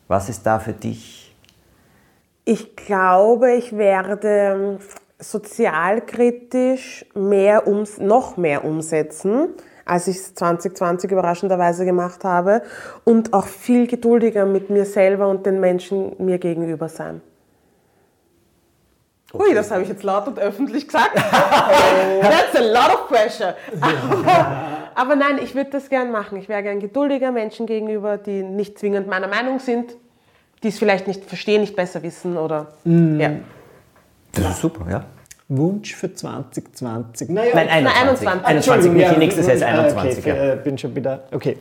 Was 0.07 0.29
ist 0.29 0.45
da 0.45 0.59
für 0.59 0.73
dich? 0.73 1.33
Ich 2.43 2.75
glaube, 2.75 3.53
ich 3.53 3.77
werde 3.77 4.79
sozialkritisch 5.19 7.05
mehr 7.13 7.67
ums, 7.67 7.99
noch 7.99 8.35
mehr 8.35 8.65
umsetzen, 8.65 9.49
als 9.85 10.07
ich 10.07 10.17
es 10.17 10.35
2020 10.35 11.11
überraschenderweise 11.11 11.85
gemacht 11.85 12.23
habe 12.23 12.63
und 13.03 13.33
auch 13.33 13.45
viel 13.45 13.87
geduldiger 13.87 14.45
mit 14.45 14.69
mir 14.69 14.85
selber 14.85 15.27
und 15.27 15.45
den 15.45 15.59
Menschen 15.59 16.15
mir 16.17 16.39
gegenüber 16.39 16.89
sein. 16.89 17.21
Ui, 19.34 19.54
das 19.54 19.72
habe 19.72 19.84
ich 19.84 19.89
jetzt 19.89 20.04
laut 20.04 20.28
und 20.28 20.39
öffentlich 20.39 20.88
gesagt. 20.88 21.15
That's 21.15 22.56
a 22.56 22.62
lot 22.62 22.94
of 22.94 23.08
pressure. 23.08 23.56
Aber, 23.80 24.56
aber 24.96 25.15
nein, 25.15 25.39
ich 25.41 25.56
würde 25.56 25.70
das 25.70 25.89
gern 25.89 26.12
machen. 26.12 26.38
Ich 26.38 26.50
wäre 26.50 26.63
gern 26.63 26.80
geduldiger 26.80 27.32
Menschen 27.32 27.65
gegenüber, 27.65 28.17
die 28.17 28.44
nicht 28.44 28.78
zwingend 28.78 29.08
meiner 29.08 29.28
Meinung 29.28 29.60
sind, 29.60 29.96
die 30.63 30.67
es 30.67 30.80
vielleicht 30.80 31.08
nicht 31.08 31.24
verstehen, 31.26 31.62
nicht 31.62 31.76
besser 31.76 32.04
wissen 32.04 32.38
oder 32.38 32.74
ja. 32.86 33.32
Das 34.34 34.52
ist 34.52 34.62
super, 34.62 34.86
ja. 34.89 35.06
Wunsch 35.48 35.96
für 35.96 36.13
2020. 36.13 37.30
Naja, 37.30 37.52
Nein, 37.54 37.67
21. 37.67 38.28
21. 38.28 38.48
21, 38.48 38.91
Michi, 38.91 39.04
ja, 39.04 39.17
nächstes 39.17 39.48
Jahr 39.48 39.56
ist 39.56 39.63
21. 39.63 40.20
Okay, 40.20 40.30
ja. 40.30 40.54
äh, 40.54 40.56
bin 40.56 40.78
schon 40.78 40.96
wieder. 40.96 41.24
Okay. 41.32 41.58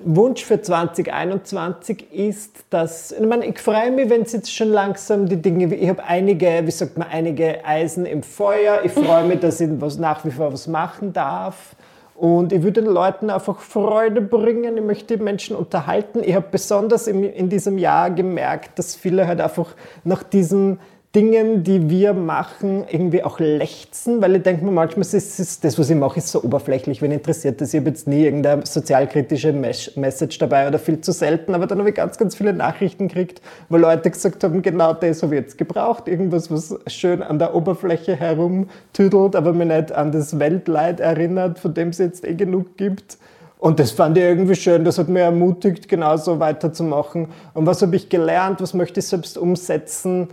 Wunsch 0.00 0.44
für 0.44 0.62
2021 0.62 2.12
ist, 2.12 2.64
dass, 2.70 3.10
ich, 3.10 3.26
meine, 3.26 3.46
ich 3.46 3.58
freue 3.58 3.90
mich, 3.90 4.08
wenn 4.08 4.22
es 4.22 4.32
jetzt 4.32 4.54
schon 4.54 4.68
langsam 4.68 5.28
die 5.28 5.42
Dinge, 5.42 5.74
ich 5.74 5.88
habe 5.88 6.04
einige, 6.04 6.62
wie 6.64 6.70
sagt 6.70 6.96
man, 6.96 7.08
einige 7.08 7.64
Eisen 7.64 8.06
im 8.06 8.22
Feuer. 8.22 8.80
Ich 8.84 8.92
freue 8.92 9.24
mich, 9.24 9.40
dass 9.40 9.60
ich 9.60 9.68
was, 9.80 9.98
nach 9.98 10.24
wie 10.24 10.30
vor 10.30 10.52
was 10.52 10.68
machen 10.68 11.12
darf. 11.12 11.74
Und 12.14 12.52
ich 12.52 12.62
würde 12.62 12.82
den 12.82 12.92
Leuten 12.92 13.28
einfach 13.30 13.60
Freude 13.60 14.20
bringen. 14.20 14.76
Ich 14.76 14.84
möchte 14.84 15.16
die 15.16 15.22
Menschen 15.22 15.56
unterhalten. 15.56 16.22
Ich 16.22 16.34
habe 16.34 16.46
besonders 16.50 17.08
im, 17.08 17.24
in 17.24 17.48
diesem 17.48 17.76
Jahr 17.78 18.10
gemerkt, 18.10 18.78
dass 18.78 18.94
viele 18.94 19.26
halt 19.26 19.40
einfach 19.40 19.74
nach 20.04 20.22
diesen 20.22 20.78
Dingen, 21.18 21.64
die 21.64 21.90
wir 21.90 22.12
machen, 22.14 22.84
irgendwie 22.88 23.24
auch 23.24 23.40
lechzen, 23.40 24.22
weil 24.22 24.36
ich 24.36 24.44
denke 24.44 24.64
mir 24.64 24.70
manchmal, 24.70 25.00
ist, 25.00 25.14
ist, 25.14 25.64
das, 25.64 25.76
was 25.76 25.90
ich 25.90 25.96
mache, 25.96 26.18
ist 26.18 26.28
so 26.28 26.44
oberflächlich, 26.44 27.02
wenn 27.02 27.10
interessiert 27.10 27.60
das. 27.60 27.74
Ich 27.74 27.80
habe 27.80 27.90
jetzt 27.90 28.06
nie 28.06 28.22
irgendeine 28.22 28.64
sozialkritische 28.64 29.52
Mes- 29.52 29.96
Message 29.96 30.38
dabei 30.38 30.68
oder 30.68 30.78
viel 30.78 31.00
zu 31.00 31.10
selten, 31.10 31.56
aber 31.56 31.66
dann 31.66 31.80
habe 31.80 31.88
ich 31.88 31.96
ganz, 31.96 32.18
ganz 32.18 32.36
viele 32.36 32.52
Nachrichten 32.52 33.08
gekriegt, 33.08 33.42
wo 33.68 33.78
Leute 33.78 34.12
gesagt 34.12 34.44
haben, 34.44 34.62
genau 34.62 34.94
das 34.94 35.24
habe 35.24 35.34
ich 35.34 35.40
jetzt 35.40 35.58
gebraucht, 35.58 36.06
irgendwas, 36.06 36.52
was 36.52 36.78
schön 36.86 37.20
an 37.20 37.40
der 37.40 37.52
Oberfläche 37.52 38.14
herumtüdelt, 38.14 39.34
aber 39.34 39.52
mir 39.52 39.66
nicht 39.66 39.90
an 39.90 40.12
das 40.12 40.38
Weltleid 40.38 41.00
erinnert, 41.00 41.58
von 41.58 41.74
dem 41.74 41.88
es 41.88 41.98
jetzt 41.98 42.24
eh 42.24 42.34
genug 42.34 42.76
gibt. 42.76 43.18
Und 43.58 43.80
das 43.80 43.90
fand 43.90 44.16
ich 44.16 44.22
irgendwie 44.22 44.54
schön, 44.54 44.84
das 44.84 44.98
hat 44.98 45.08
mir 45.08 45.22
ermutigt, 45.22 45.88
genauso 45.88 46.38
weiterzumachen. 46.38 47.26
Und 47.54 47.66
was 47.66 47.82
habe 47.82 47.96
ich 47.96 48.08
gelernt, 48.08 48.60
was 48.60 48.72
möchte 48.72 49.00
ich 49.00 49.08
selbst 49.08 49.36
umsetzen? 49.36 50.28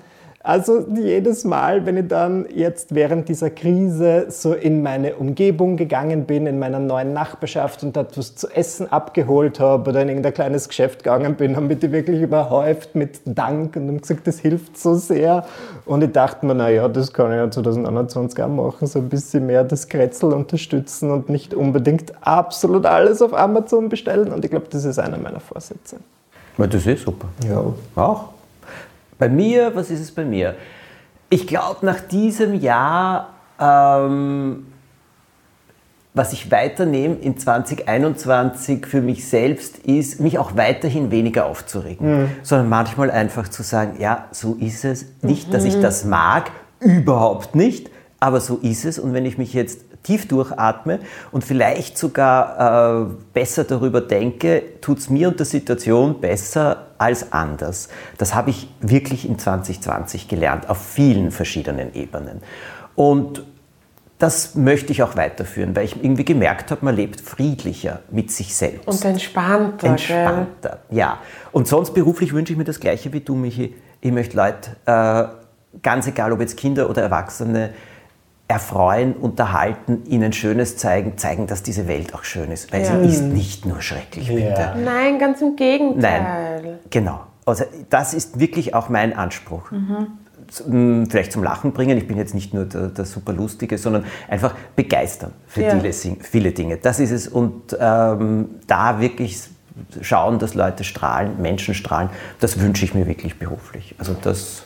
Also 0.47 0.85
jedes 0.95 1.43
Mal, 1.43 1.87
wenn 1.87 1.97
ich 1.97 2.07
dann 2.07 2.45
jetzt 2.53 2.93
während 2.93 3.29
dieser 3.29 3.49
Krise 3.49 4.27
so 4.29 4.53
in 4.53 4.83
meine 4.83 5.15
Umgebung 5.15 5.75
gegangen 5.75 6.25
bin, 6.25 6.45
in 6.45 6.59
meiner 6.59 6.77
neuen 6.77 7.13
Nachbarschaft 7.13 7.81
und 7.81 7.97
dort 7.97 8.15
was 8.15 8.35
zu 8.35 8.47
essen 8.49 8.91
abgeholt 8.91 9.59
habe 9.59 9.89
oder 9.89 10.03
in 10.03 10.09
irgendein 10.09 10.35
kleines 10.35 10.67
Geschäft 10.69 10.99
gegangen 10.99 11.33
bin, 11.33 11.55
haben 11.55 11.65
mich 11.65 11.79
die 11.79 11.91
wirklich 11.91 12.21
überhäuft 12.21 12.93
mit 12.93 13.21
Dank 13.25 13.75
und 13.75 13.87
haben 13.87 14.01
gesagt, 14.01 14.27
das 14.27 14.37
hilft 14.37 14.77
so 14.77 14.93
sehr. 14.93 15.47
Und 15.87 16.03
ich 16.03 16.11
dachte 16.11 16.45
mir, 16.45 16.53
naja, 16.53 16.89
das 16.89 17.11
kann 17.11 17.31
ich 17.31 17.37
ja 17.37 17.49
2021 17.49 18.43
auch 18.43 18.47
machen, 18.47 18.85
so 18.85 18.99
ein 18.99 19.09
bisschen 19.09 19.47
mehr 19.47 19.63
das 19.63 19.87
Kretzel 19.87 20.31
unterstützen 20.31 21.09
und 21.09 21.27
nicht 21.27 21.55
unbedingt 21.55 22.13
absolut 22.21 22.85
alles 22.85 23.23
auf 23.23 23.33
Amazon 23.33 23.89
bestellen. 23.89 24.31
Und 24.31 24.45
ich 24.45 24.51
glaube, 24.51 24.67
das 24.69 24.85
ist 24.85 24.99
einer 24.99 25.17
meiner 25.17 25.39
Vorsätze. 25.39 25.97
Das 26.55 26.71
ist 26.71 26.85
eh 26.85 26.95
super. 26.97 27.29
Ja. 27.49 27.63
Auch. 27.95 28.35
Bei 29.17 29.29
mir, 29.29 29.75
was 29.75 29.89
ist 29.89 30.01
es 30.01 30.11
bei 30.11 30.25
mir? 30.25 30.55
Ich 31.29 31.47
glaube, 31.47 31.85
nach 31.85 31.99
diesem 31.99 32.53
Jahr, 32.59 33.33
ähm, 33.59 34.67
was 36.13 36.33
ich 36.33 36.51
weiternehme 36.51 37.15
in 37.15 37.37
2021 37.37 38.85
für 38.85 39.01
mich 39.01 39.27
selbst, 39.27 39.79
ist, 39.79 40.19
mich 40.19 40.39
auch 40.39 40.55
weiterhin 40.55 41.11
weniger 41.11 41.45
aufzuregen, 41.45 42.23
mhm. 42.23 42.29
sondern 42.41 42.69
manchmal 42.69 43.11
einfach 43.11 43.47
zu 43.49 43.63
sagen, 43.63 43.97
ja, 43.99 44.25
so 44.31 44.55
ist 44.59 44.85
es. 44.85 45.05
Nicht, 45.21 45.53
dass 45.53 45.65
ich 45.65 45.79
das 45.79 46.05
mag, 46.05 46.51
überhaupt 46.79 47.55
nicht, 47.55 47.89
aber 48.19 48.39
so 48.39 48.57
ist 48.57 48.85
es. 48.85 48.99
Und 48.99 49.13
wenn 49.13 49.25
ich 49.25 49.37
mich 49.37 49.53
jetzt 49.53 49.84
tief 50.05 50.27
durchatme 50.27 50.99
und 51.31 51.43
vielleicht 51.43 51.97
sogar 51.97 53.01
äh, 53.01 53.13
besser 53.33 53.63
darüber 53.63 54.01
denke, 54.01 54.63
tut 54.81 54.99
es 54.99 55.09
mir 55.09 55.27
und 55.27 55.39
der 55.39 55.45
Situation 55.45 56.21
besser 56.21 56.87
als 56.97 57.33
anders. 57.33 57.89
Das 58.17 58.35
habe 58.35 58.51
ich 58.51 58.69
wirklich 58.79 59.27
in 59.27 59.39
2020 59.39 60.27
gelernt, 60.27 60.69
auf 60.69 60.77
vielen 60.77 61.31
verschiedenen 61.31 61.93
Ebenen. 61.93 62.41
Und 62.95 63.43
das 64.17 64.55
möchte 64.55 64.93
ich 64.93 65.03
auch 65.03 65.17
weiterführen, 65.17 65.75
weil 65.75 65.85
ich 65.85 66.01
irgendwie 66.01 66.23
gemerkt 66.23 66.71
habe, 66.71 66.85
man 66.85 66.95
lebt 66.95 67.19
friedlicher 67.19 67.99
mit 68.11 68.31
sich 68.31 68.55
selbst. 68.55 68.87
Und 68.87 69.03
entspannter. 69.03 69.87
Entspannter, 69.87 70.79
gell? 70.89 70.99
ja. 70.99 71.17
Und 71.51 71.67
sonst 71.67 71.93
beruflich 71.93 72.31
wünsche 72.33 72.53
ich 72.53 72.57
mir 72.57 72.63
das 72.63 72.79
Gleiche 72.79 73.11
wie 73.11 73.19
du, 73.19 73.35
Michi. 73.35 73.75
Ich 73.99 74.11
möchte 74.11 74.37
Leute, 74.37 74.77
äh, 74.85 75.79
ganz 75.81 76.07
egal 76.07 76.31
ob 76.31 76.39
jetzt 76.39 76.55
Kinder 76.55 76.89
oder 76.89 77.01
Erwachsene, 77.01 77.73
erfreuen, 78.47 79.13
unterhalten, 79.13 80.03
ihnen 80.05 80.31
Schönes 80.31 80.77
zeigen, 80.77 81.17
zeigen, 81.17 81.47
dass 81.47 81.63
diese 81.63 81.87
Welt 81.87 82.13
auch 82.13 82.23
schön 82.23 82.51
ist. 82.51 82.71
Weil 82.71 82.83
ja. 82.83 82.99
sie 82.99 83.07
ist 83.07 83.23
nicht 83.23 83.65
nur 83.65 83.81
schrecklich, 83.81 84.27
ja. 84.27 84.35
bitte. 84.35 84.73
Nein, 84.83 85.17
ganz 85.17 85.41
im 85.41 85.55
Gegenteil. 85.55 86.61
Nein, 86.61 86.79
genau. 86.89 87.21
Also 87.45 87.65
das 87.89 88.13
ist 88.13 88.39
wirklich 88.39 88.73
auch 88.73 88.89
mein 88.89 89.15
Anspruch. 89.15 89.71
Mhm. 89.71 91.07
Vielleicht 91.09 91.31
zum 91.31 91.43
Lachen 91.43 91.73
bringen. 91.73 91.97
Ich 91.97 92.07
bin 92.07 92.17
jetzt 92.17 92.35
nicht 92.35 92.53
nur 92.53 92.65
der, 92.65 92.89
der 92.89 93.05
super 93.05 93.33
Lustige, 93.33 93.79
sondern 93.79 94.05
einfach 94.27 94.53
begeistern 94.75 95.31
für 95.47 95.63
ja. 95.63 95.79
viele, 95.79 95.91
viele, 96.21 96.51
Dinge. 96.51 96.77
Das 96.77 96.99
ist 96.99 97.09
es. 97.09 97.27
Und 97.27 97.75
ähm, 97.79 98.49
da 98.67 98.99
wirklich 99.01 99.39
schauen, 100.01 100.37
dass 100.37 100.53
Leute 100.53 100.83
strahlen, 100.83 101.41
Menschen 101.41 101.73
strahlen, 101.73 102.11
das 102.39 102.59
wünsche 102.59 102.85
ich 102.85 102.93
mir 102.93 103.07
wirklich 103.07 103.39
beruflich. 103.39 103.95
Also 103.97 104.15
das 104.21 104.65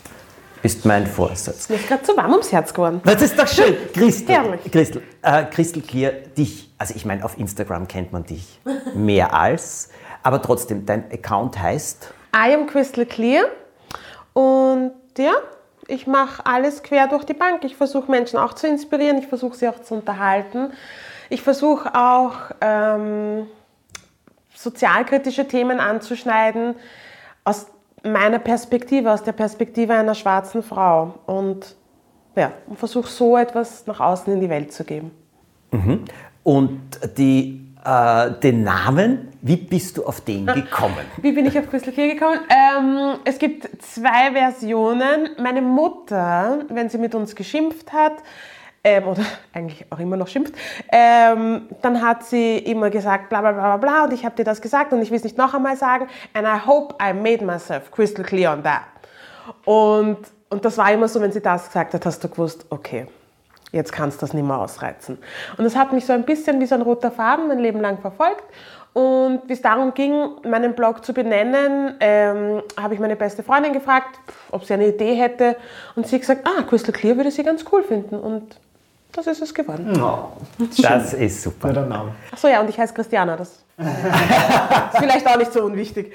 ist 0.63 0.85
mein 0.85 1.07
Vorsatz. 1.07 1.69
Mir 1.69 1.75
ist 1.75 1.87
gerade 1.87 2.03
zu 2.03 2.15
warm 2.17 2.31
ums 2.31 2.51
Herz 2.51 2.73
geworden. 2.73 3.01
Das 3.03 3.21
ist 3.21 3.37
doch 3.37 3.47
schön. 3.47 3.75
Christel, 3.93 4.59
Christel, 4.71 5.03
äh, 5.21 5.45
Christel 5.45 5.81
Clear, 5.81 6.11
dich, 6.11 6.71
also 6.77 6.93
ich 6.95 7.05
meine, 7.05 7.23
auf 7.23 7.37
Instagram 7.37 7.87
kennt 7.87 8.11
man 8.11 8.23
dich 8.25 8.59
mehr 8.93 9.33
als, 9.33 9.89
aber 10.23 10.41
trotzdem, 10.41 10.85
dein 10.85 11.11
Account 11.11 11.59
heißt? 11.59 12.13
I 12.35 12.53
am 12.53 12.67
Crystal 12.67 13.05
Clear 13.05 13.45
und 14.33 14.91
ja, 15.17 15.33
ich 15.87 16.05
mache 16.05 16.45
alles 16.45 16.83
quer 16.83 17.07
durch 17.07 17.23
die 17.23 17.33
Bank. 17.33 17.63
Ich 17.63 17.75
versuche 17.75 18.09
Menschen 18.11 18.37
auch 18.37 18.53
zu 18.53 18.67
inspirieren, 18.67 19.17
ich 19.17 19.27
versuche 19.27 19.57
sie 19.57 19.67
auch 19.67 19.81
zu 19.81 19.95
unterhalten. 19.95 20.71
Ich 21.29 21.41
versuche 21.41 21.93
auch 21.95 22.33
ähm, 22.61 23.47
sozialkritische 24.55 25.47
Themen 25.47 25.79
anzuschneiden, 25.79 26.75
aus 27.43 27.67
meiner 28.03 28.39
Perspektive, 28.39 29.11
aus 29.11 29.23
der 29.23 29.33
Perspektive 29.33 29.93
einer 29.93 30.15
schwarzen 30.15 30.63
Frau. 30.63 31.15
Und 31.25 31.75
ja, 32.35 32.51
versuche 32.75 33.09
so 33.09 33.37
etwas 33.37 33.85
nach 33.87 33.99
außen 33.99 34.31
in 34.33 34.39
die 34.39 34.49
Welt 34.49 34.71
zu 34.71 34.83
geben. 34.83 35.11
Mhm. 35.71 36.05
Und 36.43 36.79
die, 37.17 37.73
äh, 37.83 38.31
den 38.41 38.63
Namen, 38.63 39.29
wie 39.41 39.57
bist 39.57 39.97
du 39.97 40.05
auf 40.05 40.21
den 40.21 40.45
gekommen? 40.45 41.05
Wie 41.21 41.31
bin 41.31 41.45
ich 41.45 41.57
auf 41.57 41.69
Crystal 41.69 41.93
Clear 41.93 42.13
gekommen? 42.13 42.39
Ähm, 42.49 43.19
es 43.25 43.37
gibt 43.39 43.69
zwei 43.83 44.31
Versionen. 44.33 45.29
Meine 45.37 45.61
Mutter, 45.61 46.59
wenn 46.69 46.89
sie 46.89 46.97
mit 46.97 47.15
uns 47.15 47.35
geschimpft 47.35 47.91
hat, 47.93 48.13
ähm, 48.83 49.07
oder 49.07 49.23
eigentlich 49.53 49.85
auch 49.89 49.99
immer 49.99 50.17
noch 50.17 50.27
schimpft, 50.27 50.53
ähm, 50.91 51.67
dann 51.81 52.01
hat 52.01 52.23
sie 52.23 52.57
immer 52.57 52.89
gesagt, 52.89 53.29
bla 53.29 53.41
bla 53.41 53.51
bla 53.51 53.77
bla, 53.77 54.03
und 54.05 54.13
ich 54.13 54.25
habe 54.25 54.35
dir 54.35 54.43
das 54.45 54.61
gesagt 54.61 54.93
und 54.93 55.01
ich 55.01 55.11
will 55.11 55.17
es 55.17 55.23
nicht 55.23 55.37
noch 55.37 55.53
einmal 55.53 55.75
sagen. 55.75 56.07
And 56.33 56.47
I 56.47 56.65
hope 56.65 56.95
I 57.01 57.13
made 57.13 57.43
myself 57.43 57.91
crystal 57.91 58.23
clear 58.23 58.53
on 58.53 58.63
that. 58.63 58.83
Und, 59.65 60.17
und 60.49 60.65
das 60.65 60.77
war 60.77 60.91
immer 60.91 61.07
so, 61.07 61.21
wenn 61.21 61.31
sie 61.31 61.41
das 61.41 61.67
gesagt 61.67 61.93
hat, 61.93 62.05
hast 62.05 62.23
du 62.23 62.29
gewusst, 62.29 62.65
okay, 62.69 63.07
jetzt 63.71 63.91
kannst 63.91 64.21
du 64.21 64.25
das 64.25 64.33
nicht 64.33 64.45
mehr 64.45 64.57
ausreizen. 64.57 65.17
Und 65.57 65.63
das 65.63 65.75
hat 65.75 65.93
mich 65.93 66.05
so 66.05 66.13
ein 66.13 66.23
bisschen 66.23 66.59
wie 66.59 66.65
so 66.65 66.75
ein 66.75 66.81
roter 66.81 67.11
Faden 67.11 67.47
mein 67.47 67.59
Leben 67.59 67.81
lang 67.81 67.99
verfolgt. 67.99 68.43
Und 68.93 69.41
wie 69.45 69.53
es 69.53 69.61
darum 69.61 69.93
ging, 69.93 70.31
meinen 70.43 70.73
Blog 70.73 71.05
zu 71.05 71.13
benennen, 71.13 71.95
ähm, 71.99 72.63
habe 72.75 72.95
ich 72.95 72.99
meine 72.99 73.15
beste 73.15 73.43
Freundin 73.43 73.71
gefragt, 73.71 74.19
ob 74.51 74.65
sie 74.65 74.73
eine 74.73 74.87
Idee 74.87 75.13
hätte. 75.13 75.55
Und 75.95 76.07
sie 76.07 76.15
hat 76.15 76.21
gesagt, 76.21 76.47
ah, 76.47 76.63
Crystal 76.63 76.91
Clear 76.91 77.15
würde 77.15 77.29
sie 77.29 77.43
ganz 77.43 77.63
cool 77.71 77.83
finden. 77.83 78.19
Und 78.19 78.59
das 79.11 79.27
ist 79.27 79.41
es 79.41 79.53
geworden. 79.53 80.01
Oh, 80.01 80.29
das 80.81 81.13
ist 81.13 81.41
super. 81.41 82.13
Achso, 82.31 82.47
ja, 82.47 82.61
und 82.61 82.69
ich 82.69 82.77
heiße 82.77 82.93
Christiana. 82.93 83.35
Das 83.35 83.49
ist 83.79 84.99
vielleicht 84.99 85.27
auch 85.27 85.37
nicht 85.37 85.53
so 85.53 85.63
unwichtig. 85.63 86.13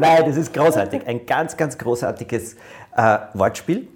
Nein, 0.00 0.24
das 0.26 0.36
ist 0.36 0.52
großartig. 0.52 1.06
Ein 1.06 1.26
ganz, 1.26 1.56
ganz 1.56 1.76
großartiges 1.76 2.56
äh, 2.96 3.18
Wortspiel. 3.34 3.88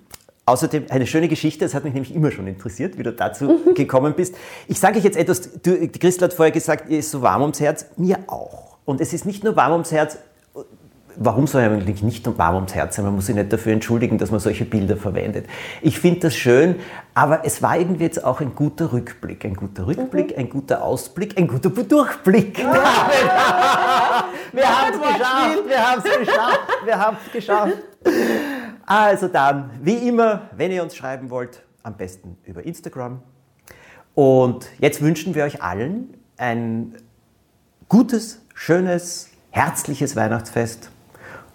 Außerdem 0.46 0.86
eine 0.90 1.06
schöne 1.06 1.28
Geschichte, 1.28 1.64
das 1.64 1.74
hat 1.74 1.84
mich 1.84 1.94
nämlich 1.94 2.14
immer 2.14 2.30
schon 2.30 2.46
interessiert, 2.46 2.98
wie 2.98 3.02
du 3.02 3.12
dazu 3.12 3.60
gekommen 3.74 4.14
bist. 4.14 4.34
Ich 4.68 4.80
sage 4.80 4.98
euch 4.98 5.04
jetzt 5.04 5.16
etwas, 5.16 5.62
du, 5.62 5.88
Christel 5.88 6.24
hat 6.24 6.34
vorher 6.34 6.52
gesagt, 6.52 6.90
ihr 6.90 6.98
ist 6.98 7.10
so 7.10 7.22
warm 7.22 7.42
ums 7.42 7.60
Herz, 7.60 7.86
mir 7.96 8.18
auch. 8.26 8.78
Und 8.84 9.00
es 9.00 9.12
ist 9.12 9.26
nicht 9.26 9.44
nur 9.44 9.54
warm 9.56 9.72
ums 9.72 9.92
Herz, 9.92 10.18
warum 11.16 11.46
soll 11.46 11.62
er 11.62 11.70
eigentlich 11.70 12.02
nicht 12.02 12.26
warm 12.38 12.56
ums 12.56 12.74
Herz 12.74 12.96
sein? 12.96 13.04
Man 13.04 13.14
muss 13.14 13.26
sich 13.26 13.34
nicht 13.34 13.52
dafür 13.52 13.72
entschuldigen, 13.72 14.18
dass 14.18 14.30
man 14.30 14.40
solche 14.40 14.64
Bilder 14.64 14.96
verwendet. 14.96 15.46
Ich 15.82 15.98
finde 15.98 16.20
das 16.20 16.36
schön, 16.36 16.76
aber 17.14 17.44
es 17.44 17.62
war 17.62 17.78
irgendwie 17.78 18.04
jetzt 18.04 18.24
auch 18.24 18.40
ein 18.40 18.54
guter 18.54 18.92
Rückblick. 18.92 19.44
Ein 19.44 19.54
guter 19.54 19.86
Rückblick, 19.86 20.32
mhm. 20.32 20.40
ein 20.40 20.50
guter 20.50 20.82
Ausblick, 20.82 21.38
ein 21.38 21.48
guter 21.48 21.70
Durchblick. 21.70 22.58
Ja. 22.58 22.72
wir 24.52 24.68
haben 24.68 24.94
es 24.94 25.00
geschafft, 25.00 25.68
wir 25.68 25.90
haben 25.90 26.02
es 26.04 26.18
geschafft, 26.18 26.60
wir 26.84 26.98
haben 26.98 27.16
es 27.26 27.32
geschafft. 27.32 27.76
Also 28.86 29.28
dann, 29.28 29.70
wie 29.82 30.08
immer, 30.08 30.42
wenn 30.56 30.70
ihr 30.72 30.82
uns 30.82 30.96
schreiben 30.96 31.30
wollt, 31.30 31.62
am 31.82 31.96
besten 31.96 32.36
über 32.44 32.64
Instagram. 32.64 33.22
Und 34.14 34.68
jetzt 34.78 35.00
wünschen 35.00 35.34
wir 35.34 35.44
euch 35.44 35.62
allen 35.62 36.14
ein 36.36 36.96
gutes, 37.88 38.42
schönes, 38.54 39.30
herzliches 39.50 40.16
Weihnachtsfest 40.16 40.90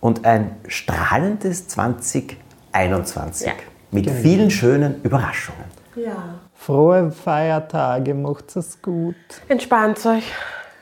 und 0.05 0.23
ein 0.23 0.55
strahlendes 0.67 1.67
2021 1.67 3.47
ja. 3.47 3.53
mit 3.89 4.05
genau. 4.05 4.19
vielen 4.21 4.51
schönen 4.51 5.01
Überraschungen. 5.01 5.63
Ja. 5.95 6.35
Frohe 6.53 7.09
Feiertage, 7.09 8.13
macht 8.13 8.55
es 8.55 8.79
gut. 8.83 9.15
Entspannt 9.47 10.05
euch. 10.05 10.31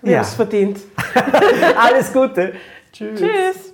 Wir 0.02 0.12
ja. 0.12 0.18
haben 0.18 0.26
es 0.26 0.34
verdient. 0.34 0.80
Alles 1.78 2.12
Gute. 2.12 2.56
Tschüss. 2.92 3.18
Tschüss. 3.18 3.73